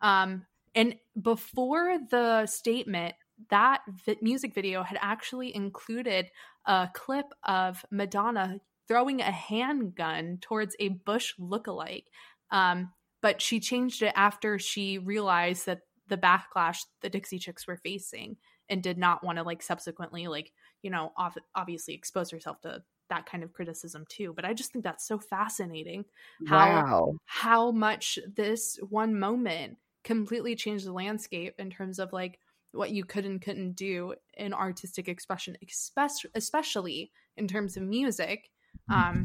Um, 0.00 0.46
and 0.74 0.96
before 1.20 1.98
the 2.10 2.46
statement, 2.46 3.14
that 3.50 3.82
vi- 4.04 4.16
music 4.20 4.54
video 4.54 4.82
had 4.82 4.98
actually 5.00 5.54
included 5.54 6.30
a 6.66 6.88
clip 6.92 7.26
of 7.44 7.84
Madonna 7.90 8.60
throwing 8.88 9.20
a 9.20 9.30
handgun 9.30 10.38
towards 10.40 10.76
a 10.78 10.88
Bush 10.88 11.34
lookalike. 11.40 12.04
Um, 12.50 12.92
but 13.22 13.40
she 13.40 13.60
changed 13.60 14.02
it 14.02 14.12
after 14.14 14.58
she 14.58 14.98
realized 14.98 15.66
that 15.66 15.80
the 16.08 16.16
backlash 16.16 16.78
the 17.00 17.10
Dixie 17.10 17.38
Chicks 17.38 17.66
were 17.66 17.76
facing 17.76 18.36
and 18.68 18.82
did 18.82 18.98
not 18.98 19.24
want 19.24 19.38
to 19.38 19.44
like 19.44 19.62
subsequently 19.62 20.26
like, 20.28 20.52
you 20.82 20.90
know, 20.90 21.12
off- 21.16 21.36
obviously 21.54 21.94
expose 21.94 22.30
herself 22.30 22.60
to 22.60 22.82
that 23.08 23.26
kind 23.26 23.42
of 23.42 23.52
criticism 23.52 24.04
too. 24.08 24.32
But 24.34 24.44
I 24.44 24.52
just 24.52 24.72
think 24.72 24.84
that's 24.84 25.06
so 25.06 25.18
fascinating 25.18 26.04
how 26.46 26.66
wow 26.66 27.12
how 27.24 27.70
much 27.70 28.18
this 28.34 28.78
one 28.88 29.18
moment 29.18 29.78
completely 30.04 30.54
changed 30.54 30.86
the 30.86 30.92
landscape 30.92 31.54
in 31.58 31.70
terms 31.70 31.98
of 31.98 32.12
like 32.12 32.38
what 32.76 32.90
you 32.90 33.04
could 33.04 33.24
and 33.24 33.40
couldn't 33.42 33.72
do 33.72 34.14
in 34.36 34.52
artistic 34.52 35.08
expression 35.08 35.56
especially 36.34 37.10
in 37.36 37.48
terms 37.48 37.76
of 37.76 37.82
music 37.82 38.50
um 38.90 39.24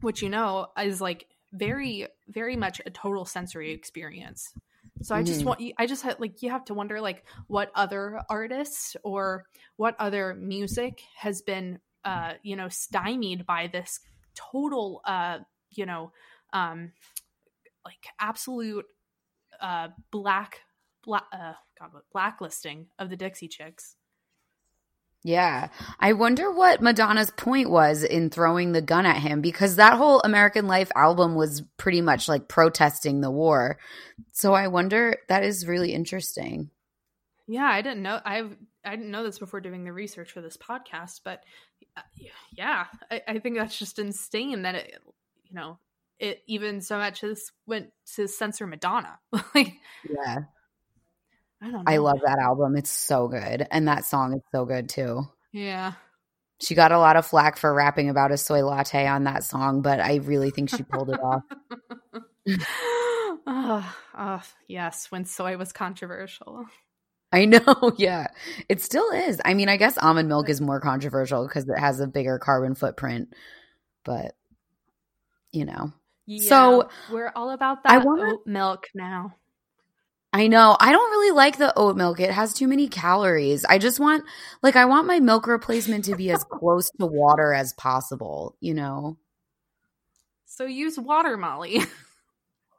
which 0.00 0.22
you 0.22 0.28
know 0.28 0.68
is 0.80 1.00
like 1.00 1.26
very 1.52 2.06
very 2.28 2.56
much 2.56 2.80
a 2.84 2.90
total 2.90 3.24
sensory 3.24 3.72
experience 3.72 4.54
so 5.00 5.14
i 5.14 5.22
just 5.22 5.40
Mhm. 5.40 5.46
want 5.46 5.60
you 5.60 5.72
i 5.78 5.86
just 5.86 6.02
had 6.02 6.18
like 6.20 6.42
you 6.42 6.50
have 6.50 6.64
to 6.64 6.74
wonder 6.74 7.00
like 7.00 7.24
what 7.46 7.70
other 7.74 8.20
artists 8.28 8.96
or 9.02 9.46
what 9.76 9.96
other 9.98 10.34
music 10.34 11.02
has 11.16 11.42
been 11.42 11.78
uh 12.04 12.34
you 12.42 12.56
know 12.56 12.68
stymied 12.68 13.46
by 13.46 13.66
this 13.66 14.00
total 14.34 15.00
uh 15.04 15.38
you 15.70 15.86
know 15.86 16.12
um 16.52 16.92
like 17.84 18.06
absolute 18.20 18.86
uh 19.60 19.88
black 20.10 20.60
black 21.08 21.24
uh 21.32 21.54
god 21.80 21.92
what- 21.92 22.04
blacklisting 22.12 22.86
of 23.00 23.10
the 23.10 23.16
dixie 23.16 23.48
chicks 23.48 23.96
Yeah. 25.24 25.68
I 25.98 26.12
wonder 26.12 26.50
what 26.52 26.80
Madonna's 26.80 27.30
point 27.30 27.68
was 27.70 28.04
in 28.04 28.30
throwing 28.30 28.70
the 28.72 28.80
gun 28.80 29.04
at 29.04 29.16
him 29.16 29.40
because 29.40 29.74
that 29.76 29.94
whole 29.98 30.20
American 30.20 30.68
Life 30.68 30.92
album 30.94 31.34
was 31.34 31.62
pretty 31.76 32.00
much 32.00 32.28
like 32.28 32.46
protesting 32.46 33.20
the 33.20 33.30
war. 33.30 33.78
So 34.32 34.54
I 34.54 34.68
wonder 34.68 35.16
that 35.28 35.42
is 35.42 35.66
really 35.66 35.92
interesting. 35.92 36.70
yeah 37.48 37.66
i 37.66 37.82
didn't 37.82 38.02
know 38.02 38.20
i've 38.24 38.56
I 38.84 38.94
didn't 38.96 39.10
know 39.10 39.24
this 39.24 39.40
before 39.40 39.60
doing 39.60 39.84
the 39.84 39.92
research 39.92 40.30
for 40.32 40.40
this 40.40 40.56
podcast, 40.56 41.20
but 41.24 41.42
uh, 41.96 42.00
yeah, 42.56 42.86
I, 43.10 43.20
I 43.28 43.38
think 43.40 43.56
that's 43.56 43.78
just 43.78 43.98
insane 43.98 44.62
that 44.62 44.76
it, 44.76 44.94
you 45.44 45.54
know, 45.54 45.78
it 46.18 46.42
even 46.46 46.80
so 46.80 46.96
much 46.96 47.22
as 47.22 47.50
went 47.66 47.88
to 48.14 48.28
censor 48.28 48.66
Madonna. 48.66 49.18
like, 49.54 49.74
Yeah. 50.08 50.44
I 51.60 51.70
don't 51.70 51.84
know. 51.84 51.92
I 51.92 51.96
love 51.98 52.20
that 52.24 52.38
album. 52.38 52.76
It's 52.76 52.90
so 52.90 53.28
good. 53.28 53.66
And 53.70 53.88
that 53.88 54.04
song 54.04 54.34
is 54.34 54.42
so 54.52 54.64
good 54.64 54.88
too. 54.88 55.22
Yeah. 55.52 55.94
She 56.60 56.74
got 56.74 56.92
a 56.92 56.98
lot 56.98 57.16
of 57.16 57.26
flack 57.26 57.56
for 57.56 57.72
rapping 57.72 58.08
about 58.10 58.32
a 58.32 58.36
soy 58.36 58.64
latte 58.64 59.06
on 59.06 59.24
that 59.24 59.44
song, 59.44 59.82
but 59.82 60.00
I 60.00 60.16
really 60.16 60.50
think 60.50 60.70
she 60.70 60.82
pulled 60.82 61.10
it 61.10 61.20
off. 61.20 61.42
oh, 63.46 63.94
oh, 64.18 64.42
yes, 64.66 65.10
when 65.10 65.24
soy 65.24 65.56
was 65.56 65.72
controversial. 65.72 66.66
I 67.30 67.44
know, 67.44 67.92
yeah. 67.96 68.28
It 68.68 68.82
still 68.82 69.10
is. 69.10 69.40
I 69.44 69.54
mean, 69.54 69.68
I 69.68 69.76
guess 69.76 69.98
almond 69.98 70.28
milk 70.28 70.48
is 70.48 70.60
more 70.60 70.80
controversial 70.80 71.46
because 71.46 71.68
it 71.68 71.78
has 71.78 72.00
a 72.00 72.06
bigger 72.06 72.38
carbon 72.38 72.74
footprint, 72.74 73.34
but 74.04 74.34
you 75.52 75.64
know. 75.64 75.92
Yeah, 76.26 76.48
So, 76.48 76.88
we're 77.10 77.32
all 77.34 77.50
about 77.50 77.84
that 77.84 78.02
I 78.02 78.04
oat 78.04 78.46
milk 78.46 78.88
now. 78.94 79.36
I 80.32 80.46
know. 80.46 80.76
I 80.78 80.92
don't 80.92 81.10
really 81.10 81.34
like 81.34 81.56
the 81.56 81.76
oat 81.76 81.96
milk. 81.96 82.20
It 82.20 82.30
has 82.30 82.52
too 82.52 82.68
many 82.68 82.86
calories. 82.88 83.64
I 83.64 83.78
just 83.78 83.98
want 83.98 84.24
like 84.62 84.76
I 84.76 84.84
want 84.84 85.06
my 85.06 85.20
milk 85.20 85.46
replacement 85.46 86.04
to 86.06 86.16
be 86.16 86.30
as 86.30 86.44
close 86.50 86.90
to 87.00 87.06
water 87.06 87.54
as 87.54 87.72
possible, 87.72 88.56
you 88.60 88.74
know. 88.74 89.16
So 90.44 90.64
use 90.64 90.98
water, 90.98 91.36
Molly. 91.36 91.82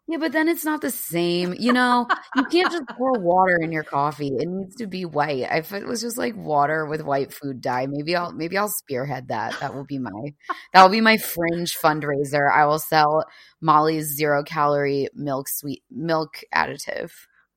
Yeah, 0.09 0.17
but 0.17 0.31
then 0.31 0.47
it's 0.47 0.65
not 0.65 0.81
the 0.81 0.89
same. 0.89 1.53
You 1.59 1.71
know, 1.71 2.07
you 2.35 2.43
can't 2.45 2.71
just 2.71 2.87
pour 2.97 3.11
water 3.19 3.57
in 3.61 3.71
your 3.71 3.83
coffee. 3.83 4.31
It 4.39 4.47
needs 4.47 4.75
to 4.77 4.87
be 4.87 5.05
white. 5.05 5.45
If 5.51 5.71
it 5.71 5.85
was 5.85 6.01
just 6.01 6.17
like 6.17 6.35
water 6.35 6.87
with 6.87 7.03
white 7.03 7.31
food 7.31 7.61
dye, 7.61 7.85
maybe 7.85 8.15
I'll 8.15 8.31
maybe 8.31 8.57
I'll 8.57 8.69
spearhead 8.69 9.27
that. 9.27 9.59
That 9.59 9.75
will 9.75 9.85
be 9.85 9.99
my 9.99 10.33
that 10.73 10.81
will 10.81 10.89
be 10.89 10.99
my 10.99 11.17
fringe 11.17 11.77
fundraiser. 11.77 12.51
I 12.51 12.65
will 12.65 12.79
sell 12.79 13.25
Molly's 13.61 14.15
zero 14.15 14.43
calorie 14.43 15.09
milk 15.13 15.47
sweet 15.47 15.83
milk 15.91 16.39
additive. 16.55 17.11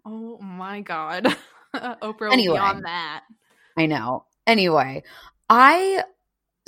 Oh 0.05 0.39
my 0.39 0.81
god. 0.81 1.25
Oprah 1.75 2.21
will 2.21 2.33
Anyway. 2.33 2.55
be 2.57 2.59
on 2.61 2.83
that. 2.83 3.23
I 3.79 3.87
know. 3.87 4.27
Anyway, 4.47 5.03
I 5.49 6.05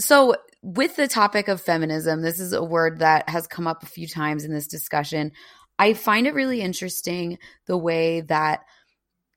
so 0.01 0.37
with 0.63 0.97
the 0.97 1.07
topic 1.09 1.49
of 1.49 1.61
feminism, 1.61 2.23
this 2.23 2.41
is 2.41 2.53
a 2.53 2.65
word 2.65 3.01
that 3.01 3.29
has 3.29 3.47
come 3.47 3.67
up 3.67 3.83
a 3.83 3.87
few 3.87 4.07
times 4.09 4.45
in 4.45 4.53
this 4.53 4.67
discussion. 4.67 5.33
I 5.79 5.93
find 5.95 6.27
it 6.27 6.35
really 6.35 6.61
interesting 6.63 7.39
the 7.67 7.77
way 7.77 8.23
that 8.23 8.61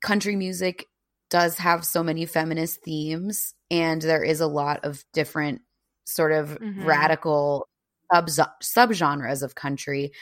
country 0.02 0.36
music 0.36 0.86
does 1.30 1.58
have 1.58 1.84
so 1.84 2.04
many 2.04 2.26
feminist 2.26 2.82
themes 2.84 3.54
and 3.70 4.02
there 4.02 4.24
is 4.24 4.40
a 4.40 4.48
lot 4.48 4.86
of 4.86 5.04
different 5.12 5.62
sort 6.06 6.32
of 6.32 6.58
Mhm. 6.62 6.86
radical 6.86 7.68
sub 8.14 8.28
subgenres 8.64 9.44
of 9.44 9.56
country 9.56 10.14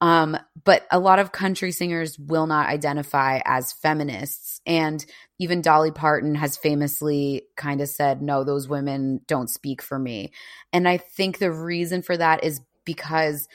um, 0.00 0.36
but 0.64 0.86
a 0.92 0.98
lot 0.98 1.18
of 1.18 1.32
country 1.32 1.72
singers 1.72 2.18
will 2.18 2.46
not 2.46 2.68
identify 2.68 3.40
as 3.44 3.72
feminists. 3.72 4.60
And 4.64 5.04
even 5.40 5.60
Dolly 5.60 5.90
Parton 5.90 6.36
has 6.36 6.56
famously 6.56 7.42
kind 7.56 7.80
of 7.80 7.88
said, 7.88 8.22
no, 8.22 8.44
those 8.44 8.68
women 8.68 9.20
don't 9.26 9.50
speak 9.50 9.82
for 9.82 9.98
me. 9.98 10.32
And 10.72 10.88
I 10.88 10.98
think 10.98 11.38
the 11.38 11.50
reason 11.50 12.02
for 12.02 12.16
that 12.16 12.44
is 12.44 12.60
because 12.84 13.48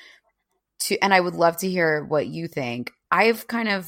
to, 0.81 0.97
and 0.99 1.13
I 1.13 1.19
would 1.19 1.35
love 1.35 1.57
to 1.57 1.69
hear 1.69 2.03
what 2.03 2.27
you 2.27 2.47
think. 2.47 2.91
I've 3.09 3.47
kind 3.47 3.69
of 3.69 3.87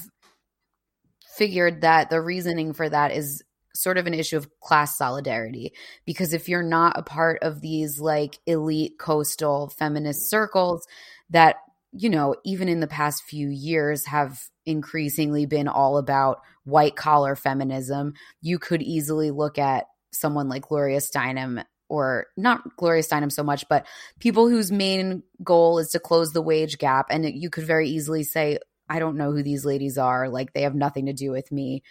figured 1.35 1.81
that 1.81 2.09
the 2.09 2.21
reasoning 2.21 2.73
for 2.73 2.87
that 2.87 3.11
is 3.11 3.43
sort 3.73 3.97
of 3.97 4.07
an 4.07 4.13
issue 4.13 4.37
of 4.37 4.49
class 4.61 4.97
solidarity 4.97 5.73
because 6.05 6.33
if 6.33 6.47
you're 6.47 6.63
not 6.63 6.97
a 6.97 7.03
part 7.03 7.43
of 7.43 7.59
these 7.59 7.99
like 7.99 8.39
elite 8.45 8.93
coastal 8.97 9.67
feminist 9.67 10.29
circles 10.29 10.87
that 11.29 11.57
you 11.97 12.09
know 12.09 12.35
even 12.43 12.67
in 12.69 12.79
the 12.79 12.87
past 12.87 13.23
few 13.23 13.49
years 13.49 14.05
have 14.05 14.41
increasingly 14.65 15.45
been 15.45 15.67
all 15.67 15.97
about 15.97 16.41
white 16.63 16.95
collar 16.95 17.35
feminism. 17.35 18.13
You 18.41 18.59
could 18.59 18.81
easily 18.81 19.31
look 19.31 19.57
at 19.57 19.85
someone 20.11 20.49
like 20.49 20.67
Gloria 20.67 20.99
Steinem 20.99 21.63
or 21.87 22.27
not 22.35 22.75
Gloria 22.77 23.03
Steinem 23.03 23.31
so 23.31 23.43
much 23.43 23.65
but 23.69 23.85
people 24.19 24.49
whose 24.49 24.71
main 24.71 25.23
goal 25.43 25.77
is 25.77 25.89
to 25.89 25.99
close 25.99 26.33
the 26.33 26.41
wage 26.41 26.77
gap. 26.77 27.07
And 27.09 27.25
you 27.25 27.49
could 27.49 27.65
very 27.65 27.89
easily 27.89 28.23
say 28.23 28.59
I 28.89 28.99
don't 28.99 29.17
know 29.17 29.31
who 29.31 29.43
these 29.43 29.65
ladies 29.65 29.97
are. 29.97 30.29
Like 30.29 30.53
they 30.53 30.61
have 30.61 30.75
nothing 30.75 31.07
to 31.07 31.13
do 31.13 31.31
with 31.31 31.51
me. 31.51 31.83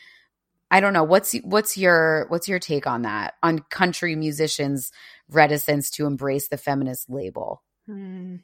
I 0.71 0.81
don't 0.81 0.93
know. 0.93 1.05
What's 1.05 1.35
what's 1.45 1.77
your 1.77 2.27
what's 2.29 2.49
your 2.49 2.59
take 2.59 2.87
on 2.87 3.03
that 3.03 3.35
on 3.43 3.61
country 3.71 4.17
musicians 4.17 4.91
reticence 5.29 5.91
to 5.93 6.07
embrace 6.07 6.49
the 6.49 6.57
feminist 6.57 7.09
label? 7.09 7.63
Hmm. 7.87 8.37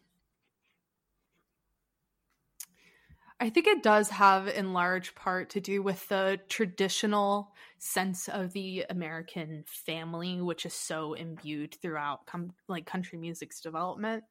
I 3.43 3.49
think 3.49 3.67
it 3.67 3.83
does 3.83 4.11
have 4.11 4.49
in 4.49 4.75
large 4.75 5.15
part 5.15 5.49
to 5.51 5.61
do 5.61 5.83
with 5.83 6.07
the 6.09 6.39
traditional 6.51 7.53
sense 7.79 8.29
of 8.29 8.53
the 8.53 8.85
American 8.91 9.65
family, 9.67 10.43
which 10.43 10.67
is 10.67 10.75
so 10.75 11.15
imbued 11.15 11.75
throughout 11.81 12.27
com- 12.27 12.53
like 12.69 12.85
country 12.85 13.19
music's 13.19 13.63
development. 13.63 14.25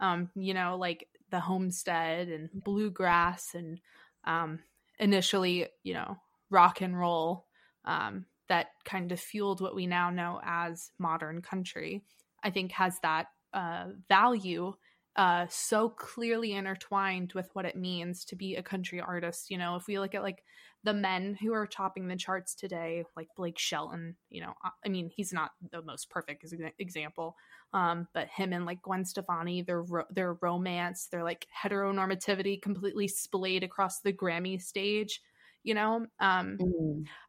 Um, 0.00 0.30
you 0.34 0.54
know, 0.54 0.76
like 0.78 1.06
the 1.30 1.40
homestead 1.40 2.28
and 2.28 2.48
bluegrass 2.52 3.54
and 3.54 3.78
um, 4.24 4.60
initially, 4.98 5.68
you 5.82 5.92
know, 5.92 6.16
rock 6.48 6.80
and 6.80 6.98
roll 6.98 7.46
um, 7.84 8.24
that 8.48 8.68
kind 8.84 9.12
of 9.12 9.20
fueled 9.20 9.60
what 9.60 9.74
we 9.74 9.86
now 9.86 10.08
know 10.08 10.40
as 10.42 10.92
modern 10.98 11.42
country. 11.42 12.02
I 12.42 12.50
think 12.50 12.72
has 12.72 12.98
that 13.00 13.26
uh, 13.52 13.88
value 14.08 14.74
uh, 15.16 15.46
so 15.48 15.88
clearly 15.88 16.52
intertwined 16.52 17.32
with 17.32 17.48
what 17.54 17.64
it 17.64 17.76
means 17.76 18.24
to 18.26 18.36
be 18.36 18.56
a 18.56 18.62
country 18.62 19.00
artist. 19.00 19.50
You 19.50 19.58
know, 19.58 19.76
if 19.76 19.86
we 19.86 19.98
look 19.98 20.14
at 20.14 20.22
like 20.22 20.44
the 20.84 20.92
men 20.94 21.34
who 21.40 21.52
are 21.54 21.66
topping 21.66 22.06
the 22.06 22.16
charts 22.16 22.54
today, 22.54 23.04
like 23.16 23.28
Blake 23.36 23.58
Shelton, 23.58 24.16
you 24.28 24.42
know, 24.42 24.54
I- 24.84 24.88
mean, 24.88 25.10
he's 25.10 25.32
not 25.32 25.52
the 25.72 25.82
most 25.82 26.10
perfect 26.10 26.44
example, 26.78 27.36
um, 27.72 28.08
but 28.12 28.28
him 28.28 28.52
and 28.52 28.66
like 28.66 28.82
Gwen 28.82 29.04
Stefani, 29.04 29.62
their 29.62 29.82
ro- 29.82 30.04
their 30.10 30.34
romance, 30.34 31.06
their 31.08 31.24
like 31.24 31.46
heteronormativity 31.56 32.60
completely 32.60 33.08
splayed 33.08 33.64
across 33.64 34.00
the 34.00 34.12
Grammy 34.12 34.60
stage. 34.60 35.22
You 35.64 35.74
know, 35.74 36.06
um, 36.20 36.62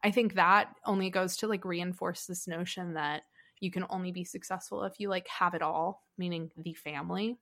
I 0.02 0.10
think 0.10 0.34
that 0.34 0.74
only 0.84 1.10
goes 1.10 1.36
to 1.38 1.48
like 1.48 1.64
reinforce 1.64 2.26
this 2.26 2.46
notion 2.46 2.94
that 2.94 3.24
you 3.60 3.70
can 3.70 3.84
only 3.90 4.12
be 4.12 4.24
successful 4.24 4.84
if 4.84 5.00
you 5.00 5.08
like 5.08 5.28
have 5.28 5.54
it 5.54 5.62
all, 5.62 6.04
meaning 6.16 6.50
the 6.56 6.74
family. 6.74 7.38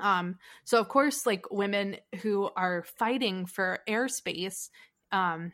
Um, 0.00 0.38
so 0.64 0.80
of 0.80 0.88
course, 0.88 1.26
like 1.26 1.50
women 1.50 1.96
who 2.22 2.50
are 2.56 2.84
fighting 2.98 3.46
for 3.46 3.80
airspace 3.88 4.68
um, 5.12 5.52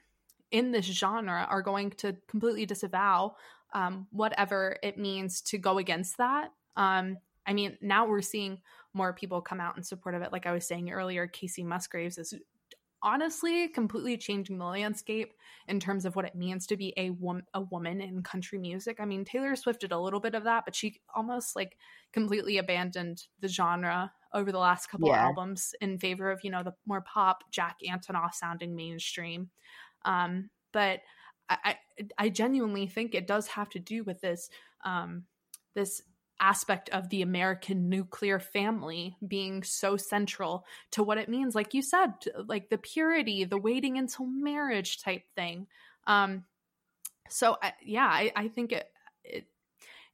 in 0.50 0.72
this 0.72 0.86
genre 0.86 1.46
are 1.48 1.62
going 1.62 1.90
to 1.90 2.16
completely 2.28 2.66
disavow 2.66 3.36
um, 3.72 4.06
whatever 4.10 4.76
it 4.82 4.98
means 4.98 5.40
to 5.42 5.58
go 5.58 5.78
against 5.78 6.18
that. 6.18 6.50
Um, 6.76 7.18
I 7.46 7.52
mean, 7.52 7.76
now 7.80 8.06
we're 8.06 8.22
seeing 8.22 8.58
more 8.94 9.12
people 9.12 9.40
come 9.40 9.60
out 9.60 9.76
in 9.76 9.82
support 9.82 10.14
of 10.14 10.22
it. 10.22 10.32
Like 10.32 10.46
I 10.46 10.52
was 10.52 10.66
saying 10.66 10.90
earlier, 10.90 11.26
Kacey 11.26 11.64
Musgraves 11.64 12.18
is 12.18 12.34
honestly 13.04 13.68
completely 13.68 14.18
changing 14.18 14.58
the 14.58 14.64
landscape 14.64 15.34
in 15.68 15.78
terms 15.78 16.04
of 16.04 16.16
what 16.16 16.24
it 16.24 16.34
means 16.34 16.66
to 16.66 16.76
be 16.76 16.92
a 16.96 17.10
woman 17.10 17.44
a 17.54 17.60
woman 17.60 18.00
in 18.00 18.22
country 18.24 18.58
music. 18.58 18.98
I 19.00 19.04
mean, 19.04 19.24
Taylor 19.24 19.54
Swift 19.56 19.80
did 19.82 19.92
a 19.92 20.00
little 20.00 20.20
bit 20.20 20.34
of 20.34 20.44
that, 20.44 20.64
but 20.64 20.74
she 20.74 21.02
almost 21.14 21.54
like 21.54 21.78
completely 22.12 22.58
abandoned 22.58 23.26
the 23.40 23.48
genre 23.48 24.12
over 24.32 24.50
the 24.50 24.58
last 24.58 24.88
couple 24.88 25.12
Yeah. 25.12 25.28
albums 25.28 25.74
in 25.80 25.98
favor 25.98 26.30
of, 26.32 26.42
you 26.42 26.50
know, 26.50 26.64
the 26.64 26.74
more 26.86 27.02
pop 27.02 27.44
Jack 27.52 27.78
Antonoff 27.86 28.34
sounding 28.34 28.74
mainstream. 28.74 29.50
Um, 30.04 30.50
but 30.72 31.00
I, 31.48 31.76
I 31.98 32.08
I 32.18 32.28
genuinely 32.30 32.86
think 32.86 33.14
it 33.14 33.26
does 33.26 33.48
have 33.48 33.68
to 33.70 33.78
do 33.78 34.04
with 34.04 34.20
this 34.20 34.50
um 34.84 35.26
this 35.74 36.02
aspect 36.44 36.90
of 36.90 37.08
the 37.08 37.22
American 37.22 37.88
nuclear 37.88 38.38
family 38.38 39.16
being 39.26 39.62
so 39.62 39.96
central 39.96 40.66
to 40.90 41.02
what 41.02 41.16
it 41.16 41.28
means. 41.28 41.54
Like 41.54 41.72
you 41.72 41.80
said 41.80 42.12
like 42.46 42.68
the 42.68 42.76
purity 42.76 43.44
the 43.44 43.56
waiting 43.56 43.96
until 43.96 44.26
marriage 44.26 45.02
type 45.02 45.22
thing. 45.34 45.66
Um 46.06 46.44
so 47.30 47.56
I, 47.62 47.72
yeah 47.82 48.06
I, 48.06 48.32
I 48.36 48.48
think 48.48 48.72
it, 48.72 48.86
it 49.24 49.46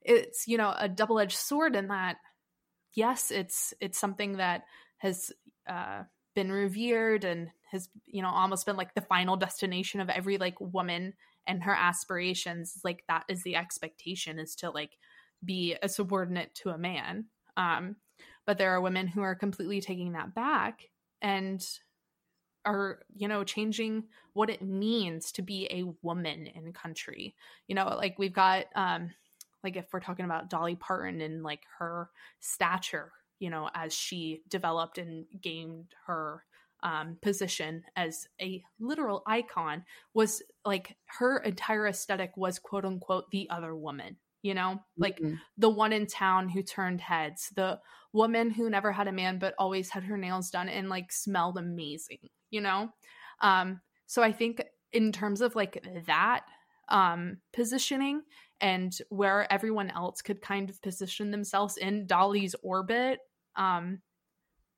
it's 0.02 0.46
you 0.46 0.56
know 0.56 0.72
a 0.78 0.88
double-edged 0.88 1.36
sword 1.36 1.74
in 1.74 1.88
that 1.88 2.16
yes 2.94 3.32
it's 3.32 3.74
it's 3.80 3.98
something 3.98 4.36
that 4.36 4.62
has 4.98 5.32
uh 5.68 6.04
been 6.36 6.52
revered 6.52 7.24
and 7.24 7.48
has 7.72 7.88
you 8.06 8.22
know 8.22 8.30
almost 8.30 8.66
been 8.66 8.76
like 8.76 8.94
the 8.94 9.00
final 9.00 9.36
destination 9.36 10.00
of 10.00 10.08
every 10.08 10.38
like 10.38 10.60
woman 10.60 11.14
and 11.46 11.64
her 11.64 11.74
aspirations. 11.74 12.80
Like 12.84 13.02
that 13.08 13.24
is 13.28 13.42
the 13.42 13.56
expectation 13.56 14.38
is 14.38 14.54
to 14.56 14.70
like 14.70 14.92
be 15.44 15.76
a 15.82 15.88
subordinate 15.88 16.54
to 16.56 16.70
a 16.70 16.78
man. 16.78 17.26
Um 17.56 17.96
but 18.46 18.58
there 18.58 18.70
are 18.70 18.80
women 18.80 19.06
who 19.06 19.22
are 19.22 19.34
completely 19.34 19.80
taking 19.80 20.12
that 20.12 20.34
back 20.34 20.80
and 21.22 21.64
are 22.64 23.00
you 23.14 23.28
know 23.28 23.44
changing 23.44 24.04
what 24.32 24.50
it 24.50 24.62
means 24.62 25.32
to 25.32 25.42
be 25.42 25.66
a 25.70 25.84
woman 26.02 26.46
in 26.46 26.72
country. 26.72 27.34
You 27.68 27.74
know 27.74 27.86
like 27.86 28.18
we've 28.18 28.32
got 28.32 28.66
um 28.74 29.10
like 29.62 29.76
if 29.76 29.86
we're 29.92 30.00
talking 30.00 30.24
about 30.24 30.50
dolly 30.50 30.76
parton 30.76 31.20
and 31.20 31.42
like 31.42 31.62
her 31.78 32.10
stature 32.40 33.12
you 33.38 33.50
know 33.50 33.68
as 33.74 33.92
she 33.92 34.42
developed 34.48 34.98
and 34.98 35.26
gained 35.40 35.86
her 36.06 36.44
um, 36.82 37.18
position 37.20 37.84
as 37.94 38.26
a 38.40 38.62
literal 38.78 39.22
icon 39.26 39.84
was 40.14 40.42
like 40.64 40.96
her 41.18 41.38
entire 41.38 41.86
aesthetic 41.86 42.32
was 42.36 42.58
quote 42.58 42.84
unquote 42.84 43.30
the 43.30 43.48
other 43.50 43.74
woman 43.74 44.16
you 44.42 44.54
know 44.54 44.78
like 44.98 45.20
Mhm. 45.20 45.40
the 45.56 45.68
one 45.70 45.92
in 45.92 46.06
town 46.06 46.48
who 46.48 46.62
turned 46.62 47.00
heads 47.00 47.50
the 47.56 47.80
woman 48.12 48.50
who 48.50 48.68
never 48.70 48.92
had 48.92 49.08
a 49.08 49.12
man 49.12 49.38
but 49.38 49.54
always 49.58 49.90
had 49.90 50.04
her 50.04 50.16
nails 50.16 50.50
done 50.50 50.68
and 50.68 50.88
like 50.88 51.12
smelled 51.12 51.58
amazing 51.58 52.28
you 52.50 52.60
know 52.60 52.90
um 53.40 53.80
so 54.06 54.22
i 54.22 54.32
think 54.32 54.62
in 54.92 55.12
terms 55.12 55.40
of 55.40 55.54
like 55.54 55.84
that 56.06 56.46
um 56.88 57.40
positioning 57.52 58.22
and 58.60 58.98
where 59.08 59.50
everyone 59.52 59.90
else 59.90 60.20
could 60.22 60.42
kind 60.42 60.68
of 60.70 60.80
position 60.82 61.30
themselves 61.30 61.76
in 61.76 62.06
dolly's 62.06 62.54
orbit 62.62 63.20
um 63.56 64.02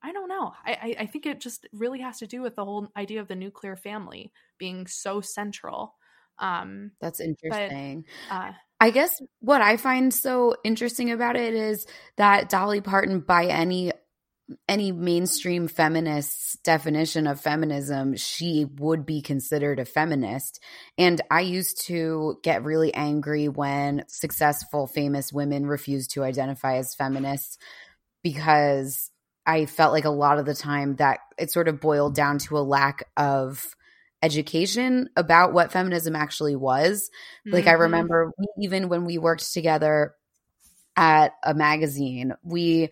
I 0.02 0.12
don't 0.12 0.28
know. 0.28 0.52
I, 0.64 0.72
I 0.74 0.96
I 1.02 1.06
think 1.06 1.26
it 1.26 1.40
just 1.40 1.66
really 1.72 2.00
has 2.00 2.18
to 2.18 2.26
do 2.26 2.42
with 2.42 2.56
the 2.56 2.64
whole 2.64 2.88
idea 2.96 3.20
of 3.20 3.28
the 3.28 3.36
nuclear 3.36 3.76
family 3.76 4.32
being 4.58 4.86
so 4.86 5.20
central. 5.20 5.94
Um, 6.38 6.92
That's 7.00 7.20
interesting. 7.20 8.06
uh, 8.30 8.52
I 8.82 8.90
guess 8.90 9.22
what 9.38 9.62
I 9.62 9.76
find 9.76 10.12
so 10.12 10.56
interesting 10.64 11.12
about 11.12 11.36
it 11.36 11.54
is 11.54 11.86
that 12.16 12.48
Dolly 12.48 12.80
Parton, 12.80 13.20
by 13.20 13.46
any 13.46 13.92
any 14.68 14.90
mainstream 14.90 15.68
feminist's 15.68 16.58
definition 16.64 17.28
of 17.28 17.40
feminism, 17.40 18.16
she 18.16 18.64
would 18.64 19.06
be 19.06 19.22
considered 19.22 19.78
a 19.78 19.84
feminist. 19.84 20.58
And 20.98 21.20
I 21.30 21.42
used 21.42 21.86
to 21.86 22.40
get 22.42 22.64
really 22.64 22.92
angry 22.92 23.46
when 23.46 24.04
successful, 24.08 24.88
famous 24.88 25.32
women 25.32 25.66
refused 25.66 26.10
to 26.14 26.24
identify 26.24 26.78
as 26.78 26.96
feminists 26.96 27.58
because 28.24 29.12
I 29.46 29.66
felt 29.66 29.92
like 29.92 30.06
a 30.06 30.10
lot 30.10 30.40
of 30.40 30.44
the 30.44 30.56
time 30.56 30.96
that 30.96 31.20
it 31.38 31.52
sort 31.52 31.68
of 31.68 31.80
boiled 31.80 32.16
down 32.16 32.38
to 32.38 32.58
a 32.58 32.66
lack 32.66 33.04
of 33.16 33.64
education 34.22 35.08
about 35.16 35.52
what 35.52 35.72
feminism 35.72 36.14
actually 36.14 36.56
was. 36.56 37.10
Like 37.44 37.66
I 37.66 37.74
mhm. 37.74 37.80
remember 37.80 38.32
we, 38.38 38.46
even 38.64 38.88
when 38.88 39.04
we 39.04 39.18
worked 39.18 39.52
together 39.52 40.14
at 40.96 41.32
a 41.42 41.54
magazine, 41.54 42.34
we 42.42 42.90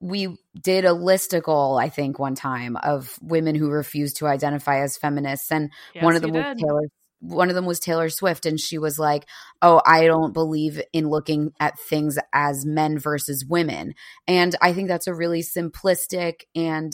we 0.00 0.36
did 0.62 0.84
a 0.84 0.90
listicle, 0.90 1.82
I 1.82 1.88
think, 1.88 2.18
one 2.18 2.36
time 2.36 2.76
of 2.76 3.18
women 3.20 3.56
who 3.56 3.68
refused 3.68 4.18
to 4.18 4.28
identify 4.28 4.82
as 4.82 4.96
feminists, 4.96 5.50
and 5.50 5.72
one 6.00 6.14
of 6.14 6.22
them 6.22 6.32
was 6.32 6.44
did. 6.44 6.58
Taylor. 6.58 6.88
One 7.20 7.48
of 7.48 7.56
them 7.56 7.66
was 7.66 7.80
Taylor 7.80 8.10
Swift, 8.10 8.46
and 8.46 8.60
she 8.60 8.78
was 8.78 8.96
like, 8.96 9.26
"Oh, 9.60 9.82
I 9.84 10.06
don't 10.06 10.32
believe 10.32 10.80
in 10.92 11.08
looking 11.08 11.50
at 11.58 11.76
things 11.76 12.16
as 12.32 12.64
men 12.64 12.96
versus 12.96 13.44
women." 13.44 13.94
And 14.28 14.54
I 14.62 14.72
think 14.72 14.86
that's 14.86 15.08
a 15.08 15.14
really 15.14 15.42
simplistic 15.42 16.42
and 16.54 16.92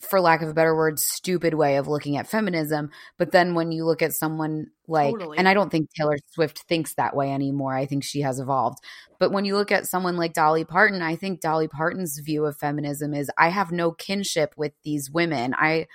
for 0.00 0.20
lack 0.20 0.42
of 0.42 0.48
a 0.48 0.54
better 0.54 0.76
word, 0.76 0.98
stupid 0.98 1.54
way 1.54 1.76
of 1.76 1.88
looking 1.88 2.16
at 2.16 2.28
feminism. 2.28 2.90
But 3.18 3.32
then 3.32 3.54
when 3.54 3.72
you 3.72 3.84
look 3.84 4.02
at 4.02 4.12
someone 4.12 4.66
like, 4.86 5.12
Totally. 5.12 5.38
and 5.38 5.48
I 5.48 5.54
don't 5.54 5.70
think 5.70 5.88
Taylor 5.96 6.18
Swift 6.32 6.64
thinks 6.68 6.94
that 6.94 7.16
way 7.16 7.32
anymore. 7.32 7.74
I 7.74 7.86
think 7.86 8.04
she 8.04 8.20
has 8.20 8.38
evolved. 8.38 8.78
But 9.18 9.32
when 9.32 9.44
you 9.44 9.56
look 9.56 9.72
at 9.72 9.86
someone 9.86 10.16
like 10.16 10.34
Dolly 10.34 10.64
Parton, 10.64 11.02
I 11.02 11.16
think 11.16 11.40
Dolly 11.40 11.68
Parton's 11.68 12.18
view 12.18 12.44
of 12.44 12.56
feminism 12.56 13.14
is 13.14 13.30
I 13.38 13.48
have 13.48 13.72
no 13.72 13.92
kinship 13.92 14.54
with 14.56 14.72
these 14.84 15.10
women. 15.10 15.54
I 15.56 15.86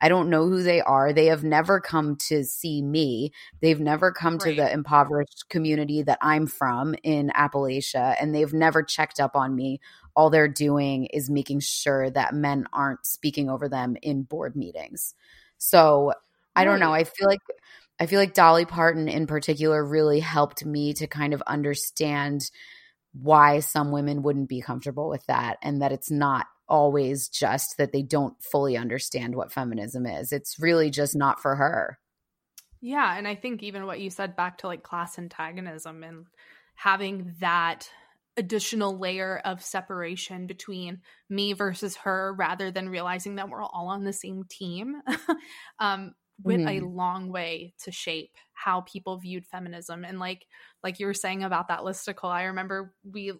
I 0.00 0.08
don't 0.08 0.30
know 0.30 0.48
who 0.48 0.62
they 0.62 0.80
are. 0.80 1.12
They 1.12 1.26
have 1.26 1.44
never 1.44 1.80
come 1.80 2.16
to 2.28 2.44
see 2.44 2.80
me. 2.82 3.32
They've 3.60 3.80
never 3.80 4.12
come 4.12 4.38
to 4.38 4.54
the 4.54 4.72
impoverished 4.72 5.48
community 5.48 6.02
that 6.02 6.18
I'm 6.22 6.46
from 6.46 6.94
in 7.02 7.30
Appalachia, 7.36 8.16
and 8.20 8.34
they've 8.34 8.52
never 8.52 8.82
checked 8.82 9.20
up 9.20 9.36
on 9.36 9.54
me 9.54 9.80
all 10.16 10.30
they're 10.30 10.48
doing 10.48 11.06
is 11.06 11.30
making 11.30 11.60
sure 11.60 12.10
that 12.10 12.34
men 12.34 12.66
aren't 12.72 13.06
speaking 13.06 13.48
over 13.48 13.68
them 13.68 13.96
in 14.02 14.22
board 14.22 14.56
meetings. 14.56 15.14
So 15.58 16.12
I 16.56 16.64
don't 16.64 16.80
know. 16.80 16.92
I 16.92 17.04
feel 17.04 17.28
like 17.28 17.40
I 17.98 18.06
feel 18.06 18.18
like 18.18 18.34
Dolly 18.34 18.64
Parton 18.64 19.08
in 19.08 19.26
particular 19.26 19.84
really 19.84 20.20
helped 20.20 20.64
me 20.64 20.94
to 20.94 21.06
kind 21.06 21.34
of 21.34 21.42
understand 21.46 22.50
why 23.12 23.60
some 23.60 23.90
women 23.92 24.22
wouldn't 24.22 24.48
be 24.48 24.60
comfortable 24.60 25.08
with 25.08 25.24
that 25.26 25.58
and 25.62 25.82
that 25.82 25.92
it's 25.92 26.10
not 26.10 26.46
always 26.70 27.28
just 27.28 27.76
that 27.76 27.92
they 27.92 28.02
don't 28.02 28.34
fully 28.42 28.76
understand 28.76 29.34
what 29.34 29.52
feminism 29.52 30.06
is. 30.06 30.32
It's 30.32 30.58
really 30.58 30.90
just 30.90 31.16
not 31.16 31.40
for 31.40 31.56
her. 31.56 31.98
Yeah, 32.80 33.16
and 33.16 33.28
I 33.28 33.34
think 33.34 33.62
even 33.62 33.84
what 33.84 34.00
you 34.00 34.08
said 34.08 34.36
back 34.36 34.58
to 34.58 34.66
like 34.66 34.82
class 34.82 35.18
antagonism 35.18 36.02
and 36.02 36.26
having 36.74 37.34
that 37.40 37.90
additional 38.36 38.98
layer 38.98 39.42
of 39.44 39.62
separation 39.62 40.46
between 40.46 41.00
me 41.28 41.52
versus 41.52 41.96
her 41.96 42.34
rather 42.38 42.70
than 42.70 42.88
realizing 42.88 43.34
that 43.34 43.50
we're 43.50 43.62
all 43.62 43.88
on 43.88 44.04
the 44.04 44.12
same 44.12 44.44
team 44.48 45.02
um 45.80 46.14
went 46.42 46.66
a 46.68 46.80
long 46.80 47.30
way 47.30 47.74
to 47.82 47.92
shape 47.92 48.30
how 48.54 48.80
people 48.82 49.18
viewed 49.18 49.44
feminism 49.44 50.04
and 50.04 50.18
like 50.18 50.46
like 50.82 50.98
you 50.98 51.06
were 51.06 51.12
saying 51.12 51.42
about 51.42 51.68
that 51.68 51.80
listicle 51.80 52.30
i 52.30 52.44
remember 52.44 52.94
we 53.04 53.32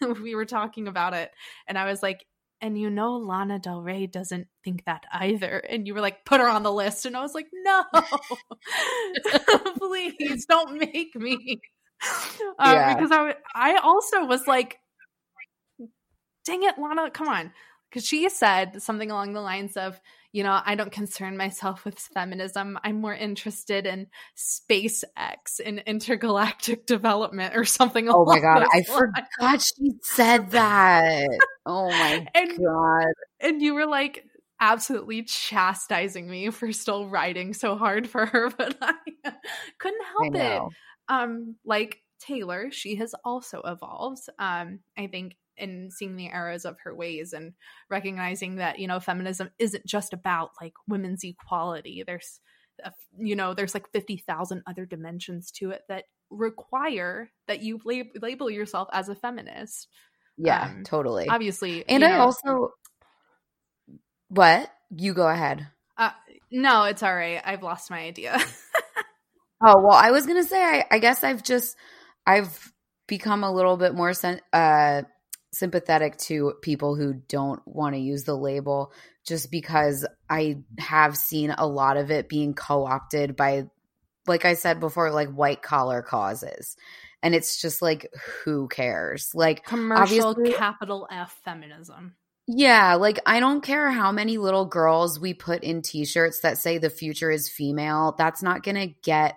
we 0.22 0.34
were 0.34 0.44
talking 0.44 0.86
about 0.88 1.14
it 1.14 1.30
and 1.66 1.78
i 1.78 1.86
was 1.86 2.02
like 2.02 2.26
and 2.62 2.78
you 2.78 2.88
know 2.88 3.16
Lana 3.16 3.58
Del 3.58 3.82
Rey 3.82 4.06
doesn't 4.06 4.46
think 4.64 4.84
that 4.86 5.04
either. 5.12 5.58
And 5.58 5.86
you 5.86 5.94
were 5.94 6.00
like, 6.00 6.24
put 6.24 6.40
her 6.40 6.48
on 6.48 6.62
the 6.62 6.72
list. 6.72 7.04
And 7.04 7.16
I 7.16 7.20
was 7.20 7.34
like, 7.34 7.48
no, 7.52 7.84
please 9.78 10.46
don't 10.46 10.78
make 10.78 11.14
me. 11.16 11.60
Uh, 12.58 12.72
Yeah. 12.74 12.94
Because 12.94 13.10
I, 13.12 13.34
I 13.54 13.76
also 13.82 14.24
was 14.24 14.46
like, 14.46 14.78
dang 16.44 16.62
it, 16.62 16.78
Lana, 16.78 17.10
come 17.10 17.28
on. 17.28 17.52
Because 17.92 18.06
she 18.06 18.26
said 18.30 18.80
something 18.80 19.10
along 19.10 19.34
the 19.34 19.42
lines 19.42 19.76
of, 19.76 20.00
you 20.32 20.42
know, 20.42 20.62
I 20.64 20.76
don't 20.76 20.90
concern 20.90 21.36
myself 21.36 21.84
with 21.84 21.98
feminism. 21.98 22.78
I'm 22.82 23.02
more 23.02 23.14
interested 23.14 23.84
in 23.86 24.06
SpaceX 24.34 25.60
and 25.62 25.82
intergalactic 25.86 26.86
development 26.86 27.54
or 27.54 27.66
something. 27.66 28.08
Oh 28.08 28.24
my 28.24 28.40
god, 28.40 28.62
I 28.72 28.76
lines. 28.76 28.86
forgot 28.88 29.62
she 29.62 29.92
said 30.02 30.50
that. 30.52 31.28
Oh 31.66 31.90
my 31.90 32.26
And 32.34 32.58
god. 32.58 33.12
and 33.40 33.60
you 33.60 33.74
were 33.74 33.86
like 33.86 34.24
absolutely 34.58 35.24
chastising 35.24 36.30
me 36.30 36.48
for 36.50 36.72
still 36.72 37.08
writing 37.08 37.52
so 37.52 37.76
hard 37.76 38.08
for 38.08 38.24
her 38.26 38.48
but 38.56 38.76
i 38.80 38.94
couldn't 39.78 40.02
I 40.02 40.08
help 40.12 40.36
it 40.36 40.62
um 41.08 41.56
like 41.64 41.98
taylor 42.20 42.70
she 42.70 42.94
has 42.94 43.12
also 43.24 43.60
evolved 43.62 44.22
um 44.38 44.78
i 44.96 45.08
think 45.08 45.34
in 45.56 45.90
seeing 45.90 46.16
the 46.16 46.30
errors 46.30 46.64
of 46.64 46.76
her 46.84 46.94
ways 46.94 47.32
and 47.32 47.52
recognizing 47.90 48.56
that 48.56 48.78
you 48.78 48.86
know 48.86 49.00
feminism 49.00 49.50
isn't 49.58 49.84
just 49.86 50.12
about 50.12 50.50
like 50.60 50.72
women's 50.88 51.24
equality 51.24 52.02
there's 52.06 52.40
a- 52.84 52.92
you 53.18 53.36
know 53.36 53.54
there's 53.54 53.74
like 53.74 53.90
50,000 53.92 54.62
other 54.66 54.86
dimensions 54.86 55.50
to 55.52 55.70
it 55.70 55.82
that 55.88 56.04
require 56.30 57.30
that 57.48 57.62
you 57.62 57.78
lab- 57.84 58.22
label 58.22 58.50
yourself 58.50 58.88
as 58.92 59.08
a 59.10 59.14
feminist 59.14 59.88
Yeah, 60.38 60.64
um, 60.64 60.82
totally. 60.84 61.28
obviously 61.28 61.84
And 61.88 62.02
I 62.04 62.16
know- 62.16 62.20
also 62.22 62.70
what? 64.28 64.70
You 64.96 65.14
go 65.14 65.28
ahead. 65.28 65.66
Uh, 65.96 66.10
no, 66.50 66.84
it's 66.84 67.02
all 67.02 67.14
right. 67.14 67.40
I've 67.44 67.62
lost 67.62 67.90
my 67.90 68.00
idea. 68.00 68.38
Oh, 69.64 69.78
well, 69.80 69.92
I 69.96 70.10
was 70.10 70.26
going 70.26 70.42
to 70.42 70.48
say 70.48 70.60
I, 70.60 70.84
I 70.90 70.98
guess 70.98 71.22
I've 71.22 71.44
just 71.44 71.76
I've 72.26 72.72
become 73.06 73.44
a 73.44 73.52
little 73.52 73.76
bit 73.76 73.94
more 73.94 74.12
sen- 74.12 74.40
uh 74.52 75.02
sympathetic 75.52 76.16
to 76.16 76.54
people 76.62 76.96
who 76.96 77.14
don't 77.28 77.60
want 77.66 77.94
to 77.94 78.00
use 78.00 78.24
the 78.24 78.36
label 78.36 78.92
just 79.26 79.50
because 79.50 80.06
I 80.28 80.58
have 80.78 81.16
seen 81.16 81.54
a 81.56 81.66
lot 81.66 81.96
of 81.96 82.10
it 82.10 82.28
being 82.28 82.54
co-opted 82.54 83.36
by 83.36 83.66
like 84.26 84.44
I 84.44 84.54
said 84.54 84.80
before 84.80 85.10
like 85.10 85.30
white 85.30 85.62
collar 85.62 86.02
causes. 86.02 86.76
And 87.22 87.34
it's 87.34 87.60
just 87.60 87.82
like 87.82 88.12
who 88.44 88.68
cares? 88.68 89.30
Like 89.34 89.64
Commercial 89.64 90.34
capital 90.34 91.06
F 91.10 91.38
feminism. 91.44 92.14
Yeah, 92.48 92.94
like 92.94 93.20
I 93.24 93.38
don't 93.38 93.62
care 93.62 93.90
how 93.90 94.10
many 94.10 94.38
little 94.38 94.64
girls 94.64 95.20
we 95.20 95.32
put 95.32 95.62
in 95.62 95.82
t-shirts 95.82 96.40
that 96.40 96.58
say 96.58 96.78
the 96.78 96.90
future 96.90 97.30
is 97.30 97.48
female. 97.48 98.14
That's 98.18 98.42
not 98.42 98.64
going 98.64 98.74
to 98.74 98.94
get 99.02 99.36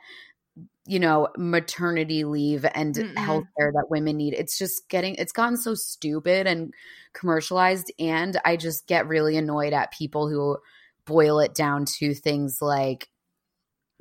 you 0.86 1.00
know, 1.00 1.30
maternity 1.38 2.24
leave 2.26 2.66
and 2.76 2.96
Mm-mm. 2.96 3.16
healthcare 3.18 3.74
that 3.74 3.88
women 3.90 4.18
need. 4.18 4.34
It's 4.34 4.58
just 4.58 4.88
getting 4.90 5.16
it's 5.16 5.32
gotten 5.32 5.58
so 5.58 5.74
stupid 5.74 6.48
and 6.48 6.74
commercialized 7.14 7.92
and 8.00 8.40
I 8.46 8.58
just 8.58 8.88
get 8.88 9.08
really 9.08 9.38
annoyed 9.38 9.74
at 9.74 9.92
people 9.92 10.30
who 10.30 10.58
boil 11.06 11.40
it 11.40 11.56
down 11.56 11.86
to 12.00 12.14
things 12.14 12.60
like 12.62 13.10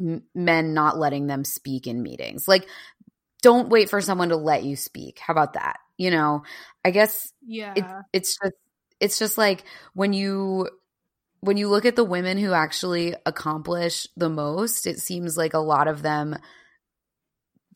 m- 0.01 0.25
men 0.35 0.75
not 0.75 0.99
letting 0.99 1.27
them 1.27 1.45
speak 1.45 1.87
in 1.87 2.03
meetings. 2.03 2.49
Like 2.49 2.69
don't 3.43 3.69
wait 3.69 3.91
for 3.91 4.01
someone 4.01 4.31
to 4.31 4.37
let 4.37 4.65
you 4.65 4.77
speak. 4.77 5.19
How 5.19 5.33
about 5.33 5.55
that? 5.55 5.79
You 5.99 6.11
know, 6.11 6.43
I 6.85 6.91
guess 6.91 7.33
Yeah. 7.47 7.75
it, 7.75 7.87
it's 8.13 8.39
just 8.43 8.55
it's 9.01 9.19
just 9.19 9.39
like 9.39 9.65
when 9.95 10.13
you 10.13 10.69
when 11.41 11.57
you 11.59 11.69
look 11.69 11.85
at 11.85 11.97
the 11.97 12.05
women 12.05 12.39
who 12.39 12.53
actually 12.53 13.15
accomplish 13.27 14.07
the 14.17 14.31
most, 14.31 14.87
it 14.87 14.99
seems 14.99 15.37
like 15.37 15.55
a 15.55 15.59
lot 15.59 15.89
of 15.89 16.03
them 16.03 16.37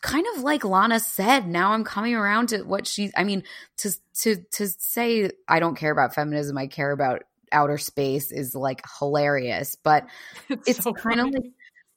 kind 0.03 0.27
of 0.35 0.43
like 0.43 0.65
Lana 0.65 1.01
said, 1.01 1.47
now 1.47 1.73
I'm 1.73 1.85
coming 1.85 2.15
around 2.15 2.51
to 2.51 2.63
what 2.63 2.87
she 2.87 3.11
I 3.17 3.25
mean 3.25 3.45
to 3.79 3.91
to 4.21 4.37
to 4.53 4.69
say 4.69 5.31
I 5.47 5.61
don't 5.61 5.77
care 5.77 5.93
about 5.93 6.15
feminism, 6.15 6.57
I 6.59 6.67
care 6.67 6.93
about 6.93 7.25
outer 7.51 7.79
space 7.79 8.31
is 8.31 8.55
like 8.55 8.83
hilarious, 8.99 9.77
but 9.77 10.07
It's, 10.49 10.69
it's 10.69 10.85
so 10.85 10.93
kind 10.93 11.21
of 11.21 11.27
like 11.27 11.53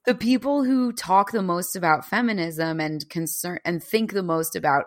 the 0.06 0.16
people 0.16 0.64
who 0.64 0.94
talk 0.94 1.32
the 1.32 1.42
most 1.42 1.76
about 1.76 2.06
feminism 2.06 2.80
and 2.80 3.08
concern 3.10 3.60
and 3.66 3.84
think 3.84 4.14
the 4.14 4.24
most 4.24 4.56
about 4.56 4.86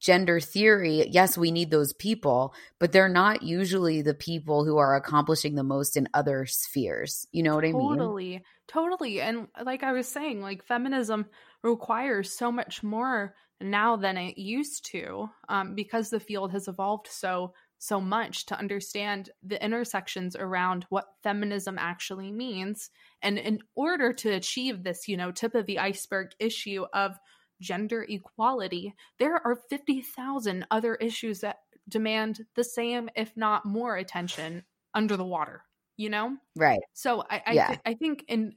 gender 0.00 0.40
theory 0.40 1.08
yes 1.10 1.38
we 1.38 1.50
need 1.50 1.70
those 1.70 1.92
people 1.92 2.54
but 2.78 2.92
they're 2.92 3.08
not 3.08 3.42
usually 3.42 4.02
the 4.02 4.14
people 4.14 4.64
who 4.64 4.76
are 4.76 4.96
accomplishing 4.96 5.54
the 5.54 5.62
most 5.62 5.96
in 5.96 6.08
other 6.14 6.46
spheres. 6.46 7.26
You 7.32 7.42
know 7.42 7.54
what 7.54 7.64
i 7.64 7.72
mean? 7.72 7.98
Totally 7.98 8.42
totally 8.66 9.20
and 9.20 9.48
like 9.62 9.82
i 9.82 9.92
was 9.92 10.08
saying 10.08 10.40
like 10.40 10.64
feminism 10.64 11.26
requires 11.62 12.32
so 12.32 12.50
much 12.50 12.82
more 12.82 13.34
now 13.60 13.96
than 13.96 14.16
it 14.16 14.38
used 14.38 14.84
to 14.86 15.28
um, 15.48 15.74
because 15.74 16.10
the 16.10 16.20
field 16.20 16.52
has 16.52 16.68
evolved 16.68 17.08
so 17.08 17.52
so 17.78 18.00
much 18.00 18.46
to 18.46 18.58
understand 18.58 19.30
the 19.42 19.62
intersections 19.62 20.36
around 20.36 20.86
what 20.88 21.04
feminism 21.22 21.76
actually 21.78 22.32
means. 22.32 22.88
And 23.20 23.38
in 23.38 23.58
order 23.74 24.12
to 24.14 24.30
achieve 24.30 24.82
this 24.82 25.08
you 25.08 25.16
know 25.16 25.30
tip 25.32 25.54
of 25.54 25.66
the 25.66 25.78
iceberg 25.78 26.30
issue 26.38 26.86
of 26.92 27.18
gender 27.60 28.04
equality 28.08 28.94
there 29.18 29.34
are 29.46 29.56
50,000 29.70 30.66
other 30.70 30.94
issues 30.96 31.40
that 31.40 31.58
demand 31.88 32.46
the 32.54 32.64
same 32.64 33.08
if 33.16 33.36
not 33.36 33.64
more 33.64 33.96
attention 33.96 34.64
under 34.94 35.16
the 35.16 35.24
water 35.24 35.62
you 35.96 36.08
know 36.08 36.36
right 36.56 36.80
so 36.92 37.22
I 37.28 37.42
I, 37.46 37.54
Yeah. 37.54 37.66
thi- 37.66 37.80
I 37.84 37.94
think 37.94 38.24
in 38.28 38.54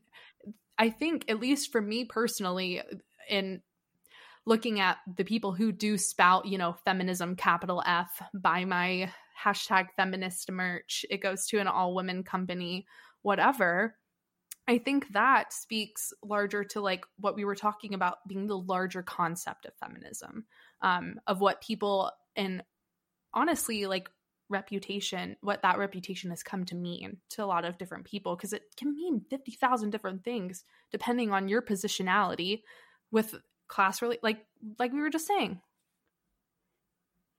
I 0.78 0.90
think 0.90 1.26
at 1.30 1.40
least 1.40 1.72
for 1.72 1.82
me 1.82 2.06
personally 2.06 2.82
in 3.30 3.62
looking 4.46 4.80
at 4.80 4.98
the 5.18 5.26
people 5.26 5.54
who 5.54 5.72
do 5.72 5.98
spout, 5.98 6.46
you 6.46 6.58
know, 6.58 6.74
feminism 6.86 7.36
capital 7.36 7.84
F, 7.86 8.22
buy 8.34 8.64
my 8.66 9.12
hashtag 9.44 9.88
feminist 9.96 10.50
merch, 10.52 11.06
it 11.10 11.18
goes 11.18 11.46
to 11.48 11.58
an 11.60 11.68
all 11.68 11.94
women 11.94 12.24
company, 12.24 12.88
whatever. 13.22 13.98
I 14.68 14.80
think 14.80 15.14
that 15.14 15.54
speaks 15.54 16.14
larger 16.22 16.64
to 16.66 16.82
like 16.82 17.06
what 17.20 17.36
we 17.36 17.46
were 17.46 17.56
talking 17.56 17.94
about 17.94 18.28
being 18.28 18.48
the 18.48 18.58
larger 18.58 19.02
concept 19.02 19.66
of 19.66 19.74
feminism, 19.76 20.46
um, 20.82 21.20
of 21.26 21.40
what 21.40 21.62
people 21.62 22.12
and 22.36 22.64
honestly 23.34 23.86
like 23.86 24.10
reputation, 24.50 25.38
what 25.42 25.62
that 25.62 25.78
reputation 25.78 26.30
has 26.32 26.44
come 26.44 26.66
to 26.66 26.76
mean 26.76 27.18
to 27.30 27.44
a 27.44 27.46
lot 27.46 27.66
of 27.66 27.78
different 27.78 28.06
people, 28.06 28.36
because 28.36 28.54
it 28.54 28.64
can 28.76 28.94
mean 28.94 29.22
50,000 29.30 29.90
different 29.90 30.24
things 30.24 30.64
depending 30.92 31.32
on 31.32 31.48
your 31.48 31.62
positionality 31.62 32.64
with 33.12 33.36
class 33.68 34.02
really 34.02 34.18
like 34.24 34.46
like 34.80 34.92
we 34.92 35.00
were 35.02 35.10
just 35.10 35.28
saying. 35.28 35.62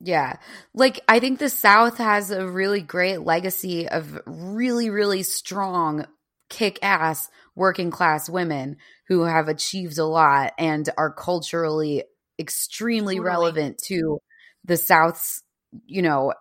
Yeah. 0.01 0.37
Like 0.75 1.01
I 1.09 1.19
think 1.19 1.39
the 1.39 1.49
South 1.49 1.99
has 1.99 2.31
a 2.31 2.47
really 2.47 2.81
great 2.81 3.19
legacy 3.19 3.89
of 3.89 4.21
really, 4.27 4.91
really 4.91 5.25
strong, 5.25 6.07
kick 6.49 6.79
ass 6.83 7.29
working 7.55 7.91
class 7.91 8.29
women 8.29 8.77
who 9.09 9.23
have 9.23 9.49
achieved 9.49 9.99
a 9.99 10.05
lot 10.05 10.53
and 10.59 10.89
are 10.97 11.13
culturally 11.13 12.05
extremely 12.39 13.17
Totally. 13.17 13.27
relevant 13.27 13.79
to 13.87 14.19
the 14.65 14.77
South's, 14.77 15.43
you 15.87 16.03
know, 16.03 16.33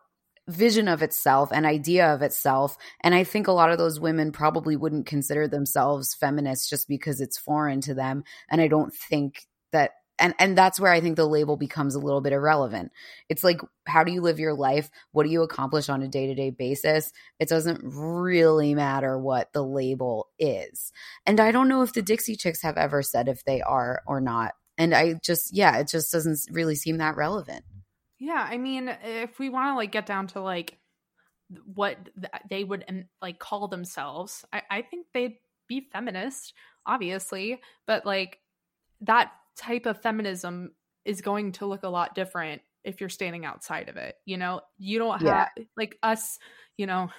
vision 0.47 0.87
of 0.87 1.01
itself 1.01 1.49
and 1.51 1.65
idea 1.65 2.13
of 2.13 2.21
itself. 2.21 2.77
And 3.01 3.13
I 3.13 3.23
think 3.23 3.47
a 3.47 3.51
lot 3.51 3.71
of 3.71 3.77
those 3.77 3.99
women 3.99 4.31
probably 4.31 4.75
wouldn't 4.75 5.05
consider 5.05 5.47
themselves 5.47 6.13
feminists 6.13 6.69
just 6.69 6.87
because 6.87 7.19
it's 7.19 7.37
foreign 7.37 7.81
to 7.81 7.93
them. 7.93 8.23
And 8.49 8.61
I 8.61 8.67
don't 8.67 8.93
think 8.93 9.45
that 9.71 9.91
and 10.19 10.33
and 10.39 10.57
that's 10.57 10.79
where 10.79 10.91
I 10.91 11.01
think 11.01 11.15
the 11.15 11.27
label 11.27 11.57
becomes 11.57 11.95
a 11.95 11.99
little 11.99 12.21
bit 12.21 12.33
irrelevant. 12.33 12.91
It's 13.29 13.43
like 13.43 13.59
how 13.85 14.03
do 14.03 14.11
you 14.11 14.21
live 14.21 14.39
your 14.39 14.53
life? 14.53 14.89
What 15.11 15.23
do 15.23 15.29
you 15.29 15.43
accomplish 15.43 15.89
on 15.89 16.01
a 16.01 16.07
day-to-day 16.07 16.51
basis? 16.51 17.11
It 17.39 17.49
doesn't 17.49 17.81
really 17.83 18.75
matter 18.75 19.17
what 19.17 19.53
the 19.53 19.63
label 19.63 20.27
is. 20.39 20.91
And 21.25 21.39
I 21.39 21.51
don't 21.51 21.69
know 21.69 21.81
if 21.81 21.93
the 21.93 22.01
Dixie 22.01 22.35
Chicks 22.35 22.61
have 22.61 22.77
ever 22.77 23.01
said 23.01 23.27
if 23.27 23.43
they 23.45 23.61
are 23.61 24.01
or 24.07 24.21
not. 24.21 24.53
And 24.77 24.93
I 24.93 25.15
just 25.23 25.55
yeah, 25.55 25.77
it 25.77 25.87
just 25.87 26.11
doesn't 26.11 26.39
really 26.51 26.75
seem 26.75 26.97
that 26.97 27.15
relevant. 27.15 27.63
Yeah, 28.19 28.45
I 28.49 28.57
mean, 28.57 28.89
if 29.03 29.37
we 29.37 29.49
want 29.49 29.73
to 29.73 29.75
like 29.75 29.91
get 29.91 30.05
down 30.05 30.27
to 30.27 30.41
like 30.41 30.77
what 31.73 31.97
they 32.49 32.63
would 32.63 32.83
um, 32.89 33.05
like 33.21 33.39
call 33.39 33.67
themselves, 33.67 34.43
I, 34.51 34.61
I 34.69 34.81
think 34.81 35.07
they'd 35.13 35.37
be 35.67 35.87
feminist, 35.91 36.53
obviously, 36.85 37.61
but 37.85 38.05
like 38.05 38.39
that 39.01 39.31
type 39.57 39.85
of 39.85 40.01
feminism 40.01 40.73
is 41.05 41.21
going 41.21 41.53
to 41.53 41.65
look 41.65 41.83
a 41.83 41.89
lot 41.89 42.15
different 42.15 42.61
if 42.83 43.01
you're 43.01 43.09
standing 43.09 43.45
outside 43.45 43.89
of 43.89 43.97
it. 43.97 44.15
You 44.25 44.37
know, 44.37 44.61
you 44.77 44.99
don't 44.99 45.19
have 45.21 45.47
Yeah. 45.57 45.63
like 45.75 45.97
us, 46.03 46.39
you 46.77 46.85
know, 46.85 47.09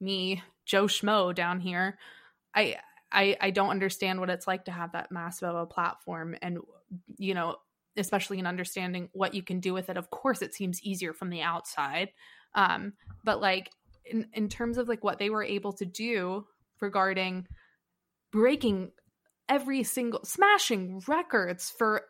me, 0.00 0.42
Joe 0.66 0.84
Schmo 0.84 1.34
down 1.34 1.60
here. 1.60 1.98
I 2.54 2.76
I 3.12 3.36
I 3.40 3.50
don't 3.50 3.70
understand 3.70 4.20
what 4.20 4.30
it's 4.30 4.46
like 4.46 4.64
to 4.66 4.72
have 4.72 4.92
that 4.92 5.12
massive 5.12 5.48
of 5.48 5.56
a 5.56 5.66
platform 5.66 6.36
and 6.42 6.58
you 7.18 7.34
know, 7.34 7.56
especially 7.96 8.38
in 8.38 8.46
understanding 8.46 9.08
what 9.12 9.34
you 9.34 9.42
can 9.42 9.60
do 9.60 9.72
with 9.72 9.90
it. 9.90 9.96
Of 9.96 10.10
course, 10.10 10.42
it 10.42 10.54
seems 10.54 10.82
easier 10.82 11.12
from 11.12 11.30
the 11.30 11.42
outside. 11.42 12.10
Um, 12.54 12.94
but 13.22 13.40
like 13.40 13.70
in, 14.04 14.28
in 14.32 14.48
terms 14.48 14.78
of 14.78 14.88
like 14.88 15.04
what 15.04 15.18
they 15.18 15.30
were 15.30 15.44
able 15.44 15.72
to 15.74 15.84
do 15.84 16.46
regarding 16.80 17.46
breaking 18.32 18.92
every 19.50 19.82
single 19.82 20.24
smashing 20.24 21.02
records 21.06 21.68
for 21.76 22.04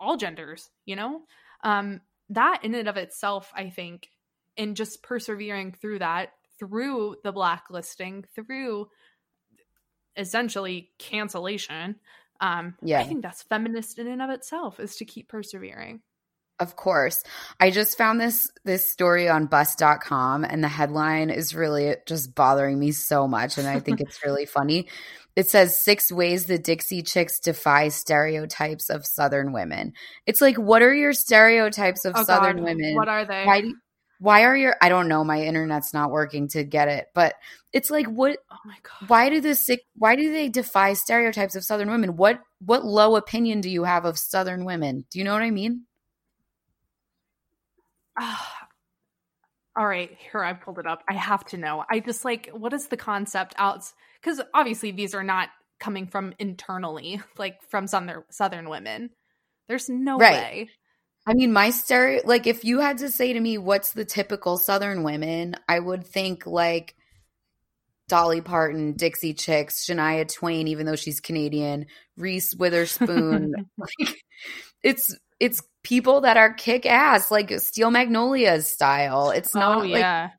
all 0.00 0.16
genders, 0.16 0.70
you 0.86 0.96
know? 0.96 1.22
Um, 1.62 2.00
that 2.30 2.64
in 2.64 2.74
and 2.74 2.88
of 2.88 2.96
itself, 2.96 3.52
I 3.54 3.70
think, 3.70 4.08
and 4.56 4.76
just 4.76 5.02
persevering 5.02 5.72
through 5.72 6.00
that, 6.00 6.30
through 6.58 7.16
the 7.22 7.32
blacklisting, 7.32 8.24
through 8.34 8.88
essentially 10.16 10.90
cancellation, 10.98 11.96
um, 12.40 12.76
Yeah. 12.82 13.00
I 13.00 13.04
think 13.04 13.22
that's 13.22 13.42
feminist 13.44 13.98
in 13.98 14.08
and 14.08 14.22
of 14.22 14.30
itself 14.30 14.80
is 14.80 14.96
to 14.96 15.04
keep 15.04 15.28
persevering. 15.28 16.02
Of 16.58 16.76
course. 16.76 17.22
I 17.58 17.70
just 17.70 17.98
found 17.98 18.20
this 18.20 18.46
this 18.64 18.88
story 18.88 19.28
on 19.28 19.46
bust.com 19.46 20.44
and 20.44 20.62
the 20.62 20.68
headline 20.68 21.30
is 21.30 21.54
really 21.54 21.96
just 22.06 22.34
bothering 22.34 22.78
me 22.78 22.92
so 22.92 23.26
much 23.26 23.58
and 23.58 23.66
I 23.66 23.80
think 23.80 24.00
it's 24.00 24.22
really 24.24 24.46
funny. 24.46 24.86
It 25.34 25.48
says 25.48 25.80
six 25.80 26.12
ways 26.12 26.46
the 26.46 26.58
Dixie 26.58 27.02
Chicks 27.02 27.40
defy 27.40 27.88
stereotypes 27.88 28.90
of 28.90 29.06
Southern 29.06 29.52
women. 29.52 29.94
It's 30.26 30.42
like, 30.42 30.56
what 30.56 30.82
are 30.82 30.94
your 30.94 31.14
stereotypes 31.14 32.04
of 32.04 32.14
Oh, 32.16 32.24
Southern 32.24 32.56
God, 32.56 32.64
women? 32.64 32.94
What 32.94 33.08
are 33.08 33.24
they? 33.24 33.44
why 33.46 33.60
do, 33.62 33.74
why 34.18 34.44
are 34.44 34.56
your 34.56 34.76
I 34.80 34.88
don't 34.88 35.08
know, 35.08 35.24
my 35.24 35.42
internet's 35.42 35.92
not 35.92 36.10
working 36.10 36.46
to 36.48 36.62
get 36.62 36.88
it, 36.88 37.06
but 37.14 37.34
it's 37.72 37.90
like 37.90 38.06
what 38.06 38.38
oh 38.52 38.56
my 38.64 38.76
god. 38.82 39.08
why 39.08 39.30
do 39.30 39.40
the 39.40 39.54
sick 39.54 39.80
why 39.96 40.14
do 40.14 40.30
they 40.32 40.48
defy 40.48 40.92
stereotypes 40.92 41.56
of 41.56 41.64
Southern 41.64 41.90
women? 41.90 42.16
What 42.16 42.40
what 42.60 42.84
low 42.84 43.16
opinion 43.16 43.60
do 43.62 43.68
you 43.70 43.84
have 43.84 44.04
of 44.04 44.18
Southern 44.18 44.64
women? 44.64 45.06
Do 45.10 45.18
you 45.18 45.24
know 45.24 45.32
what 45.32 45.42
I 45.42 45.50
mean? 45.50 45.86
All 49.74 49.86
right, 49.86 50.16
here 50.30 50.44
I 50.44 50.52
pulled 50.52 50.78
it 50.78 50.86
up. 50.86 51.02
I 51.08 51.14
have 51.14 51.44
to 51.46 51.56
know. 51.56 51.82
I 51.90 52.00
just 52.00 52.24
like 52.24 52.50
what 52.52 52.72
is 52.74 52.88
the 52.88 52.96
concept 52.96 53.54
out 53.56 53.90
because 54.22 54.40
obviously 54.54 54.92
these 54.92 55.14
are 55.14 55.24
not 55.24 55.48
coming 55.80 56.06
from 56.06 56.32
internally, 56.38 57.20
like 57.38 57.62
from 57.68 57.86
southern 57.86 58.24
southern 58.30 58.68
women. 58.68 59.10
There's 59.68 59.88
no 59.88 60.18
Right. 60.18 60.32
way. 60.32 60.70
I 61.26 61.34
mean, 61.34 61.52
my 61.52 61.70
stereo, 61.70 62.22
like, 62.24 62.46
if 62.46 62.64
you 62.64 62.80
had 62.80 62.98
to 62.98 63.10
say 63.10 63.32
to 63.32 63.40
me, 63.40 63.56
what's 63.56 63.92
the 63.92 64.04
typical 64.04 64.58
Southern 64.58 65.04
women, 65.04 65.54
I 65.68 65.78
would 65.78 66.04
think 66.04 66.46
like 66.46 66.96
Dolly 68.08 68.40
Parton, 68.40 68.94
Dixie 68.94 69.32
Chicks, 69.32 69.86
Shania 69.86 70.30
Twain, 70.30 70.66
even 70.66 70.84
though 70.84 70.96
she's 70.96 71.20
Canadian, 71.20 71.86
Reese 72.16 72.54
Witherspoon. 72.54 73.54
like, 73.78 74.16
it's 74.82 75.16
it's 75.38 75.62
people 75.84 76.22
that 76.22 76.36
are 76.36 76.52
kick 76.52 76.86
ass, 76.86 77.30
like 77.30 77.50
Steel 77.60 77.90
Magnolias 77.90 78.66
style. 78.68 79.30
It's 79.30 79.54
oh, 79.54 79.60
not 79.60 79.78
oh 79.78 79.80
like 79.80 80.00
yeah. 80.00 80.30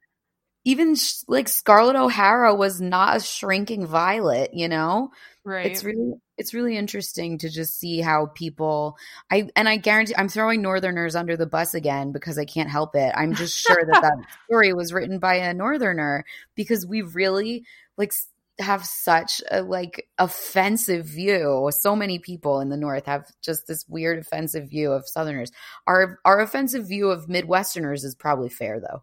Even 0.65 0.95
sh- 0.95 1.23
like 1.27 1.47
Scarlett 1.47 1.95
O'Hara 1.95 2.55
was 2.55 2.79
not 2.79 3.17
a 3.17 3.19
shrinking 3.19 3.85
violet, 3.85 4.51
you 4.53 4.67
know? 4.67 5.11
right. 5.45 5.65
it's 5.65 5.83
really 5.83 6.13
it's 6.37 6.53
really 6.53 6.77
interesting 6.77 7.37
to 7.37 7.49
just 7.49 7.79
see 7.79 7.99
how 7.99 8.27
people 8.27 8.97
i 9.31 9.47
and 9.55 9.67
i 9.67 9.77
guarantee 9.77 10.15
i'm 10.17 10.29
throwing 10.29 10.61
northerners 10.61 11.15
under 11.15 11.35
the 11.35 11.45
bus 11.45 11.73
again 11.73 12.11
because 12.11 12.37
i 12.37 12.45
can't 12.45 12.69
help 12.69 12.95
it 12.95 13.13
i'm 13.15 13.33
just 13.33 13.57
sure 13.57 13.83
that 13.85 14.01
that 14.01 14.17
story 14.45 14.73
was 14.73 14.93
written 14.93 15.19
by 15.19 15.35
a 15.35 15.53
northerner 15.53 16.23
because 16.55 16.85
we 16.85 17.01
really 17.01 17.65
like 17.97 18.13
have 18.59 18.85
such 18.85 19.41
a 19.49 19.63
like 19.63 20.07
offensive 20.19 21.05
view 21.05 21.69
so 21.71 21.95
many 21.95 22.19
people 22.19 22.59
in 22.59 22.69
the 22.69 22.77
north 22.77 23.07
have 23.07 23.25
just 23.41 23.67
this 23.67 23.85
weird 23.87 24.19
offensive 24.19 24.69
view 24.69 24.91
of 24.91 25.07
southerners 25.07 25.51
our 25.87 26.19
our 26.23 26.39
offensive 26.39 26.87
view 26.87 27.09
of 27.09 27.27
midwesterners 27.27 28.05
is 28.05 28.15
probably 28.15 28.49
fair 28.49 28.79
though 28.79 29.01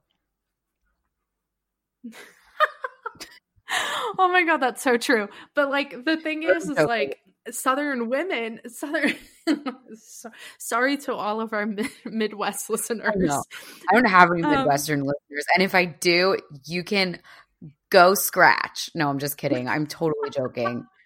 oh 3.70 4.28
my 4.32 4.44
god, 4.44 4.58
that's 4.58 4.82
so 4.82 4.96
true. 4.96 5.28
But 5.54 5.70
like 5.70 6.04
the 6.04 6.16
thing 6.16 6.42
is, 6.42 6.68
is 6.68 6.78
like 6.78 7.20
Southern 7.50 8.08
women, 8.08 8.60
Southern. 8.68 9.14
so, 9.96 10.30
sorry 10.58 10.96
to 10.98 11.14
all 11.14 11.40
of 11.40 11.52
our 11.52 11.66
mid- 11.66 11.90
Midwest 12.04 12.70
listeners. 12.70 13.32
I 13.90 13.94
don't 13.94 14.04
have 14.08 14.30
any 14.32 14.42
Um, 14.42 14.50
Midwestern 14.50 15.00
listeners. 15.00 15.44
And 15.54 15.62
if 15.62 15.74
I 15.74 15.84
do, 15.86 16.36
you 16.66 16.84
can 16.84 17.20
go 17.90 18.14
scratch. 18.14 18.90
No, 18.94 19.08
I'm 19.08 19.18
just 19.18 19.36
kidding. 19.36 19.68
I'm 19.68 19.86
totally 19.86 20.30
joking. 20.30 20.86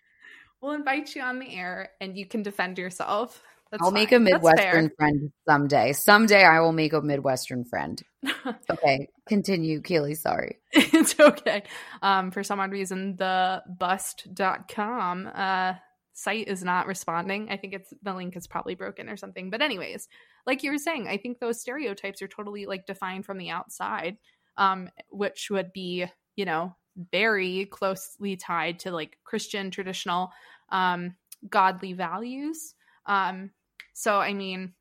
We'll 0.60 0.72
invite 0.72 1.14
you 1.14 1.20
on 1.20 1.40
the 1.40 1.54
air, 1.54 1.90
and 2.00 2.16
you 2.16 2.24
can 2.24 2.42
defend 2.42 2.78
yourself. 2.78 3.42
That's 3.74 3.82
I'll 3.82 3.90
make 3.90 4.12
a 4.12 4.20
Midwestern 4.20 4.88
friend 4.96 5.32
someday. 5.48 5.92
Someday 5.94 6.44
I 6.44 6.60
will 6.60 6.70
make 6.70 6.92
a 6.92 7.02
Midwestern 7.02 7.64
friend. 7.64 8.00
Okay, 8.70 9.08
continue, 9.26 9.80
Keely. 9.80 10.14
Sorry. 10.14 10.58
it's 10.72 11.18
okay. 11.18 11.64
Um, 12.02 12.30
for 12.30 12.44
some 12.44 12.60
odd 12.60 12.70
reason, 12.70 13.16
the 13.16 13.62
bust.com 13.66 15.30
uh, 15.34 15.74
site 16.12 16.46
is 16.46 16.62
not 16.62 16.86
responding. 16.86 17.48
I 17.50 17.56
think 17.56 17.72
it's 17.72 17.92
the 18.02 18.14
link 18.14 18.36
is 18.36 18.46
probably 18.46 18.74
broken 18.74 19.08
or 19.08 19.16
something. 19.16 19.50
But, 19.50 19.60
anyways, 19.60 20.08
like 20.46 20.62
you 20.62 20.70
were 20.70 20.78
saying, 20.78 21.08
I 21.08 21.16
think 21.16 21.38
those 21.38 21.60
stereotypes 21.60 22.22
are 22.22 22.28
totally 22.28 22.66
like 22.66 22.86
defined 22.86 23.26
from 23.26 23.38
the 23.38 23.50
outside, 23.50 24.18
um, 24.56 24.88
which 25.10 25.48
would 25.50 25.72
be, 25.72 26.06
you 26.36 26.44
know, 26.44 26.76
very 27.10 27.66
closely 27.66 28.36
tied 28.36 28.78
to 28.80 28.92
like 28.92 29.18
Christian 29.24 29.70
traditional 29.70 30.30
um, 30.70 31.16
godly 31.48 31.92
values. 31.92 32.74
Um, 33.06 33.50
so, 33.94 34.18
I 34.18 34.34
mean, 34.34 34.74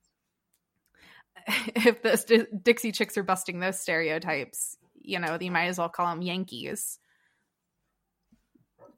if 1.47 2.01
the 2.01 2.17
St- 2.17 2.63
Dixie 2.63 2.91
Chicks 2.91 3.17
are 3.17 3.23
busting 3.23 3.59
those 3.59 3.79
stereotypes, 3.79 4.77
you 5.01 5.19
know, 5.19 5.37
you 5.39 5.51
might 5.51 5.67
as 5.67 5.77
well 5.77 5.89
call 5.89 6.07
them 6.13 6.21
Yankees. 6.21 6.99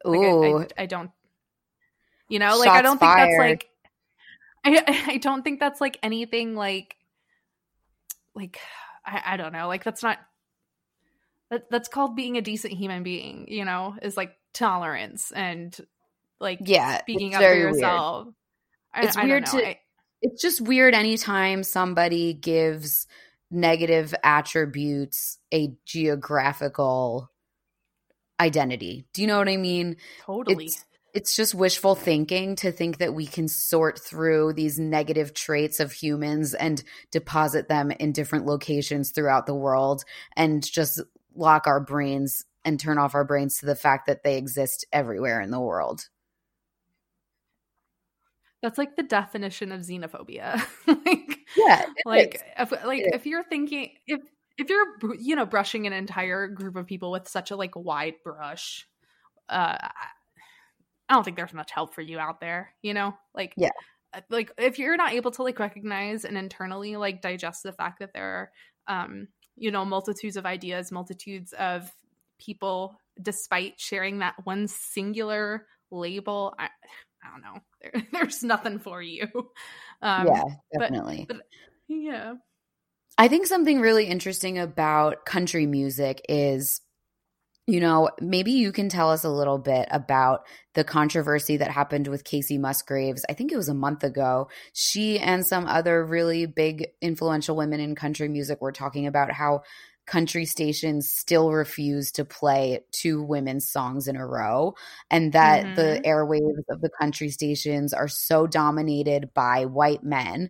Like, 0.03 0.20
I- 0.20 0.24
Ooh, 0.32 0.59
I, 0.61 0.84
I 0.84 0.86
don't, 0.88 1.11
you 2.30 2.39
know, 2.39 2.57
like 2.57 2.70
I 2.70 2.82
don't 2.82 2.97
think 2.99 3.16
that's 3.16 3.38
like, 3.38 3.70
I, 4.66 5.03
I 5.13 5.18
don't 5.18 5.43
think 5.43 5.59
that's 5.59 5.80
like 5.80 5.99
anything 6.01 6.55
like, 6.55 6.95
like 8.34 8.59
I, 9.05 9.22
I 9.34 9.38
don't 9.38 9.53
know, 9.53 9.68
like 9.68 9.84
that's 9.84 10.01
not. 10.03 10.18
That, 11.51 11.70
that's 11.70 11.88
called 11.89 12.16
being 12.16 12.38
a 12.38 12.41
decent 12.41 12.74
human 12.74 13.03
being, 13.03 13.45
you 13.47 13.66
know, 13.66 13.95
is 14.01 14.18
like 14.18 14.36
tolerance 14.51 15.32
and 15.32 15.78
like 16.39 16.57
Yeah, 16.63 16.99
speaking 17.01 17.36
up 17.36 17.41
for 17.43 17.47
weird. 17.51 17.76
yourself. 17.76 18.28
I, 18.91 19.05
It's 19.05 19.16
weird 19.16 19.45
know. 19.45 19.59
to- 19.59 19.76
it's 20.26 20.41
just 20.41 20.59
weird 20.59 20.95
anytime 20.95 21.61
somebody 21.61 22.34
gives 22.34 23.05
negative 23.51 24.15
attributes 24.23 25.38
a 25.53 25.73
geographical 25.86 27.30
identity. 28.39 29.05
Do 29.13 29.21
you 29.21 29.28
know 29.28 29.38
what 29.38 29.49
I 29.49 29.57
mean? 29.57 29.97
totally. 30.26 30.65
It's 30.65 30.86
it's 31.13 31.36
just 31.36 31.55
wishful 31.55 31.95
thinking 31.95 32.57
to 32.57 32.73
think 32.73 32.97
that 32.97 33.13
we 33.13 33.26
can 33.26 33.47
sort 33.47 33.99
through 33.99 34.51
these 34.51 34.78
negative 34.78 35.34
traits 35.34 35.80
of 35.80 35.93
humans 35.93 36.53
and 36.53 36.84
deposit 37.11 37.69
them 37.69 37.91
in 37.91 38.11
different 38.11 38.45
locations 38.45 39.11
throughout 39.11 39.45
the 39.45 39.55
world 39.55 40.03
and 40.36 40.61
just 40.61 41.01
lock 41.34 41.67
our 41.67 41.80
brains 41.80 42.43
and 42.65 42.80
turn 42.80 42.97
off 42.97 43.15
our 43.15 43.23
brains 43.23 43.59
to 43.59 43.65
the 43.65 43.76
fact 43.76 44.07
that 44.07 44.23
they 44.23 44.38
exist 44.38 44.86
everywhere 44.91 45.39
in 45.39 45.51
the 45.51 45.61
world. 45.61 46.09
That's 48.66 48.80
like 48.80 48.95
the 48.95 49.03
definition 49.03 49.72
of 49.72 49.82
xenophobia. 49.82 50.59
like, 50.88 51.38
Yeah, 51.55 51.86
like 52.03 52.41
if 52.57 52.72
like 52.84 53.03
if 53.13 53.28
you're 53.28 53.43
thinking 53.43 53.91
if 54.07 54.22
if 54.57 54.72
you're 54.72 55.16
you 55.20 55.36
know 55.36 55.45
brushing 55.45 55.86
an 55.86 55.93
entire 55.93 56.47
group 56.47 56.76
of 56.76 56.88
people 56.88 57.11
with 57.11 57.28
such 57.28 57.51
a 57.51 57.55
like 57.55 57.76
wide 57.76 58.16
brush, 58.24 58.88
uh, 59.49 59.78
I 59.78 61.13
don't 61.13 61.24
think 61.24 61.38
there's 61.38 61.53
much 61.53 61.70
help 61.70 61.93
for 61.93 62.01
you 62.01 62.18
out 62.18 62.41
there. 62.41 62.74
You 62.82 62.95
know, 62.95 63.16
like 63.36 63.53
Yeah. 63.55 63.70
uh, 64.16 64.22
like 64.32 64.51
if 64.57 64.80
you're 64.80 64.97
not 64.97 65.13
able 65.13 65.30
to 65.30 65.43
like 65.43 65.59
recognize 65.59 66.26
and 66.26 66.36
internally 66.36 66.95
like 66.95 67.22
digest 67.22 67.61
the 67.61 67.72
fact 67.72 67.99
that 67.99 68.13
there 68.16 68.26
are 68.26 68.51
um 68.88 69.28
you 69.55 69.70
know 69.70 69.86
multitudes 69.86 70.38
of 70.38 70.47
ideas, 70.47 70.91
multitudes 70.91 71.53
of 71.53 71.91
people, 72.39 72.99
despite 73.22 73.80
sharing 73.80 74.18
that 74.20 74.34
one 74.43 74.68
singular 74.68 75.68
label, 75.91 76.55
I, 76.57 76.70
I 77.26 77.32
don't 77.32 77.41
know. 77.41 77.61
There, 77.82 78.03
there's 78.13 78.43
nothing 78.43 78.80
for 78.80 79.01
you. 79.01 79.28
Um, 80.01 80.28
yeah, 80.28 80.43
but- 80.73 80.80
definitely. 80.80 81.26
but 81.28 81.38
yeah. 81.88 82.34
I 83.17 83.28
think 83.28 83.47
something 83.47 83.80
really 83.80 84.07
interesting 84.07 84.57
about 84.57 85.26
country 85.26 85.65
music 85.67 86.21
is, 86.28 86.82
you 87.67 87.80
know, 87.80 88.09
maybe 88.19 88.51
you 88.51 88.71
can 88.71 88.89
tell 88.89 89.09
us 89.11 89.23
a 89.23 89.30
little 89.30 89.57
bit 89.57 89.88
about 89.91 90.41
the 90.73 90.84
controversy 90.84 91.57
that 91.57 91.71
happened 91.71 92.07
with 92.07 92.23
Kacey 92.26 92.59
Musgraves. 92.59 93.23
I 93.30 93.34
think 93.34 93.51
it 93.51 93.57
was 93.57 93.69
a 93.69 93.73
month 93.73 94.03
ago. 94.03 94.49
She 94.73 95.17
and 95.19 95.45
some 95.45 95.65
other 95.65 96.03
really 96.05 96.45
big, 96.45 96.88
influential 97.01 97.55
women 97.55 97.80
in 97.80 97.95
country 97.95 98.28
music 98.28 98.61
were 98.61 98.71
talking 98.73 99.07
about 99.07 99.32
how 99.32 99.61
country 100.06 100.45
stations 100.45 101.12
still 101.12 101.51
refuse 101.51 102.12
to 102.12 102.26
play 102.26 102.80
two 102.91 103.24
women's 103.24 103.68
songs 103.68 104.08
in 104.08 104.16
a 104.16 104.26
row 104.26 104.76
and 105.10 105.34
that 105.34 105.76
the 105.76 105.82
mm-hmm. 105.82 106.10
airwaves 106.10 106.64
of 106.70 106.82
the 106.82 106.91
country 106.99 107.30
stations 107.30 107.93
are 107.93 108.08
so 108.08 108.45
dominated 108.45 109.34
by 109.34 109.66
white 109.66 110.03
men 110.03 110.49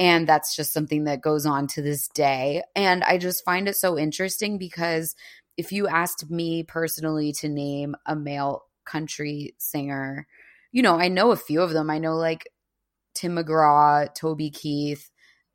and 0.00 0.28
that's 0.28 0.54
just 0.54 0.72
something 0.72 1.04
that 1.04 1.20
goes 1.20 1.44
on 1.44 1.66
to 1.68 1.82
this 1.82 2.08
day. 2.08 2.62
And 2.74 3.04
i 3.04 3.18
just 3.18 3.44
find 3.44 3.68
it 3.68 3.76
so 3.76 3.98
interesting 3.98 4.58
because 4.58 5.14
if 5.56 5.72
you 5.72 5.86
asked 5.88 6.30
me 6.30 6.62
personally 6.62 7.32
to 7.32 7.48
name 7.48 7.96
a 8.06 8.16
male 8.16 8.64
country 8.84 9.54
singer 9.58 10.26
you 10.72 10.82
know 10.82 10.96
i 10.98 11.08
know 11.08 11.30
a 11.30 11.36
few 11.36 11.60
of 11.60 11.72
them. 11.72 11.90
I 11.90 11.98
know 11.98 12.16
like 12.16 12.48
tim 13.14 13.36
mcgraw 13.36 14.12
toby 14.14 14.50
keith 14.50 15.10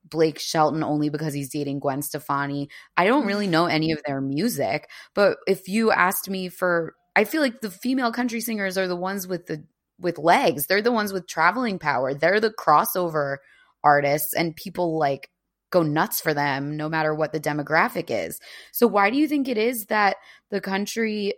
blake 0.05 0.39
shelton 0.39 0.83
only 0.83 1.09
because 1.09 1.33
he's 1.33 1.49
dating 1.49 1.79
gwen 1.79 2.01
stefani. 2.01 2.69
I 2.97 3.05
don't 3.05 3.25
really 3.25 3.47
know 3.47 3.65
any 3.65 3.91
of 3.91 4.01
their 4.05 4.21
music 4.21 4.89
but 5.13 5.37
if 5.47 5.67
you 5.67 5.91
asked 5.91 6.29
me 6.29 6.49
for 6.49 6.95
i 7.15 7.23
feel 7.23 7.41
like 7.41 7.61
the 7.61 7.71
female 7.71 8.11
country 8.11 8.41
singers 8.41 8.77
are 8.77 8.87
the 8.87 8.95
ones 8.95 9.27
with 9.27 9.45
the 9.45 9.63
with 9.99 10.17
legs. 10.17 10.67
They're 10.67 10.81
the 10.81 10.91
ones 10.91 11.13
with 11.13 11.27
traveling 11.27 11.79
power. 11.79 12.13
They're 12.13 12.39
the 12.39 12.51
crossover 12.51 13.37
artists 13.83 14.33
and 14.33 14.55
people 14.55 14.97
like 14.97 15.29
go 15.71 15.81
nuts 15.81 16.21
for 16.21 16.33
them 16.33 16.77
no 16.77 16.87
matter 16.87 17.15
what 17.15 17.31
the 17.31 17.39
demographic 17.39 18.05
is. 18.09 18.39
So 18.71 18.85
why 18.87 19.09
do 19.09 19.17
you 19.17 19.27
think 19.27 19.47
it 19.47 19.57
is 19.57 19.85
that 19.87 20.17
the 20.51 20.61
country 20.61 21.33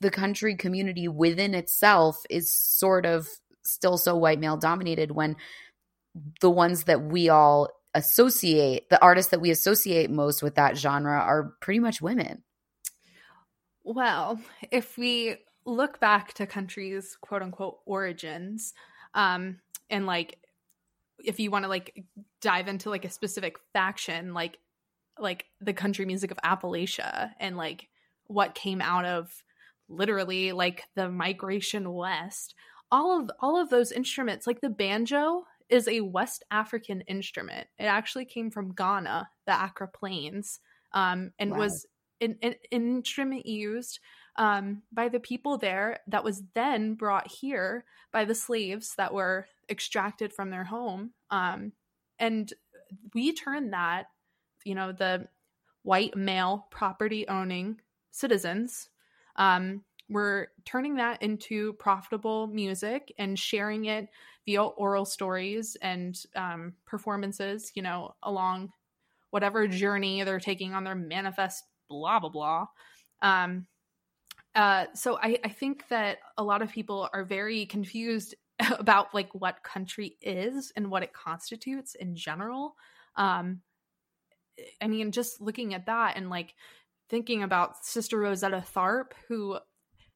the 0.00 0.10
country 0.10 0.56
community 0.56 1.06
within 1.06 1.54
itself 1.54 2.20
is 2.28 2.52
sort 2.52 3.06
of 3.06 3.28
still 3.64 3.96
so 3.96 4.16
white 4.16 4.40
male 4.40 4.56
dominated 4.56 5.12
when 5.12 5.36
the 6.40 6.50
ones 6.50 6.84
that 6.84 7.04
we 7.04 7.28
all 7.28 7.68
associate 7.94 8.88
the 8.88 9.02
artists 9.02 9.30
that 9.30 9.40
we 9.40 9.50
associate 9.50 10.10
most 10.10 10.42
with 10.42 10.54
that 10.54 10.76
genre 10.76 11.12
are 11.12 11.54
pretty 11.60 11.80
much 11.80 12.00
women. 12.00 12.42
Well, 13.84 14.40
if 14.70 14.96
we 14.96 15.36
look 15.64 16.00
back 16.00 16.32
to 16.34 16.46
countries' 16.46 17.16
quote 17.20 17.42
unquote 17.42 17.80
origins, 17.84 18.74
um, 19.14 19.58
and 19.90 20.06
like 20.06 20.38
if 21.24 21.38
you 21.38 21.50
want 21.50 21.64
to 21.64 21.68
like 21.68 22.04
dive 22.40 22.68
into 22.68 22.90
like 22.90 23.04
a 23.04 23.10
specific 23.10 23.56
faction, 23.72 24.34
like 24.34 24.58
like 25.18 25.46
the 25.60 25.72
country 25.72 26.04
music 26.04 26.30
of 26.30 26.38
Appalachia 26.44 27.32
and 27.38 27.56
like 27.56 27.88
what 28.26 28.54
came 28.54 28.80
out 28.80 29.04
of 29.04 29.42
literally 29.88 30.52
like 30.52 30.84
the 30.94 31.10
migration 31.10 31.92
west, 31.92 32.54
all 32.90 33.20
of 33.20 33.30
all 33.40 33.60
of 33.60 33.70
those 33.70 33.92
instruments, 33.92 34.46
like 34.46 34.60
the 34.60 34.70
banjo 34.70 35.44
is 35.68 35.88
a 35.88 36.00
West 36.00 36.44
African 36.50 37.00
instrument. 37.02 37.68
It 37.78 37.84
actually 37.84 38.24
came 38.24 38.50
from 38.50 38.74
Ghana, 38.74 39.28
the 39.46 39.64
Accra 39.64 39.88
Plains, 39.88 40.60
um, 40.92 41.32
and 41.38 41.52
Wow. 41.52 41.58
was 41.58 41.86
an, 42.20 42.38
an 42.42 42.54
instrument 42.70 43.46
used 43.46 43.98
um, 44.36 44.82
by 44.92 45.08
the 45.08 45.20
people 45.20 45.58
there 45.58 46.00
that 46.06 46.24
was 46.24 46.42
then 46.54 46.94
brought 46.94 47.30
here 47.30 47.84
by 48.12 48.24
the 48.24 48.34
slaves 48.34 48.94
that 48.96 49.12
were 49.12 49.46
extracted 49.68 50.32
from 50.32 50.50
their 50.50 50.64
home. 50.64 51.12
Um, 51.30 51.72
and 52.18 52.52
we 53.14 53.32
turned 53.32 53.72
that, 53.72 54.06
you 54.64 54.74
know, 54.74 54.92
the 54.92 55.28
white 55.82 56.16
male 56.16 56.66
property 56.70 57.26
owning 57.28 57.80
citizens, 58.10 58.88
um, 59.36 59.82
we're 60.12 60.48
turning 60.64 60.96
that 60.96 61.22
into 61.22 61.72
profitable 61.74 62.46
music 62.48 63.12
and 63.18 63.38
sharing 63.38 63.86
it 63.86 64.08
via 64.44 64.62
oral 64.62 65.04
stories 65.04 65.76
and 65.80 66.18
um, 66.36 66.74
performances, 66.86 67.72
you 67.74 67.82
know, 67.82 68.14
along 68.22 68.70
whatever 69.30 69.66
journey 69.66 70.22
they're 70.22 70.40
taking 70.40 70.74
on 70.74 70.84
their 70.84 70.94
manifest, 70.94 71.64
blah, 71.88 72.20
blah, 72.20 72.28
blah. 72.28 72.66
Um, 73.22 73.66
uh, 74.54 74.86
so 74.94 75.18
I, 75.22 75.38
I 75.44 75.48
think 75.48 75.88
that 75.88 76.18
a 76.36 76.44
lot 76.44 76.60
of 76.60 76.70
people 76.70 77.08
are 77.12 77.24
very 77.24 77.64
confused 77.66 78.34
about 78.78 79.14
like 79.14 79.34
what 79.34 79.62
country 79.62 80.16
is 80.20 80.72
and 80.76 80.90
what 80.90 81.02
it 81.02 81.12
constitutes 81.12 81.94
in 81.94 82.14
general. 82.14 82.76
Um, 83.16 83.62
I 84.80 84.88
mean, 84.88 85.12
just 85.12 85.40
looking 85.40 85.72
at 85.72 85.86
that 85.86 86.16
and 86.16 86.28
like 86.28 86.54
thinking 87.08 87.42
about 87.42 87.84
Sister 87.84 88.18
Rosetta 88.18 88.62
Tharpe, 88.74 89.12
who 89.28 89.58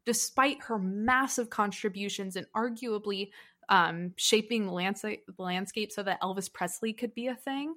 despite 0.07 0.63
her 0.63 0.79
massive 0.79 1.51
contributions 1.51 2.37
and 2.37 2.47
arguably 2.57 3.31
um, 3.69 4.13
shaping 4.17 4.67
the 4.67 4.73
landscape, 4.73 5.25
landscape 5.37 5.93
so 5.93 6.03
that 6.03 6.23
Elvis 6.23 6.53
Presley 6.53 6.93
could 6.93 7.15
be 7.15 7.27
a 7.27 7.35
thing, 7.35 7.75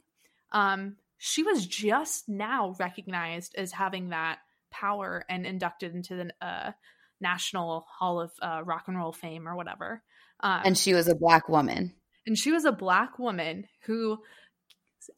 um, 0.51 0.95
she 1.17 1.43
was 1.43 1.65
just 1.65 2.29
now 2.29 2.75
recognized 2.79 3.55
as 3.55 3.71
having 3.71 4.09
that 4.09 4.37
power 4.71 5.25
and 5.27 5.45
inducted 5.45 5.93
into 5.93 6.15
the 6.15 6.45
uh, 6.45 6.71
National 7.19 7.85
Hall 7.89 8.21
of 8.21 8.31
uh, 8.41 8.61
Rock 8.63 8.83
and 8.87 8.97
Roll 8.97 9.11
Fame 9.11 9.47
or 9.47 9.55
whatever. 9.55 10.01
Um, 10.39 10.61
and 10.63 10.77
she 10.77 10.93
was 10.93 11.07
a 11.07 11.15
black 11.15 11.49
woman. 11.49 11.93
And 12.25 12.37
she 12.37 12.51
was 12.51 12.63
a 12.63 12.71
black 12.71 13.19
woman 13.19 13.67
who 13.85 14.19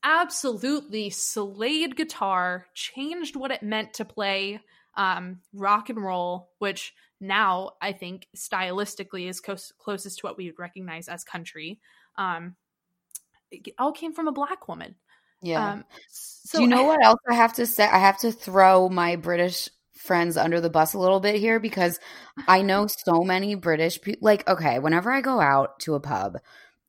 absolutely 0.04 1.10
slayed 1.10 1.96
guitar, 1.96 2.66
changed 2.74 3.36
what 3.36 3.52
it 3.52 3.62
meant 3.62 3.96
to 3.96 4.06
play 4.06 4.62
um, 4.96 5.40
rock 5.54 5.90
and 5.90 6.04
roll, 6.04 6.50
which 6.60 6.94
now 7.20 7.72
I 7.82 7.94
think 7.94 8.28
stylistically 8.36 9.30
is 9.30 9.40
close, 9.40 9.72
closest 9.78 10.20
to 10.20 10.26
what 10.26 10.38
we 10.38 10.48
would 10.48 10.60
recognize 10.60 11.08
as 11.08 11.24
country. 11.24 11.80
Um, 12.18 12.56
it 13.52 13.74
all 13.78 13.92
came 13.92 14.14
from 14.14 14.28
a 14.28 14.32
black 14.32 14.68
woman. 14.68 14.96
Yeah. 15.42 15.72
Um, 15.72 15.86
so 16.10 16.60
Do 16.60 16.64
you 16.64 16.70
know 16.70 16.84
I, 16.84 16.88
what 16.88 17.04
else 17.04 17.20
I 17.30 17.34
have 17.34 17.54
to 17.54 17.66
say? 17.66 17.84
I 17.84 18.00
have 18.00 18.20
to 18.20 18.32
throw 18.32 18.90
my 18.90 19.16
British 19.16 19.70
friends 19.96 20.38
under 20.38 20.60
the 20.60 20.70
bus 20.70 20.94
a 20.94 21.00
little 21.00 21.20
bit 21.20 21.36
here 21.36 21.60
because 21.60 22.00
I 22.48 22.62
know 22.64 22.88
so 22.88 23.22
many 23.22 23.56
British 23.56 24.02
people. 24.02 24.26
Like, 24.26 24.48
okay, 24.48 24.80
whenever 24.80 25.12
I 25.12 25.22
go 25.22 25.40
out 25.40 25.80
to 25.82 25.96
a 25.96 26.00
pub, 26.00 26.38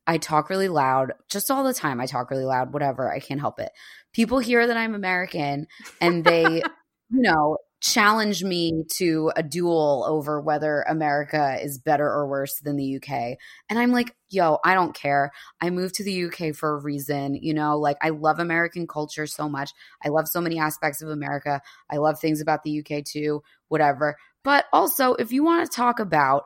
I 0.07 0.19
talk 0.19 0.51
really 0.51 0.69
loud, 0.69 1.13
just 1.29 1.51
all 1.51 1.65
the 1.65 1.75
time. 1.75 2.01
I 2.01 2.07
talk 2.07 2.31
really 2.31 2.45
loud, 2.45 2.73
whatever. 2.73 3.13
I 3.13 3.21
can't 3.21 3.41
help 3.41 3.61
it. 3.61 3.71
People 4.13 4.39
hear 4.39 4.67
that 4.67 4.77
I'm 4.77 4.95
American 4.95 5.67
and 6.01 6.25
they, 6.25 6.45
you 7.11 7.23
know, 7.23 7.59
challenge 7.83 8.45
me 8.45 8.85
to 8.89 9.33
a 9.35 9.43
duel 9.43 10.05
over 10.09 10.41
whether 10.41 10.83
America 10.83 11.59
is 11.61 11.79
better 11.79 12.07
or 12.07 12.29
worse 12.29 12.61
than 12.61 12.77
the 12.77 12.97
UK. 12.97 13.37
And 13.69 13.79
I'm 13.79 13.91
like, 13.91 14.15
yo, 14.31 14.59
I 14.65 14.75
don't 14.75 14.95
care. 14.95 15.33
I 15.61 15.71
moved 15.71 15.97
to 15.97 16.05
the 16.05 16.27
UK 16.27 16.55
for 16.55 16.75
a 16.75 16.81
reason. 16.81 17.35
You 17.35 17.53
know, 17.53 17.77
like 17.77 17.97
I 18.01 18.11
love 18.11 18.39
American 18.39 18.87
culture 18.87 19.27
so 19.27 19.49
much. 19.49 19.73
I 20.05 20.11
love 20.11 20.29
so 20.29 20.41
many 20.41 20.61
aspects 20.61 21.03
of 21.03 21.09
America. 21.09 21.61
I 21.91 21.97
love 21.97 22.21
things 22.21 22.41
about 22.41 22.63
the 22.63 22.79
UK 22.79 23.05
too, 23.05 23.43
whatever. 23.67 24.17
But 24.45 24.67
also, 24.73 25.15
if 25.15 25.33
you 25.33 25.43
want 25.43 25.69
to 25.69 25.77
talk 25.77 25.99
about 25.99 26.45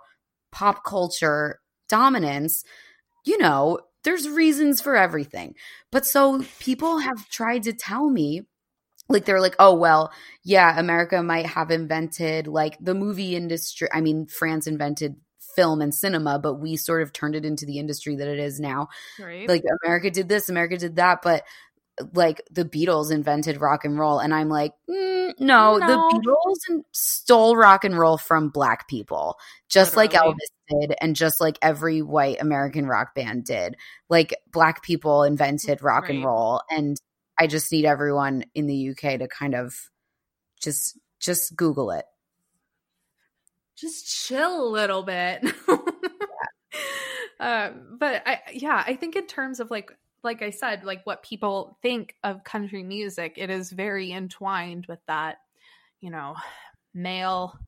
pop 0.53 0.85
culture 0.85 1.61
dominance, 1.91 2.65
you 3.27 3.37
know, 3.37 3.81
there's 4.05 4.27
reasons 4.27 4.81
for 4.81 4.97
everything. 4.97 5.55
But 5.93 6.07
so 6.07 6.43
people 6.61 6.99
have 6.99 7.29
tried 7.29 7.65
to 7.65 7.75
tell 7.75 8.09
me 8.09 8.47
like 9.09 9.25
they're 9.25 9.41
like, 9.41 9.57
oh 9.59 9.75
well, 9.75 10.13
yeah, 10.43 10.79
America 10.79 11.23
might 11.23 11.47
have 11.47 11.71
invented 11.71 12.47
like 12.47 12.77
the 12.81 12.95
movie 12.95 13.37
industry. 13.37 13.89
I 13.93 14.01
mean, 14.01 14.27
France 14.27 14.67
invented 14.67 15.17
film 15.55 15.81
and 15.81 15.95
cinema, 15.95 16.39
but 16.39 16.55
we 16.55 16.77
sort 16.77 17.03
of 17.03 17.13
turned 17.13 17.35
it 17.35 17.45
into 17.45 17.67
the 17.67 17.79
industry 17.79 18.17
that 18.17 18.29
it 18.29 18.39
is 18.39 18.61
now. 18.61 18.89
Right. 19.19 19.49
Like 19.49 19.63
America 19.85 20.11
did 20.11 20.29
this, 20.29 20.49
America 20.49 20.77
did 20.77 20.97
that, 20.97 21.21
but 21.23 21.45
like 22.13 22.43
the 22.51 22.65
Beatles 22.65 23.11
invented 23.11 23.61
rock 23.61 23.85
and 23.85 23.99
roll, 23.99 24.19
and 24.19 24.35
I'm 24.35 24.49
like, 24.49 24.73
mm, 24.89 25.33
no, 25.39 25.79
no, 25.79 25.87
the 25.87 26.21
Beatles 26.21 26.83
stole 26.93 27.57
rock 27.57 27.85
and 27.85 27.99
roll 27.99 28.19
from 28.19 28.51
black 28.51 28.87
people, 28.87 29.37
just 29.69 29.97
Literally. 29.97 30.19
like 30.19 30.37
Elvis 30.37 30.81
did, 30.89 30.95
and 31.01 31.17
just 31.17 31.41
like 31.41 31.59
every 31.63 32.03
white 32.03 32.41
American 32.41 32.87
rock 32.87 33.15
band 33.15 33.45
did. 33.45 33.77
Like 34.11 34.37
black 34.53 34.83
people 34.83 35.23
invented 35.23 35.83
rock 35.83 36.05
right. 36.05 36.17
and 36.17 36.25
roll, 36.25 36.61
and 36.71 37.01
I 37.39 37.47
just 37.47 37.71
need 37.71 37.85
everyone 37.85 38.45
in 38.55 38.67
the 38.67 38.91
UK 38.91 39.19
to 39.19 39.29
kind 39.29 39.55
of 39.55 39.91
just 40.61 40.99
just 41.21 41.57
Google 41.57 41.91
it. 41.91 42.05
Just 43.77 44.27
chill 44.27 44.67
a 44.67 44.71
little 44.71 45.03
bit. 45.03 45.45
yeah. 45.69 45.77
um, 47.69 47.97
but 47.99 48.23
I 48.27 48.41
yeah, 48.53 48.83
I 48.87 48.97
think 48.97 49.17
in 49.17 49.27
terms 49.27 49.61
of 49.61 49.71
like 49.71 49.91
like 50.23 50.43
I 50.43 50.51
said, 50.51 50.85
like 50.85 51.05
what 51.05 51.23
people 51.23 51.79
think 51.83 52.15
of 52.25 52.45
country 52.45 52.83
music, 52.83 53.35
it 53.37 53.49
is 53.49 53.71
very 53.71 54.13
entwined 54.13 54.87
with 54.87 54.99
that, 55.07 55.39
you 56.01 56.11
know, 56.11 56.35
male 56.93 57.59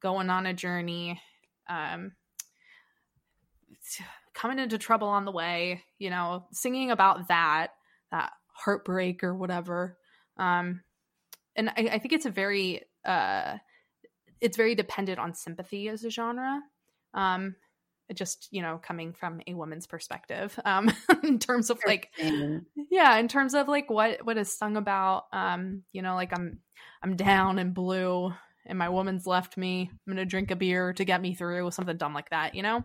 going 0.00 0.30
on 0.30 0.46
a 0.46 0.54
journey, 0.54 1.20
um, 1.68 2.12
coming 4.34 4.58
into 4.58 4.78
trouble 4.78 5.08
on 5.08 5.24
the 5.24 5.32
way, 5.32 5.84
you 5.98 6.10
know, 6.10 6.46
singing 6.52 6.90
about 6.90 7.28
that, 7.28 7.68
that 8.10 8.32
heartbreak 8.64 9.22
or 9.22 9.34
whatever. 9.34 9.96
Um, 10.36 10.82
and 11.56 11.70
I, 11.70 11.88
I 11.92 11.98
think 11.98 12.12
it's 12.12 12.26
a 12.26 12.30
very 12.30 12.82
uh, 13.04 13.56
it's 14.40 14.56
very 14.56 14.74
dependent 14.74 15.18
on 15.18 15.34
sympathy 15.34 15.88
as 15.88 16.04
a 16.04 16.10
genre. 16.10 16.60
Um, 17.14 17.56
just 18.14 18.48
you 18.50 18.62
know 18.62 18.80
coming 18.82 19.12
from 19.12 19.40
a 19.46 19.54
woman's 19.54 19.86
perspective 19.86 20.58
um 20.64 20.90
in 21.22 21.38
terms 21.38 21.70
of 21.70 21.78
like 21.86 22.10
yeah 22.90 23.16
in 23.18 23.28
terms 23.28 23.54
of 23.54 23.68
like 23.68 23.90
what 23.90 24.24
what 24.24 24.38
is 24.38 24.50
sung 24.50 24.76
about 24.76 25.24
um 25.32 25.82
you 25.92 26.00
know 26.00 26.14
like 26.14 26.32
i'm 26.32 26.58
i'm 27.02 27.16
down 27.16 27.58
and 27.58 27.74
blue 27.74 28.32
and 28.66 28.78
my 28.78 28.88
woman's 28.88 29.26
left 29.26 29.56
me 29.56 29.90
i'm 29.90 30.12
gonna 30.12 30.24
drink 30.24 30.50
a 30.50 30.56
beer 30.56 30.92
to 30.92 31.04
get 31.04 31.20
me 31.20 31.34
through 31.34 31.70
something 31.70 31.96
dumb 31.96 32.14
like 32.14 32.30
that 32.30 32.54
you 32.54 32.62
know 32.62 32.76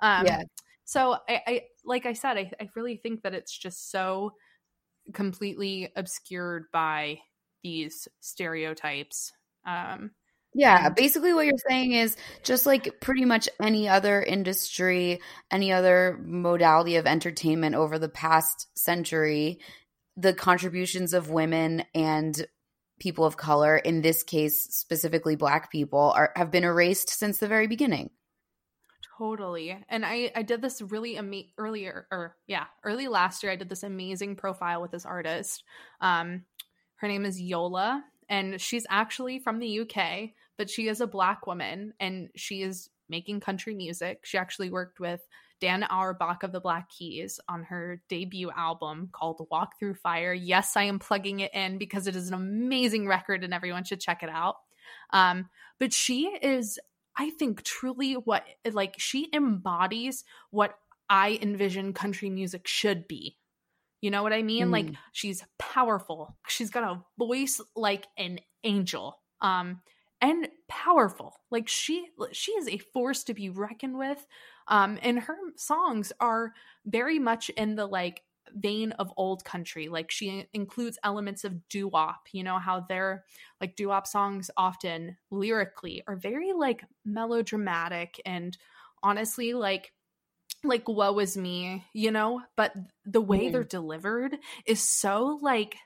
um 0.00 0.26
yeah 0.26 0.42
so 0.84 1.16
i 1.28 1.42
i 1.46 1.62
like 1.84 2.06
i 2.06 2.12
said 2.12 2.38
i, 2.38 2.50
I 2.58 2.70
really 2.74 2.96
think 2.96 3.22
that 3.22 3.34
it's 3.34 3.56
just 3.56 3.90
so 3.90 4.32
completely 5.12 5.92
obscured 5.96 6.64
by 6.72 7.18
these 7.62 8.08
stereotypes. 8.20 9.32
Um, 9.66 10.12
yeah, 10.54 10.88
basically 10.88 11.32
what 11.32 11.46
you're 11.46 11.54
saying 11.68 11.92
is 11.92 12.16
just 12.42 12.66
like 12.66 13.00
pretty 13.00 13.24
much 13.24 13.48
any 13.60 13.88
other 13.88 14.20
industry, 14.20 15.20
any 15.50 15.72
other 15.72 16.18
modality 16.24 16.96
of 16.96 17.06
entertainment 17.06 17.76
over 17.76 17.98
the 17.98 18.08
past 18.08 18.66
century, 18.76 19.60
the 20.16 20.34
contributions 20.34 21.14
of 21.14 21.30
women 21.30 21.84
and 21.94 22.46
people 22.98 23.24
of 23.24 23.36
color, 23.36 23.76
in 23.76 24.02
this 24.02 24.22
case 24.22 24.64
specifically 24.74 25.36
black 25.36 25.70
people, 25.70 26.12
are 26.16 26.32
have 26.34 26.50
been 26.50 26.64
erased 26.64 27.10
since 27.10 27.38
the 27.38 27.48
very 27.48 27.68
beginning. 27.68 28.10
Totally. 29.20 29.76
And 29.90 30.06
I 30.06 30.32
I 30.34 30.40
did 30.40 30.62
this 30.62 30.80
really 30.80 31.18
ama- 31.18 31.42
earlier 31.58 32.06
or 32.10 32.36
yeah, 32.46 32.64
early 32.84 33.06
last 33.06 33.42
year 33.42 33.52
I 33.52 33.56
did 33.56 33.68
this 33.68 33.82
amazing 33.82 34.36
profile 34.36 34.80
with 34.80 34.92
this 34.92 35.04
artist. 35.04 35.62
Um 36.00 36.46
her 36.96 37.06
name 37.08 37.26
is 37.26 37.38
Yola 37.38 38.02
and 38.30 38.58
she's 38.58 38.86
actually 38.88 39.38
from 39.38 39.58
the 39.58 39.80
UK, 39.80 40.30
but 40.56 40.70
she 40.70 40.88
is 40.88 41.02
a 41.02 41.06
black 41.06 41.46
woman 41.46 41.92
and 42.00 42.30
she 42.34 42.62
is 42.62 42.88
making 43.10 43.40
country 43.40 43.74
music. 43.74 44.20
She 44.22 44.38
actually 44.38 44.70
worked 44.70 45.00
with 45.00 45.20
Dan 45.60 45.82
Auerbach 45.82 46.42
of 46.42 46.52
the 46.52 46.60
Black 46.60 46.88
Keys 46.88 47.38
on 47.46 47.64
her 47.64 48.00
debut 48.08 48.50
album 48.56 49.10
called 49.12 49.46
Walk 49.50 49.78
Through 49.78 49.96
Fire. 49.96 50.32
Yes, 50.32 50.78
I 50.78 50.84
am 50.84 50.98
plugging 50.98 51.40
it 51.40 51.52
in 51.52 51.76
because 51.76 52.06
it 52.06 52.16
is 52.16 52.28
an 52.28 52.34
amazing 52.34 53.06
record 53.06 53.44
and 53.44 53.52
everyone 53.52 53.84
should 53.84 54.00
check 54.00 54.22
it 54.22 54.30
out. 54.30 54.56
Um, 55.10 55.50
but 55.78 55.92
she 55.92 56.26
is 56.40 56.78
I 57.16 57.30
think 57.30 57.62
truly 57.62 58.14
what 58.14 58.44
like 58.72 58.94
she 58.98 59.28
embodies 59.32 60.24
what 60.50 60.74
I 61.08 61.38
envision 61.42 61.92
country 61.92 62.30
music 62.30 62.66
should 62.66 63.08
be. 63.08 63.36
You 64.00 64.10
know 64.10 64.22
what 64.22 64.32
I 64.32 64.42
mean? 64.42 64.68
Mm. 64.68 64.72
Like 64.72 64.86
she's 65.12 65.44
powerful. 65.58 66.36
She's 66.48 66.70
got 66.70 66.84
a 66.84 67.02
voice 67.18 67.60
like 67.76 68.06
an 68.16 68.38
angel. 68.64 69.18
Um 69.40 69.80
and 70.22 70.48
powerful. 70.68 71.34
Like 71.50 71.68
she 71.68 72.06
she 72.32 72.52
is 72.52 72.68
a 72.68 72.78
force 72.78 73.24
to 73.24 73.34
be 73.34 73.50
reckoned 73.50 73.98
with. 73.98 74.26
Um 74.68 74.98
and 75.02 75.18
her 75.18 75.36
songs 75.56 76.12
are 76.20 76.52
very 76.86 77.18
much 77.18 77.50
in 77.50 77.74
the 77.74 77.86
like 77.86 78.22
vein 78.54 78.92
of 78.92 79.12
old 79.16 79.44
country. 79.44 79.88
Like 79.88 80.10
she 80.10 80.46
includes 80.52 80.98
elements 81.04 81.44
of 81.44 81.68
doo 81.68 81.88
wop, 81.88 82.28
you 82.32 82.42
know, 82.42 82.58
how 82.58 82.80
their 82.80 83.24
like 83.60 83.76
doo 83.76 83.88
wop 83.88 84.06
songs 84.06 84.50
often 84.56 85.16
lyrically 85.30 86.02
are 86.06 86.16
very 86.16 86.52
like 86.52 86.84
melodramatic 87.04 88.20
and 88.24 88.56
honestly 89.02 89.54
like 89.54 89.92
like 90.62 90.88
woe 90.88 91.18
is 91.18 91.36
me, 91.36 91.84
you 91.94 92.10
know, 92.10 92.42
but 92.56 92.74
the 93.06 93.20
way 93.20 93.46
mm. 93.46 93.52
they're 93.52 93.64
delivered 93.64 94.36
is 94.66 94.82
so 94.82 95.38
like 95.40 95.76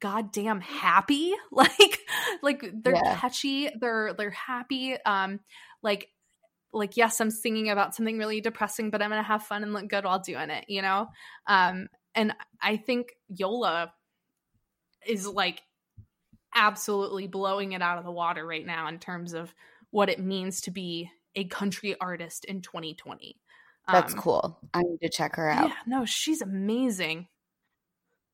goddamn 0.00 0.60
happy. 0.60 1.32
Like 1.52 1.98
like 2.42 2.64
they're 2.72 2.94
yeah. 2.94 3.16
catchy, 3.16 3.70
they're 3.80 4.14
they're 4.14 4.30
happy. 4.30 4.96
Um 5.04 5.40
like 5.82 6.08
like 6.72 6.96
yes 6.96 7.20
i'm 7.20 7.30
singing 7.30 7.68
about 7.68 7.94
something 7.94 8.18
really 8.18 8.40
depressing 8.40 8.90
but 8.90 9.02
i'm 9.02 9.10
gonna 9.10 9.22
have 9.22 9.42
fun 9.42 9.62
and 9.62 9.72
look 9.72 9.88
good 9.88 10.04
while 10.04 10.20
doing 10.20 10.50
it 10.50 10.64
you 10.68 10.82
know 10.82 11.08
um 11.46 11.88
and 12.14 12.34
I 12.60 12.76
think 12.76 13.12
Yola 13.28 13.92
is 15.06 15.26
like 15.26 15.62
absolutely 16.54 17.26
blowing 17.26 17.72
it 17.72 17.82
out 17.82 17.98
of 17.98 18.04
the 18.04 18.10
water 18.10 18.44
right 18.44 18.66
now 18.66 18.88
in 18.88 18.98
terms 18.98 19.32
of 19.32 19.54
what 19.90 20.08
it 20.08 20.18
means 20.18 20.60
to 20.62 20.70
be 20.70 21.10
a 21.34 21.44
country 21.44 21.96
artist 22.00 22.44
in 22.44 22.60
2020. 22.60 23.36
That's 23.90 24.12
um, 24.12 24.18
cool. 24.18 24.58
I 24.74 24.82
need 24.82 24.98
to 25.02 25.08
check 25.08 25.36
her 25.36 25.48
out. 25.48 25.68
Yeah, 25.68 25.74
no, 25.86 26.04
she's 26.04 26.42
amazing. 26.42 27.28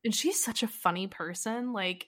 And 0.03 0.13
she's 0.13 0.43
such 0.43 0.63
a 0.63 0.67
funny 0.67 1.07
person. 1.07 1.73
Like, 1.73 2.07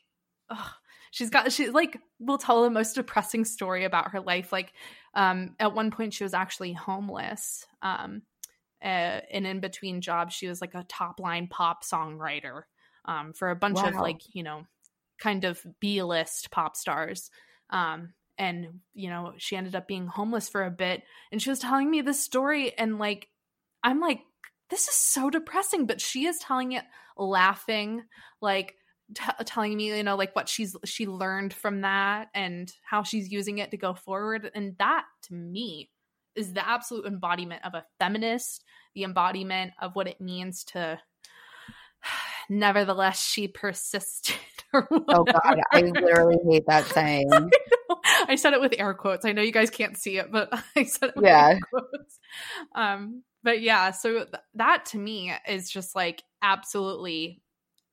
ugh, 0.49 0.71
she's 1.11 1.29
got 1.29 1.51
she 1.51 1.69
like 1.69 1.99
will 2.19 2.37
tell 2.37 2.63
the 2.63 2.69
most 2.69 2.93
depressing 2.93 3.45
story 3.45 3.85
about 3.85 4.11
her 4.11 4.19
life. 4.19 4.51
Like 4.51 4.73
um, 5.13 5.55
at 5.59 5.73
one 5.73 5.91
point, 5.91 6.13
she 6.13 6.23
was 6.23 6.33
actually 6.33 6.73
homeless. 6.73 7.65
Um, 7.81 8.23
uh, 8.83 9.21
and 9.31 9.45
in 9.45 9.59
between 9.59 10.01
jobs, 10.01 10.33
she 10.33 10.47
was 10.47 10.61
like 10.61 10.75
a 10.75 10.85
top 10.87 11.19
line 11.19 11.47
pop 11.47 11.83
songwriter 11.83 12.63
um, 13.05 13.33
for 13.33 13.49
a 13.49 13.55
bunch 13.55 13.77
wow. 13.77 13.89
of 13.89 13.95
like 13.95 14.21
you 14.33 14.43
know 14.43 14.65
kind 15.19 15.43
of 15.43 15.61
B 15.79 16.01
list 16.03 16.51
pop 16.51 16.75
stars. 16.75 17.29
Um, 17.69 18.13
and 18.39 18.79
you 18.93 19.09
know 19.09 19.33
she 19.37 19.55
ended 19.55 19.75
up 19.75 19.87
being 19.87 20.07
homeless 20.07 20.49
for 20.49 20.63
a 20.63 20.71
bit 20.71 21.03
and 21.31 21.41
she 21.41 21.49
was 21.49 21.59
telling 21.59 21.91
me 21.91 22.01
this 22.01 22.23
story 22.23 22.75
and 22.75 22.97
like 22.97 23.27
i'm 23.83 23.99
like 23.99 24.21
this 24.69 24.87
is 24.87 24.95
so 24.95 25.29
depressing 25.29 25.85
but 25.85 26.01
she 26.01 26.25
is 26.25 26.39
telling 26.39 26.71
it 26.71 26.85
laughing 27.17 28.01
like 28.41 28.75
t- 29.13 29.43
telling 29.45 29.75
me 29.75 29.95
you 29.95 30.03
know 30.03 30.15
like 30.15 30.35
what 30.35 30.47
she's 30.47 30.75
she 30.85 31.05
learned 31.05 31.53
from 31.53 31.81
that 31.81 32.29
and 32.33 32.71
how 32.83 33.03
she's 33.03 33.31
using 33.31 33.57
it 33.57 33.71
to 33.71 33.77
go 33.77 33.93
forward 33.93 34.49
and 34.55 34.75
that 34.79 35.03
to 35.21 35.33
me 35.33 35.89
is 36.39 36.53
the 36.53 36.67
absolute 36.67 37.05
embodiment 37.05 37.63
of 37.65 37.73
a 37.73 37.85
feminist 37.99 38.63
the 38.95 39.03
embodiment 39.03 39.73
of 39.81 39.95
what 39.95 40.07
it 40.07 40.19
means 40.19 40.63
to 40.63 40.99
nevertheless 42.49 43.23
she 43.23 43.47
persisted 43.47 44.35
oh 44.73 45.23
god 45.23 45.59
i 45.71 45.81
literally 45.81 46.37
hate 46.49 46.65
that 46.67 46.85
saying 46.93 47.29
I 48.27 48.35
said 48.35 48.53
it 48.53 48.61
with 48.61 48.75
air 48.77 48.93
quotes. 48.93 49.25
I 49.25 49.31
know 49.31 49.41
you 49.41 49.51
guys 49.51 49.69
can't 49.69 49.97
see 49.97 50.17
it, 50.17 50.31
but 50.31 50.49
I 50.75 50.83
said 50.83 51.13
it 51.15 51.23
yeah. 51.23 51.57
Um, 52.75 53.23
but 53.43 53.61
yeah, 53.61 53.91
so 53.91 54.13
th- 54.13 54.27
that 54.55 54.85
to 54.87 54.97
me 54.97 55.33
is 55.47 55.69
just 55.69 55.95
like 55.95 56.23
absolutely, 56.41 57.41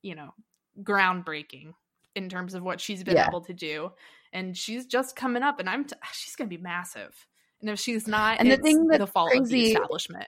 you 0.01 0.15
know, 0.15 0.33
groundbreaking 0.81 1.73
in 2.15 2.29
terms 2.29 2.53
of 2.53 2.63
what 2.63 2.81
she's 2.81 3.03
been 3.03 3.15
yeah. 3.15 3.27
able 3.27 3.41
to 3.41 3.53
do. 3.53 3.91
And 4.33 4.55
she's 4.55 4.85
just 4.85 5.15
coming 5.15 5.43
up, 5.43 5.59
and 5.59 5.69
I'm 5.69 5.85
t- 5.85 5.95
she's 6.13 6.35
to 6.35 6.45
be 6.45 6.57
massive. 6.57 7.15
And 7.61 7.69
if 7.69 7.79
she's 7.79 8.07
not, 8.07 8.39
and 8.39 8.51
the 8.51 8.57
thing 8.57 8.87
that's 8.87 8.99
the 8.99 9.07
fault 9.07 9.31
crazy, 9.31 9.41
of 9.41 9.49
the 9.49 9.65
establishment. 9.71 10.27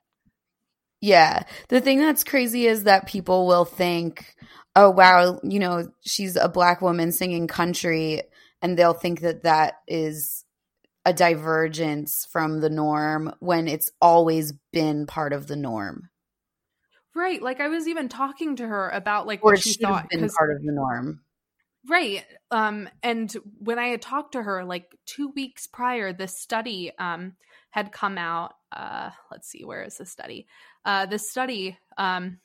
Yeah, 1.01 1.43
the 1.69 1.79
thing 1.79 1.99
that's 1.99 2.23
crazy 2.23 2.65
is 2.65 2.83
that 2.83 3.07
people 3.07 3.47
will 3.47 3.65
think, 3.65 4.35
"Oh 4.75 4.89
wow, 4.89 5.39
you 5.43 5.59
know, 5.59 5.91
she's 6.01 6.35
a 6.35 6.49
black 6.49 6.81
woman 6.81 7.11
singing 7.11 7.47
country." 7.47 8.23
and 8.61 8.77
they'll 8.77 8.93
think 8.93 9.21
that 9.21 9.43
that 9.43 9.75
is 9.87 10.45
a 11.05 11.13
divergence 11.13 12.27
from 12.29 12.59
the 12.59 12.69
norm 12.69 13.33
when 13.39 13.67
it's 13.67 13.91
always 14.01 14.53
been 14.73 15.05
part 15.05 15.33
of 15.33 15.47
the 15.47 15.55
norm. 15.55 16.09
Right. 17.15 17.41
Like 17.41 17.59
I 17.59 17.69
was 17.69 17.87
even 17.87 18.09
talking 18.09 18.57
to 18.57 18.67
her 18.67 18.89
about 18.89 19.27
like 19.27 19.43
or 19.43 19.53
what 19.53 19.61
she 19.61 19.73
thought 19.73 20.09
been 20.09 20.29
part 20.29 20.51
of 20.51 20.61
the 20.63 20.71
norm. 20.71 21.21
Right. 21.87 22.25
Um 22.51 22.89
and 23.03 23.31
when 23.59 23.79
I 23.79 23.87
had 23.87 24.01
talked 24.01 24.33
to 24.33 24.43
her 24.43 24.65
like 24.65 24.95
2 25.05 25.29
weeks 25.29 25.67
prior 25.67 26.11
this 26.11 26.37
study 26.37 26.91
um 26.99 27.35
had 27.71 27.91
come 27.91 28.17
out 28.17 28.53
uh 28.71 29.11
let's 29.31 29.47
see 29.49 29.63
where 29.63 29.83
is 29.83 29.97
the 29.97 30.05
study? 30.05 30.47
Uh 30.85 31.05
this 31.05 31.29
study 31.29 31.77
um 31.97 32.39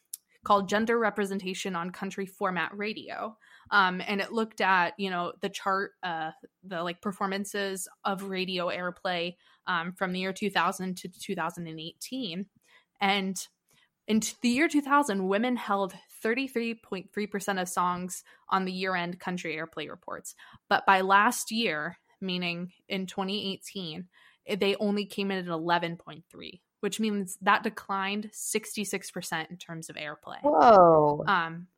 called 0.45 0.69
Gender 0.69 0.99
Representation 0.99 1.75
on 1.75 1.91
Country 1.91 2.27
Format 2.27 2.71
Radio 2.77 3.37
um, 3.71 4.03
and 4.07 4.21
it 4.21 4.33
looked 4.33 4.61
at 4.61 4.95
you 4.99 5.11
know 5.11 5.33
the 5.41 5.49
chart 5.49 5.93
uh, 6.03 6.31
the 6.63 6.83
like 6.83 7.01
performances 7.01 7.89
of 8.05 8.25
radio 8.25 8.69
airplay 8.69 9.35
um, 9.67 9.93
from 9.93 10.13
the 10.13 10.21
year 10.21 10.33
2000 10.33 10.97
to 10.97 11.09
2018 11.09 12.47
and 13.01 13.49
in 14.07 14.21
the 14.43 14.49
year 14.49 14.69
2000 14.69 15.27
women 15.27 15.57
held 15.57 15.95
33.3% 16.25 17.61
of 17.61 17.69
songs 17.69 18.25
on 18.49 18.65
the 18.65 18.73
year-end 18.73 19.21
country 19.21 19.57
airplay 19.57 19.89
reports 19.91 20.35
but 20.69 20.87
by 20.87 21.01
last 21.01 21.51
year 21.51 21.99
meaning 22.21 22.73
in 22.89 23.07
2018 23.07 24.07
they 24.59 24.77
only 24.77 25.07
came 25.07 25.31
in 25.31 25.39
at 25.39 25.47
11.3 25.47 26.23
which 26.85 27.01
means 27.01 27.39
that 27.41 27.63
declined 27.63 28.31
66% 28.31 29.51
in 29.51 29.57
terms 29.57 29.89
of 29.89 29.97
airplay. 29.97 30.37
Whoa. 30.43 31.25
Um 31.27 31.69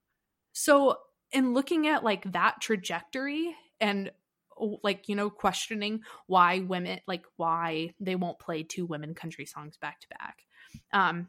so 0.53 0.99
in 1.30 1.55
looking 1.55 1.86
at 1.86 2.03
like 2.03 2.32
that 2.32 2.61
trajectory 2.61 3.55
and 3.80 4.11
like 4.82 5.09
you 5.09 5.14
know 5.14 5.30
questioning 5.30 6.01
why 6.26 6.59
women 6.59 6.99
like 7.07 7.24
why 7.36 7.94
they 8.01 8.16
won't 8.16 8.40
play 8.40 8.64
two 8.64 8.84
women 8.84 9.14
country 9.14 9.44
songs 9.44 9.76
back 9.76 10.01
to 10.01 10.09
back 10.09 10.38
um 10.92 11.28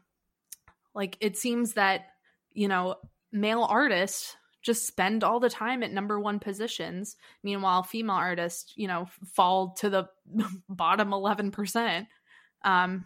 like 0.94 1.16
it 1.20 1.36
seems 1.36 1.74
that 1.74 2.06
you 2.52 2.68
know 2.68 2.96
male 3.32 3.62
artists 3.62 4.36
just 4.62 4.86
spend 4.86 5.22
all 5.22 5.38
the 5.40 5.48
time 5.48 5.82
at 5.82 5.92
number 5.92 6.18
one 6.18 6.40
positions. 6.40 7.16
Meanwhile 7.42 7.84
female 7.84 8.16
artists 8.16 8.72
you 8.76 8.88
know 8.88 9.06
fall 9.34 9.74
to 9.78 9.90
the 9.90 10.08
bottom 10.68 11.10
11% 11.10 12.06
um 12.64 13.04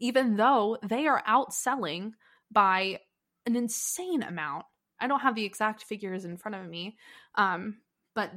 even 0.00 0.36
though 0.36 0.76
they 0.82 1.06
are 1.06 1.22
outselling 1.28 2.10
by 2.50 2.98
an 3.46 3.56
insane 3.56 4.22
amount. 4.22 4.64
I 5.00 5.06
don't 5.06 5.20
have 5.20 5.34
the 5.34 5.44
exact 5.44 5.84
figures 5.84 6.24
in 6.24 6.36
front 6.36 6.56
of 6.56 6.68
me, 6.68 6.96
um, 7.36 7.78
but 8.14 8.32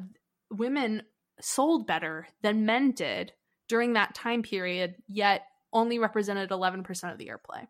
women 0.52 1.04
sold 1.42 1.88
better 1.88 2.28
than 2.42 2.66
men 2.66 2.92
did 2.92 3.34
during 3.68 3.94
that 3.94 4.16
time 4.16 4.42
period, 4.42 4.96
yet 5.08 5.42
only 5.74 6.00
represented 6.00 6.50
11% 6.50 7.12
of 7.12 7.18
the 7.18 7.28
airplay. 7.30 7.68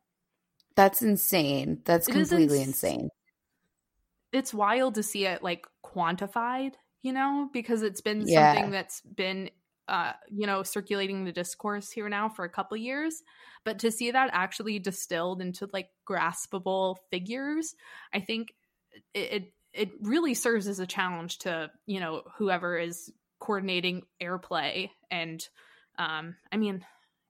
That's 0.75 1.01
insane. 1.01 1.81
That's 1.85 2.07
it 2.07 2.11
completely 2.11 2.57
ins- 2.59 2.67
insane. 2.69 3.09
It's 4.31 4.53
wild 4.53 4.95
to 4.95 5.03
see 5.03 5.25
it 5.25 5.41
like 5.41 5.65
quantified, 5.85 6.73
you 7.01 7.13
know, 7.13 7.49
because 7.53 7.81
it's 7.81 8.01
been 8.01 8.27
yeah. 8.27 8.53
something 8.53 8.71
that's 8.71 9.01
been 9.01 9.49
uh, 9.87 10.13
you 10.31 10.47
know, 10.47 10.63
circulating 10.63 11.25
the 11.25 11.31
discourse 11.31 11.91
here 11.91 12.09
now 12.09 12.27
for 12.27 12.43
a 12.43 12.49
couple 12.49 12.75
years, 12.75 13.21
but 13.63 13.77
to 13.77 13.91
see 13.91 14.09
that 14.09 14.31
actually 14.33 14.79
distilled 14.79 15.41
into 15.41 15.69
like 15.73 15.89
graspable 16.09 16.95
figures, 17.11 17.75
I 18.11 18.19
think 18.19 18.55
it 19.13 19.53
it 19.73 19.91
really 20.01 20.33
serves 20.33 20.67
as 20.67 20.79
a 20.79 20.87
challenge 20.87 21.39
to 21.39 21.69
you 21.85 21.99
know 21.99 22.23
whoever 22.37 22.77
is 22.77 23.11
coordinating 23.39 24.03
airplay 24.21 24.89
and 25.11 25.47
um 25.99 26.35
i 26.51 26.57
mean 26.57 26.83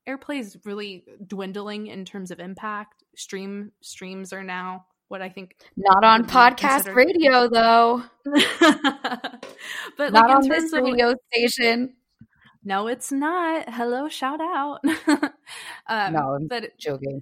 airplay 0.07 0.39
is 0.39 0.57
really 0.65 1.05
dwindling 1.25 1.87
in 1.87 2.05
terms 2.05 2.31
of 2.31 2.39
impact. 2.39 3.03
Stream 3.15 3.71
streams 3.81 4.33
are 4.33 4.43
now 4.43 4.85
what 5.07 5.21
i 5.21 5.29
think 5.29 5.55
not 5.77 6.03
on 6.03 6.25
podcast 6.25 6.93
radio 6.95 7.47
though. 7.47 8.03
But 9.97 10.11
not 10.13 10.27
like, 10.27 10.35
on 10.37 10.47
this 10.49 10.73
radio 10.73 11.13
station. 11.31 11.93
No 12.63 12.87
it's 12.87 13.11
not. 13.11 13.69
Hello 13.69 14.09
shout 14.09 14.41
out. 14.41 14.79
Um, 15.87 16.13
no 16.13 16.33
i'm 16.35 16.47
but 16.47 16.75
joking. 16.79 17.21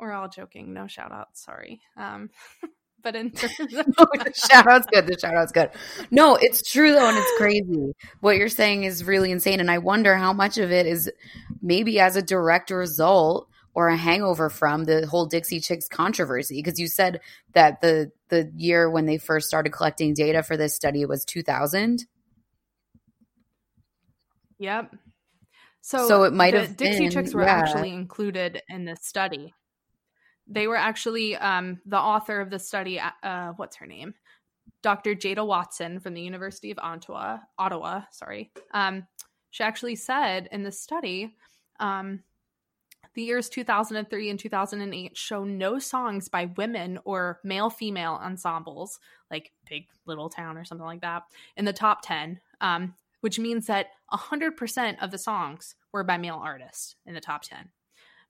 we're 0.00 0.12
all 0.12 0.28
joking. 0.28 0.72
No 0.74 0.88
shout 0.88 1.12
out. 1.12 1.36
Sorry. 1.38 1.80
Um 1.96 2.30
but 3.02 3.16
in 3.16 3.30
terms 3.30 3.54
of 3.60 3.86
the 3.96 4.32
shout 4.34 4.66
out's 4.66 4.86
good. 4.86 5.06
The 5.06 5.18
shout 5.18 5.34
out's 5.34 5.52
good. 5.52 5.70
No, 6.10 6.36
it's 6.36 6.70
true 6.70 6.92
though, 6.92 7.08
and 7.08 7.18
it's 7.18 7.36
crazy. 7.36 7.92
What 8.20 8.36
you're 8.36 8.48
saying 8.48 8.84
is 8.84 9.04
really 9.04 9.30
insane. 9.30 9.60
And 9.60 9.70
I 9.70 9.78
wonder 9.78 10.16
how 10.16 10.32
much 10.32 10.58
of 10.58 10.70
it 10.70 10.86
is 10.86 11.10
maybe 11.60 12.00
as 12.00 12.16
a 12.16 12.22
direct 12.22 12.70
result 12.70 13.48
or 13.74 13.88
a 13.88 13.96
hangover 13.96 14.50
from 14.50 14.84
the 14.84 15.06
whole 15.06 15.26
Dixie 15.26 15.60
Chicks 15.60 15.88
controversy. 15.88 16.56
Because 16.62 16.78
you 16.78 16.88
said 16.88 17.20
that 17.54 17.80
the 17.80 18.10
the 18.28 18.50
year 18.56 18.90
when 18.90 19.06
they 19.06 19.18
first 19.18 19.48
started 19.48 19.70
collecting 19.70 20.14
data 20.14 20.42
for 20.42 20.56
this 20.56 20.74
study 20.74 21.04
was 21.04 21.24
2000. 21.24 22.06
Yep. 24.58 24.94
So, 25.80 26.06
so 26.06 26.22
it 26.22 26.32
might 26.32 26.54
have 26.54 26.76
Dixie 26.76 27.00
been, 27.00 27.10
Chicks 27.10 27.34
were 27.34 27.42
yeah. 27.42 27.54
actually 27.54 27.92
included 27.92 28.62
in 28.68 28.84
this 28.84 29.00
study 29.02 29.52
they 30.46 30.66
were 30.66 30.76
actually 30.76 31.36
um, 31.36 31.80
the 31.86 31.98
author 31.98 32.40
of 32.40 32.50
the 32.50 32.58
study. 32.58 33.00
Uh, 33.22 33.52
what's 33.56 33.76
her 33.76 33.86
name? 33.86 34.14
Dr. 34.82 35.14
Jada 35.14 35.46
Watson 35.46 36.00
from 36.00 36.14
the 36.14 36.22
University 36.22 36.70
of 36.70 36.78
Ottawa. 36.78 37.38
Ottawa, 37.58 38.02
sorry. 38.10 38.50
Um, 38.74 39.06
she 39.50 39.62
actually 39.62 39.96
said 39.96 40.48
in 40.50 40.62
the 40.62 40.72
study, 40.72 41.34
um, 41.78 42.20
the 43.14 43.22
years 43.22 43.48
2003 43.50 44.30
and 44.30 44.38
2008 44.38 45.16
show 45.16 45.44
no 45.44 45.78
songs 45.78 46.28
by 46.28 46.46
women 46.56 46.98
or 47.04 47.40
male 47.44 47.68
female 47.68 48.18
ensembles 48.22 48.98
like 49.30 49.52
Big 49.68 49.86
Little 50.06 50.30
Town 50.30 50.56
or 50.56 50.64
something 50.64 50.86
like 50.86 51.02
that 51.02 51.24
in 51.56 51.64
the 51.64 51.72
top 51.72 52.00
10, 52.02 52.40
um, 52.60 52.94
which 53.20 53.38
means 53.38 53.66
that 53.66 53.88
100% 54.12 55.02
of 55.02 55.10
the 55.10 55.18
songs 55.18 55.74
were 55.92 56.04
by 56.04 56.16
male 56.16 56.40
artists 56.42 56.96
in 57.04 57.14
the 57.14 57.20
top 57.20 57.42
10 57.42 57.68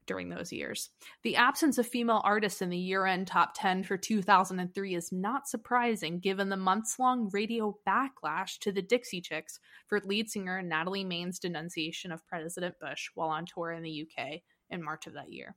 during 0.07 0.28
those 0.28 0.53
years. 0.53 0.90
The 1.22 1.36
absence 1.36 1.78
of 1.78 1.86
female 1.86 2.20
artists 2.24 2.62
in 2.62 2.70
the 2.70 2.78
year 2.78 3.07
end 3.07 3.26
top 3.26 3.53
10 3.55 3.84
for 3.84 3.96
2003 3.96 4.94
is 4.94 5.12
not 5.12 5.48
surprising 5.48 6.18
given 6.18 6.48
the 6.48 6.57
months 6.57 6.98
long 6.98 7.30
radio 7.32 7.76
backlash 7.86 8.59
to 8.61 8.72
the 8.72 8.82
Dixie 8.82 9.20
Chicks 9.20 9.61
for 9.86 10.00
lead 10.00 10.30
singer 10.30 10.62
Natalie 10.62 11.05
Maines' 11.05 11.40
denunciation 11.40 12.12
of 12.12 12.26
President 12.26 12.74
Bush 12.80 13.11
while 13.14 13.28
on 13.28 13.46
tour 13.46 13.72
in 13.72 13.82
the 13.82 14.07
UK 14.07 14.40
in 14.70 14.82
March 14.82 15.07
of 15.07 15.14
that 15.14 15.32
year. 15.32 15.55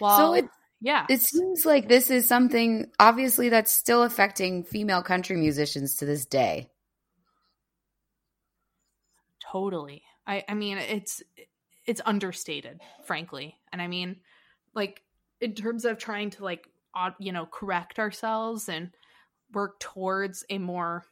Well, 0.00 0.16
so 0.16 0.34
it, 0.34 0.44
yeah. 0.80 1.06
It 1.08 1.20
seems 1.20 1.66
like 1.66 1.88
this 1.88 2.10
is 2.10 2.26
something 2.26 2.90
obviously 2.98 3.48
that's 3.48 3.70
still 3.70 4.02
affecting 4.02 4.64
female 4.64 5.02
country 5.02 5.36
musicians 5.36 5.96
to 5.96 6.06
this 6.06 6.26
day. 6.26 6.70
Totally. 9.50 10.02
I 10.26 10.44
I 10.48 10.54
mean 10.54 10.78
it's 10.78 11.22
it's 11.90 12.00
understated, 12.06 12.80
frankly. 13.02 13.58
And 13.72 13.82
I 13.82 13.88
mean 13.88 14.20
like 14.74 15.02
in 15.40 15.54
terms 15.54 15.84
of 15.84 15.98
trying 15.98 16.30
to 16.30 16.44
like 16.44 16.68
you 17.18 17.32
know 17.32 17.46
correct 17.46 17.98
ourselves 17.98 18.68
and 18.68 18.90
work 19.52 19.80
towards 19.80 20.44
a 20.50 20.58
more 20.58 21.04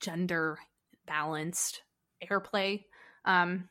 gender 0.00 0.58
balanced 1.06 1.82
airplay 2.30 2.84
um 3.24 3.68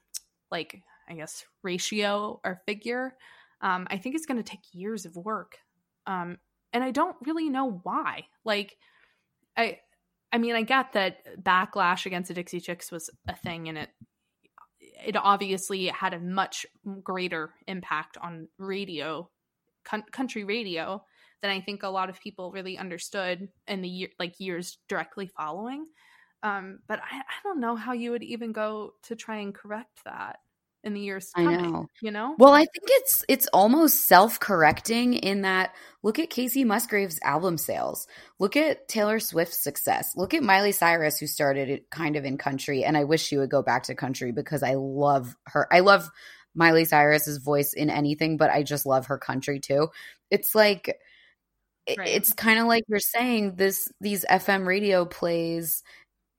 like 0.51 0.81
i 1.07 1.13
guess 1.13 1.45
ratio 1.63 2.39
or 2.43 2.61
figure 2.65 3.15
um 3.61 3.87
i 3.89 3.97
think 3.97 4.15
it's 4.15 4.25
going 4.25 4.41
to 4.41 4.49
take 4.49 4.59
years 4.71 5.05
of 5.05 5.15
work 5.15 5.57
um 6.05 6.37
and 6.73 6.83
i 6.83 6.91
don't 6.91 7.15
really 7.25 7.49
know 7.49 7.79
why 7.83 8.25
like 8.43 8.77
i 9.57 9.79
i 10.31 10.37
mean 10.37 10.55
i 10.55 10.61
get 10.61 10.93
that 10.93 11.41
backlash 11.41 12.05
against 12.05 12.27
the 12.27 12.33
dixie 12.33 12.59
chicks 12.59 12.91
was 12.91 13.09
a 13.27 13.35
thing 13.35 13.67
and 13.67 13.77
it 13.77 13.89
it 15.05 15.15
obviously 15.15 15.87
had 15.87 16.13
a 16.13 16.19
much 16.19 16.65
greater 17.03 17.53
impact 17.67 18.17
on 18.21 18.47
radio 18.57 19.29
country 20.11 20.43
radio 20.43 21.01
than 21.41 21.51
I 21.51 21.61
think 21.61 21.83
a 21.83 21.87
lot 21.87 22.09
of 22.09 22.19
people 22.19 22.51
really 22.51 22.77
understood 22.77 23.47
in 23.67 23.81
the 23.81 23.89
year 23.89 24.09
like 24.19 24.39
years 24.39 24.77
directly 24.87 25.27
following. 25.27 25.87
Um, 26.43 26.79
but 26.87 26.99
I, 26.99 27.17
I 27.17 27.43
don't 27.43 27.59
know 27.59 27.75
how 27.75 27.93
you 27.93 28.11
would 28.11 28.23
even 28.23 28.51
go 28.51 28.93
to 29.03 29.15
try 29.15 29.37
and 29.37 29.53
correct 29.53 29.99
that 30.05 30.37
in 30.83 30.93
the 30.93 31.01
years 31.01 31.31
coming, 31.35 31.57
I 31.57 31.61
know. 31.61 31.87
You 32.01 32.11
know? 32.11 32.35
Well, 32.37 32.53
I 32.53 32.59
think 32.59 32.85
it's 32.87 33.25
it's 33.27 33.47
almost 33.53 34.07
self-correcting 34.07 35.13
in 35.15 35.41
that 35.41 35.73
look 36.03 36.19
at 36.19 36.29
Kacey 36.29 36.65
Musgraves' 36.65 37.19
album 37.23 37.57
sales. 37.57 38.07
Look 38.39 38.55
at 38.55 38.87
Taylor 38.87 39.19
Swift's 39.19 39.61
success. 39.61 40.13
Look 40.15 40.33
at 40.33 40.43
Miley 40.43 40.71
Cyrus 40.71 41.17
who 41.17 41.27
started 41.27 41.69
it 41.69 41.89
kind 41.89 42.15
of 42.15 42.25
in 42.25 42.37
country 42.37 42.83
and 42.83 42.95
I 42.95 43.03
wish 43.03 43.23
she 43.23 43.37
would 43.37 43.49
go 43.49 43.61
back 43.61 43.83
to 43.83 43.95
country 43.95 44.31
because 44.31 44.63
I 44.63 44.75
love 44.75 45.35
her. 45.47 45.67
I 45.71 45.81
love 45.81 46.09
Miley 46.55 46.85
Cyrus's 46.85 47.37
voice 47.37 47.73
in 47.73 47.89
anything, 47.89 48.37
but 48.37 48.49
I 48.49 48.63
just 48.63 48.85
love 48.85 49.07
her 49.07 49.17
country 49.17 49.59
too. 49.59 49.89
It's 50.31 50.55
like 50.55 50.97
right. 51.97 52.07
it's 52.07 52.33
kind 52.33 52.59
of 52.59 52.67
like 52.67 52.83
you're 52.87 52.99
saying 52.99 53.55
this 53.55 53.89
these 53.99 54.25
FM 54.29 54.65
radio 54.65 55.05
plays 55.05 55.83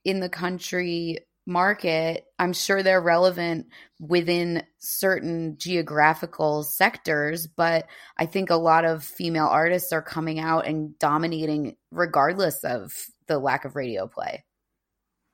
in 0.04 0.20
the 0.20 0.28
country 0.28 1.18
market, 1.46 2.24
I'm 2.38 2.52
sure 2.52 2.82
they're 2.82 3.00
relevant 3.00 3.66
within 3.98 4.64
certain 4.78 5.56
geographical 5.58 6.62
sectors, 6.62 7.46
but 7.46 7.86
I 8.16 8.26
think 8.26 8.50
a 8.50 8.56
lot 8.56 8.84
of 8.84 9.04
female 9.04 9.46
artists 9.46 9.92
are 9.92 10.02
coming 10.02 10.38
out 10.38 10.66
and 10.66 10.98
dominating 10.98 11.76
regardless 11.90 12.62
of 12.64 12.92
the 13.26 13.38
lack 13.38 13.64
of 13.64 13.76
radio 13.76 14.06
play. 14.06 14.44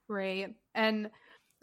Right. 0.08 0.54
And 0.74 1.10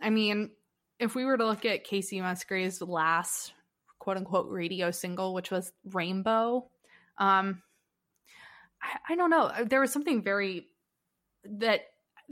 I 0.02 0.10
mean, 0.10 0.52
if 1.00 1.16
we 1.16 1.26
were 1.26 1.38
to 1.38 1.46
look 1.46 1.66
at 1.66 1.86
Kacey 1.86 2.22
Musgrave's 2.22 2.82
last 2.82 3.54
quote 4.00 4.18
unquote 4.18 4.50
radio 4.50 4.92
single, 4.92 5.34
which 5.34 5.52
was 5.52 5.72
Rainbow, 5.86 6.70
um, 7.18 7.62
I, 8.82 9.14
I 9.14 9.16
don't 9.16 9.30
know. 9.30 9.52
There 9.66 9.80
was 9.80 9.92
something 9.92 10.22
very 10.22 10.68
that 11.46 11.82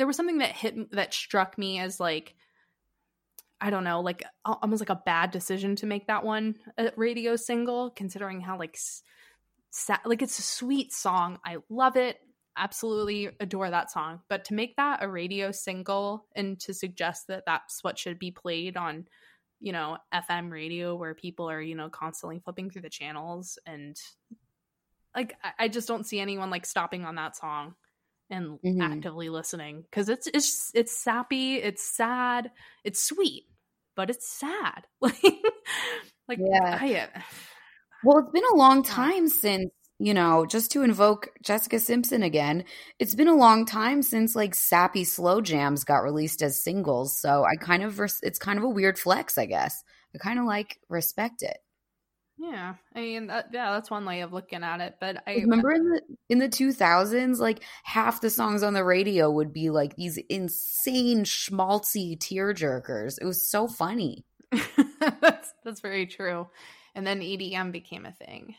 there 0.02 0.08
was 0.08 0.18
something 0.18 0.40
that 0.40 0.50
hit 0.50 0.90
that 0.94 1.14
struck 1.14 1.60
me 1.60 1.78
as 1.78 2.00
like 2.00 2.34
I 3.64 3.70
don't 3.70 3.84
know, 3.84 4.02
like 4.02 4.24
almost 4.44 4.82
like 4.82 4.90
a 4.90 5.04
bad 5.06 5.30
decision 5.30 5.76
to 5.76 5.86
make 5.86 6.08
that 6.08 6.26
one 6.26 6.56
a 6.76 6.92
radio 6.96 7.36
single, 7.36 7.92
considering 7.92 8.42
how 8.42 8.58
like 8.58 8.80
sad, 9.70 10.00
like 10.04 10.24
it's 10.24 10.40
a 10.40 10.42
sweet 10.42 10.92
song. 10.92 11.38
I 11.46 11.58
love 11.70 11.98
it, 11.98 12.18
absolutely 12.58 13.30
adore 13.40 13.70
that 13.70 13.92
song. 13.92 14.22
But 14.28 14.46
to 14.46 14.56
make 14.56 14.76
that 14.78 15.04
a 15.04 15.08
radio 15.08 15.52
single 15.52 16.26
and 16.36 16.60
to 16.62 16.74
suggest 16.74 17.28
that 17.28 17.44
that's 17.46 17.84
what 17.84 18.00
should 18.00 18.18
be 18.18 18.32
played 18.32 18.78
on, 18.78 19.06
you 19.60 19.72
know, 19.72 20.00
FM 20.12 20.50
radio 20.50 20.96
where 20.96 21.14
people 21.14 21.48
are 21.48 21.62
you 21.62 21.76
know 21.76 21.90
constantly 21.90 22.40
flipping 22.40 22.72
through 22.72 22.82
the 22.82 22.90
channels 22.90 23.60
and 23.68 23.96
like 25.16 25.36
I 25.60 25.68
just 25.68 25.88
don't 25.88 26.08
see 26.08 26.20
anyone 26.20 26.50
like 26.50 26.66
stopping 26.66 27.06
on 27.06 27.14
that 27.14 27.36
song 27.36 27.76
and 28.32 28.60
mm-hmm. 28.66 28.82
actively 28.82 29.30
listening 29.30 29.84
because 29.84 30.10
it's 30.10 30.28
it's 30.34 30.72
it's 30.74 30.98
sappy, 30.98 31.58
it's 31.58 31.84
sad, 31.84 32.50
it's 32.84 33.04
sweet, 33.04 33.44
but 33.96 34.10
it's 34.10 34.28
sad. 34.28 34.88
like 35.02 36.40
yeah. 36.40 36.80
I, 36.82 37.08
well, 38.04 38.20
it's 38.20 38.32
been 38.32 38.44
a 38.52 38.56
long 38.56 38.82
time 38.82 39.28
since 39.28 39.70
you 40.02 40.16
know, 40.16 40.48
just 40.48 40.72
to 40.72 40.82
invoke 40.82 41.30
Jessica 41.44 41.80
Simpson 41.80 42.24
again, 42.24 42.64
it's 42.98 43.14
been 43.14 43.28
a 43.28 43.36
long 43.36 43.68
time 43.68 44.02
since 44.02 44.36
like 44.36 44.56
sappy 44.56 45.04
slow 45.04 45.42
jams 45.42 45.84
got 45.84 46.00
released 46.00 46.42
as 46.42 46.60
singles. 46.60 47.16
So 47.22 47.44
I 47.44 47.56
kind 47.56 47.84
of, 47.84 48.00
res- 48.00 48.20
it's 48.24 48.40
kind 48.40 48.58
of 48.58 48.66
a 48.66 48.70
weird 48.70 48.98
flex, 48.98 49.38
I 49.38 49.46
guess. 49.46 49.84
I 50.16 50.18
kind 50.18 50.40
of 50.40 50.46
like 50.46 50.80
respect 50.90 51.44
it. 51.44 51.58
Yeah, 52.42 52.74
I 52.96 53.00
mean, 53.02 53.28
that, 53.28 53.50
yeah, 53.54 53.72
that's 53.72 53.92
one 53.92 54.04
way 54.04 54.22
of 54.22 54.34
looking 54.34 54.64
at 54.64 54.82
it. 54.82 54.96
But 55.00 55.22
I 55.28 55.36
remember 55.36 55.72
in 55.74 55.90
the 55.90 56.02
in 56.28 56.40
the 56.40 56.50
two 56.50 56.74
thousands, 56.74 57.40
like 57.40 57.62
half 57.84 58.20
the 58.20 58.32
songs 58.32 58.64
on 58.64 58.74
the 58.74 58.84
radio 58.84 59.30
would 59.30 59.54
be 59.54 59.70
like 59.70 59.96
these 59.96 60.18
insane 60.28 61.24
schmaltzy 61.24 62.20
tear 62.20 62.52
jerkers. 62.52 63.20
It 63.22 63.26
was 63.26 63.48
so 63.48 63.68
funny. 63.68 64.26
that's 65.22 65.54
that's 65.64 65.82
very 65.82 66.08
true. 66.08 66.48
And 66.96 67.06
then 67.06 67.20
EDM 67.20 67.72
became 67.72 68.08
a 68.08 68.12
thing. 68.12 68.56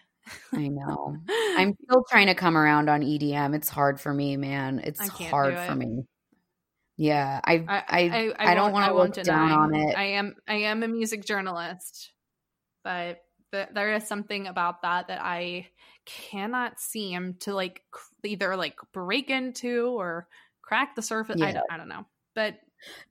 I 0.53 0.69
know. 0.69 1.17
I'm 1.29 1.75
still 1.83 2.05
trying 2.09 2.29
to 2.29 2.37
come 2.37 2.57
around 2.57 2.89
on 2.89 3.01
EDM. 3.01 3.57
It's 3.57 3.69
hard 3.69 4.01
for 4.01 4.15
me, 4.15 4.37
man. 4.37 4.81
It's 4.85 5.09
hard 5.09 5.57
do 5.57 5.61
for 5.61 5.75
me. 5.75 6.05
Yeah, 6.97 7.41
I 7.43 7.65
I 7.67 7.83
I, 7.89 8.33
I, 8.39 8.53
I 8.53 8.55
don't 8.55 8.71
want 8.73 8.87
to 8.87 8.95
look 8.95 9.27
down 9.27 9.51
on 9.51 9.75
it. 9.75 9.99
I 9.99 10.05
am 10.05 10.37
I 10.47 10.55
am 10.55 10.85
a 10.85 10.89
music 10.89 11.25
journalist, 11.25 12.13
but 12.85 13.19
there 13.53 13.95
is 13.95 14.07
something 14.07 14.47
about 14.47 14.83
that 14.83 15.09
that 15.09 15.21
I 15.23 15.69
cannot 16.05 16.81
seem 16.81 17.35
to 17.41 17.55
like 17.55 17.83
either 18.25 18.57
like 18.57 18.77
break 18.93 19.31
into 19.31 19.87
or 19.87 20.27
crack 20.63 20.97
the 20.97 21.03
surface. 21.03 21.37
Yeah. 21.39 21.47
I, 21.47 21.53
don't, 21.53 21.67
I 21.71 21.77
don't 21.77 21.89
know, 21.89 22.07
but 22.35 22.57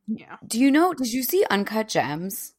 yeah. 0.07 0.37
Do 0.45 0.59
you 0.59 0.71
know? 0.71 0.93
Did 0.93 1.13
you 1.13 1.23
see 1.23 1.45
Uncut 1.49 1.87
Gems? 1.87 2.53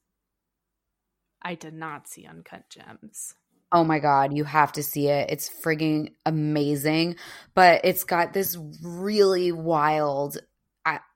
I 1.42 1.54
did 1.54 1.74
not 1.74 2.08
see 2.08 2.26
Uncut 2.26 2.70
Gems. 2.70 3.34
Oh 3.72 3.84
my 3.84 3.98
god, 3.98 4.36
you 4.36 4.44
have 4.44 4.72
to 4.72 4.82
see 4.82 5.08
it. 5.08 5.30
It's 5.30 5.50
frigging 5.50 6.12
amazing, 6.24 7.16
but 7.54 7.80
it's 7.84 8.04
got 8.04 8.32
this 8.32 8.56
really 8.82 9.50
wild 9.50 10.38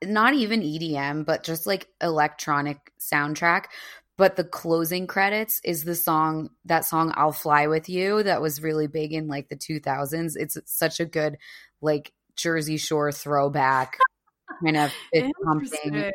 not 0.03 0.33
even 0.33 0.61
EDM, 0.61 1.25
but 1.25 1.43
just 1.43 1.67
like 1.67 1.87
electronic 2.01 2.91
soundtrack 2.99 3.65
but 4.17 4.35
the 4.35 4.43
closing 4.43 5.07
credits 5.07 5.61
is 5.63 5.83
the 5.83 5.95
song 5.95 6.49
that 6.65 6.85
song 6.85 7.13
I'll 7.15 7.31
fly 7.31 7.67
with 7.67 7.87
you 7.87 8.23
that 8.23 8.41
was 8.41 8.61
really 8.61 8.87
big 8.87 9.13
in 9.13 9.27
like 9.27 9.47
the 9.49 9.55
2000s 9.55 10.33
it's 10.35 10.57
such 10.65 10.99
a 10.99 11.05
good 11.05 11.37
like 11.81 12.11
Jersey 12.35 12.77
Shore 12.77 13.11
throwback 13.11 13.97
kind 14.63 14.77
of 14.77 14.93
pumping 15.45 16.11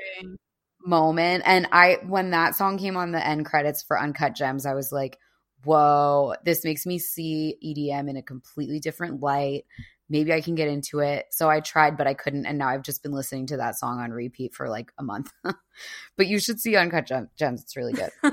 moment. 0.84 1.44
And 1.46 1.68
I 1.70 1.98
when 2.06 2.30
that 2.30 2.56
song 2.56 2.78
came 2.78 2.96
on 2.96 3.12
the 3.12 3.24
end 3.24 3.46
credits 3.46 3.82
for 3.82 3.98
Uncut 4.00 4.34
Gems 4.34 4.66
I 4.66 4.74
was 4.74 4.92
like 4.92 5.18
whoa 5.64 6.34
this 6.44 6.64
makes 6.64 6.86
me 6.86 6.98
see 6.98 7.56
EDM 7.64 8.10
in 8.10 8.16
a 8.16 8.22
completely 8.22 8.80
different 8.80 9.20
light 9.20 9.64
maybe 10.12 10.30
I 10.30 10.42
can 10.42 10.54
get 10.54 10.68
into 10.68 10.98
it. 10.98 11.24
So 11.30 11.48
I 11.48 11.60
tried, 11.60 11.96
but 11.96 12.06
I 12.06 12.12
couldn't. 12.12 12.44
And 12.44 12.58
now 12.58 12.68
I've 12.68 12.82
just 12.82 13.02
been 13.02 13.12
listening 13.12 13.46
to 13.46 13.56
that 13.56 13.78
song 13.78 13.98
on 13.98 14.10
repeat 14.10 14.54
for 14.54 14.68
like 14.68 14.92
a 14.98 15.02
month. 15.02 15.32
but 16.16 16.26
you 16.26 16.38
should 16.38 16.60
see 16.60 16.76
Uncut 16.76 17.10
Gems. 17.34 17.62
It's 17.62 17.76
really 17.76 17.94
good. 17.94 18.10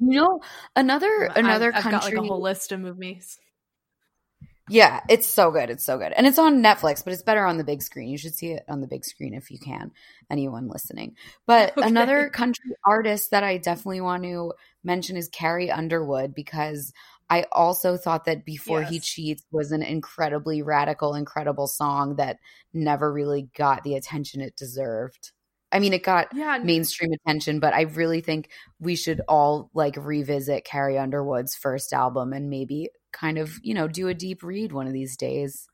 you 0.00 0.20
know, 0.20 0.40
another 0.74 1.30
another 1.36 1.68
I've, 1.68 1.76
I've 1.76 1.82
country. 1.82 2.10
got 2.10 2.16
like 2.16 2.16
a 2.16 2.28
whole 2.28 2.42
list 2.42 2.72
of 2.72 2.80
movies. 2.80 3.38
Yeah, 4.70 5.00
it's 5.10 5.26
so 5.26 5.50
good. 5.50 5.68
It's 5.68 5.84
so 5.84 5.98
good. 5.98 6.12
And 6.12 6.26
it's 6.26 6.38
on 6.38 6.62
Netflix, 6.62 7.04
but 7.04 7.12
it's 7.12 7.22
better 7.22 7.44
on 7.44 7.58
the 7.58 7.64
big 7.64 7.82
screen. 7.82 8.08
You 8.08 8.16
should 8.16 8.34
see 8.34 8.52
it 8.52 8.64
on 8.66 8.80
the 8.80 8.86
big 8.86 9.04
screen 9.04 9.34
if 9.34 9.50
you 9.50 9.58
can, 9.58 9.92
anyone 10.30 10.68
listening. 10.68 11.16
But 11.46 11.72
okay. 11.78 11.86
another 11.86 12.30
country 12.30 12.72
artist 12.84 13.30
that 13.30 13.44
I 13.44 13.58
definitely 13.58 14.00
want 14.00 14.22
to 14.22 14.54
mention 14.82 15.18
is 15.18 15.28
Carrie 15.28 15.70
Underwood 15.70 16.34
because 16.34 16.94
I 17.30 17.46
also 17.52 17.96
thought 17.96 18.26
that 18.26 18.44
Before 18.44 18.82
yes. 18.82 18.90
He 18.90 19.00
Cheats 19.00 19.44
was 19.50 19.72
an 19.72 19.82
incredibly 19.82 20.62
radical, 20.62 21.14
incredible 21.14 21.66
song 21.66 22.16
that 22.16 22.38
never 22.72 23.12
really 23.12 23.48
got 23.56 23.82
the 23.82 23.94
attention 23.94 24.40
it 24.40 24.56
deserved. 24.56 25.32
I 25.72 25.80
mean, 25.80 25.92
it 25.92 26.04
got 26.04 26.28
yeah. 26.32 26.58
mainstream 26.62 27.10
attention, 27.12 27.58
but 27.58 27.74
I 27.74 27.82
really 27.82 28.20
think 28.20 28.50
we 28.78 28.94
should 28.94 29.20
all 29.26 29.70
like 29.74 29.96
revisit 29.96 30.64
Carrie 30.64 30.98
Underwood's 30.98 31.56
first 31.56 31.92
album 31.92 32.32
and 32.32 32.48
maybe 32.48 32.90
kind 33.12 33.38
of, 33.38 33.58
you 33.62 33.74
know, 33.74 33.88
do 33.88 34.06
a 34.06 34.14
deep 34.14 34.44
read 34.44 34.72
one 34.72 34.86
of 34.86 34.92
these 34.92 35.16
days. 35.16 35.66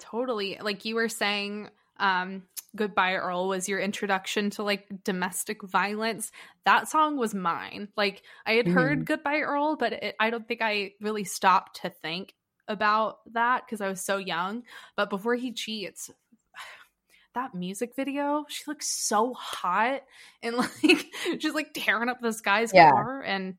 Totally. 0.00 0.58
Like 0.60 0.84
you 0.84 0.96
were 0.96 1.08
saying, 1.08 1.68
um, 1.98 2.42
Goodbye 2.76 3.14
Earl 3.14 3.48
was 3.48 3.68
your 3.68 3.80
introduction 3.80 4.50
to 4.50 4.62
like 4.62 4.86
domestic 5.02 5.62
violence. 5.62 6.30
That 6.64 6.88
song 6.88 7.16
was 7.16 7.34
mine. 7.34 7.88
Like 7.96 8.22
I 8.44 8.52
had 8.52 8.66
mm-hmm. 8.66 8.74
heard 8.74 9.06
Goodbye 9.06 9.40
Earl, 9.40 9.76
but 9.76 9.92
it, 9.94 10.16
I 10.20 10.30
don't 10.30 10.46
think 10.46 10.60
I 10.62 10.92
really 11.00 11.24
stopped 11.24 11.80
to 11.82 11.90
think 11.90 12.34
about 12.68 13.18
that 13.32 13.64
because 13.64 13.80
I 13.80 13.88
was 13.88 14.00
so 14.02 14.18
young. 14.18 14.62
But 14.94 15.10
before 15.10 15.34
he 15.34 15.52
cheats, 15.52 16.10
that 17.34 17.54
music 17.54 17.96
video, 17.96 18.44
she 18.48 18.64
looks 18.66 18.88
so 18.88 19.32
hot 19.34 20.02
and 20.42 20.56
like 20.84 21.06
she's 21.40 21.54
like 21.54 21.72
tearing 21.74 22.08
up 22.08 22.20
this 22.20 22.40
guy's 22.40 22.72
Yeah. 22.74 22.90
car. 22.90 23.22
And 23.22 23.56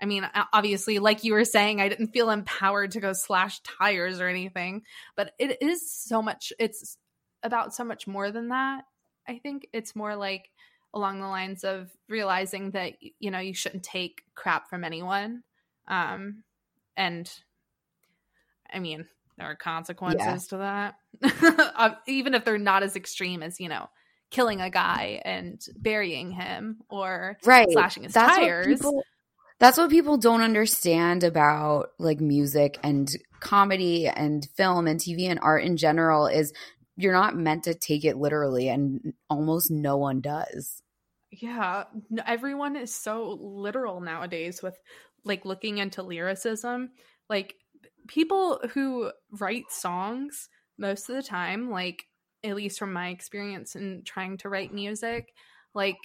I 0.00 0.04
mean, 0.04 0.28
obviously, 0.52 0.98
like 0.98 1.22
you 1.22 1.32
were 1.32 1.44
saying, 1.44 1.80
I 1.80 1.88
didn't 1.88 2.08
feel 2.08 2.30
empowered 2.30 2.92
to 2.92 3.00
go 3.00 3.12
slash 3.12 3.60
tires 3.60 4.20
or 4.20 4.26
anything, 4.26 4.82
but 5.14 5.32
it 5.38 5.62
is 5.62 5.88
so 5.92 6.20
much, 6.20 6.52
it's 6.58 6.96
about 7.42 7.74
so 7.74 7.84
much 7.84 8.06
more 8.06 8.30
than 8.30 8.48
that. 8.48 8.84
I 9.28 9.38
think 9.38 9.68
it's 9.72 9.96
more 9.96 10.16
like 10.16 10.50
along 10.94 11.20
the 11.20 11.26
lines 11.26 11.64
of 11.64 11.90
realizing 12.08 12.72
that, 12.72 12.94
you 13.18 13.30
know, 13.30 13.38
you 13.38 13.54
shouldn't 13.54 13.82
take 13.82 14.22
crap 14.34 14.68
from 14.68 14.84
anyone. 14.84 15.42
Um, 15.88 16.42
and 16.96 17.30
I 18.72 18.78
mean, 18.78 19.06
there 19.38 19.46
are 19.46 19.56
consequences 19.56 20.48
to 20.48 20.58
that, 20.58 21.98
even 22.06 22.34
if 22.34 22.44
they're 22.44 22.58
not 22.58 22.82
as 22.82 22.96
extreme 22.96 23.42
as 23.42 23.58
you 23.60 23.68
know, 23.68 23.88
killing 24.30 24.60
a 24.60 24.70
guy 24.70 25.20
and 25.24 25.64
burying 25.76 26.32
him 26.32 26.78
or 26.88 27.38
right 27.44 27.70
slashing 27.70 28.02
his 28.04 28.12
that's 28.12 28.36
tires. 28.36 28.66
What 28.66 28.76
people, 28.76 29.04
that's 29.58 29.78
what 29.78 29.90
people 29.90 30.18
don't 30.18 30.42
understand 30.42 31.24
about 31.24 31.90
like 31.98 32.20
music 32.20 32.78
and 32.82 33.10
comedy 33.40 34.06
and 34.06 34.48
film 34.56 34.86
and 34.86 35.00
tv 35.00 35.22
and 35.24 35.40
art 35.40 35.64
in 35.64 35.76
general 35.76 36.26
is 36.26 36.52
you're 36.96 37.12
not 37.12 37.36
meant 37.36 37.64
to 37.64 37.74
take 37.74 38.04
it 38.04 38.16
literally 38.16 38.68
and 38.68 39.14
almost 39.30 39.70
no 39.70 39.96
one 39.96 40.20
does 40.20 40.82
Yeah, 41.30 41.84
everyone 42.26 42.76
is 42.76 42.94
so 42.94 43.30
literal 43.40 44.00
nowadays 44.00 44.62
with 44.62 44.82
like 45.24 45.44
looking 45.46 45.78
into 45.78 46.02
lyricism. 46.02 46.92
Like 47.30 47.56
people 48.06 48.60
who 48.74 49.12
write 49.30 49.70
songs 49.70 50.50
most 50.76 51.08
of 51.08 51.16
the 51.16 51.22
time, 51.22 51.70
like 51.70 52.04
at 52.44 52.54
least 52.56 52.78
from 52.78 52.92
my 52.92 53.08
experience 53.08 53.74
in 53.76 54.02
trying 54.04 54.36
to 54.38 54.50
write 54.50 54.74
music, 54.74 55.32
like 55.74 55.96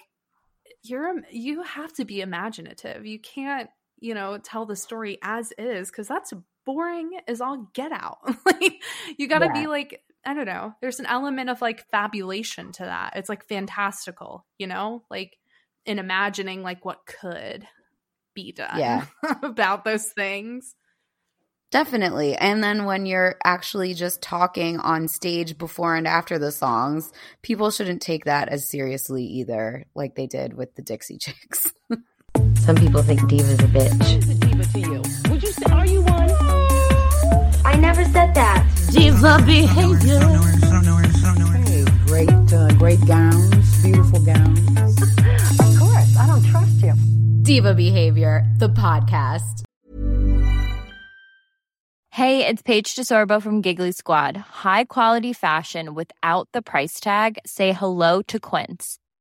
you're 0.82 1.14
you 1.30 1.62
have 1.62 1.92
to 1.94 2.04
be 2.04 2.20
imaginative. 2.20 3.06
You 3.06 3.18
can't, 3.20 3.70
you 3.98 4.14
know, 4.14 4.38
tell 4.38 4.66
the 4.66 4.76
story 4.76 5.18
as 5.22 5.52
is 5.58 5.90
cuz 5.90 6.08
that's 6.08 6.32
boring 6.64 7.18
as 7.26 7.40
all 7.40 7.70
get 7.74 7.92
out. 7.92 8.18
like 8.46 8.82
you 9.18 9.28
got 9.28 9.40
to 9.40 9.48
Yeah. 9.48 9.50
be 9.50 9.66
like 9.66 10.02
I 10.26 10.34
don't 10.34 10.46
know. 10.46 10.74
There's 10.80 11.00
an 11.00 11.06
element 11.06 11.48
of 11.50 11.60
like 11.62 11.86
fabulation 11.90 12.72
to 12.72 12.82
that. 12.84 13.14
It's 13.16 13.28
like 13.28 13.46
fantastical, 13.46 14.44
you 14.58 14.66
know? 14.66 15.04
Like 15.10 15.36
in 15.86 15.98
imagining 15.98 16.62
like 16.62 16.84
what 16.84 16.98
could 17.06 17.66
be 18.34 18.52
done 18.52 18.78
Yeah. 18.78 19.06
about 19.42 19.84
those 19.84 20.06
things. 20.06 20.74
Definitely. 21.70 22.34
And 22.34 22.64
then 22.64 22.86
when 22.86 23.04
you're 23.04 23.36
actually 23.44 23.92
just 23.92 24.22
talking 24.22 24.80
on 24.80 25.06
stage 25.06 25.58
before 25.58 25.94
and 25.96 26.06
after 26.06 26.38
the 26.38 26.50
songs, 26.50 27.12
people 27.42 27.70
shouldn't 27.70 28.00
take 28.00 28.24
that 28.24 28.48
as 28.48 28.68
seriously 28.68 29.24
either, 29.24 29.84
like 29.94 30.14
they 30.14 30.26
did 30.26 30.54
with 30.54 30.74
the 30.76 30.82
Dixie 30.82 31.18
Chicks. 31.18 31.72
Some 32.64 32.76
people 32.76 33.02
think 33.02 33.26
Diva's 33.28 33.58
a 33.60 33.64
bitch. 33.64 34.04
Who's 34.14 34.28
a 34.30 34.34
diva 34.34 34.64
to 34.64 34.80
you? 34.80 35.02
Would 35.30 35.42
you 35.42 35.52
say, 35.52 35.66
are 35.72 35.86
you 35.86 36.00
one? 36.02 36.30
I 37.66 37.76
never 37.78 38.04
said 38.04 38.34
that. 38.34 38.66
Diva 38.90 39.38
behavior. 39.44 40.20
Hey, 41.66 41.84
great, 42.06 42.52
uh, 42.52 42.68
great 42.78 43.04
gowns, 43.06 43.82
beautiful 43.82 44.20
gowns. 44.20 45.02
Of 45.02 45.78
course, 45.78 46.16
I 46.16 46.26
don't 46.26 46.44
trust 46.46 46.80
you. 46.82 46.94
Diva 47.42 47.74
Behavior, 47.74 48.44
the 48.58 48.68
podcast. 48.68 49.64
Hey, 52.10 52.46
it's 52.46 52.62
Paige 52.62 52.96
DeSorbo 52.96 53.40
from 53.42 53.60
Giggly 53.60 53.92
Squad. 53.92 54.36
High 54.36 54.84
quality 54.84 55.32
fashion 55.32 55.94
without 55.94 56.48
the 56.52 56.62
price 56.62 56.98
tag. 56.98 57.38
Say 57.46 57.72
hello 57.72 58.22
to 58.22 58.40
Quince. 58.40 58.98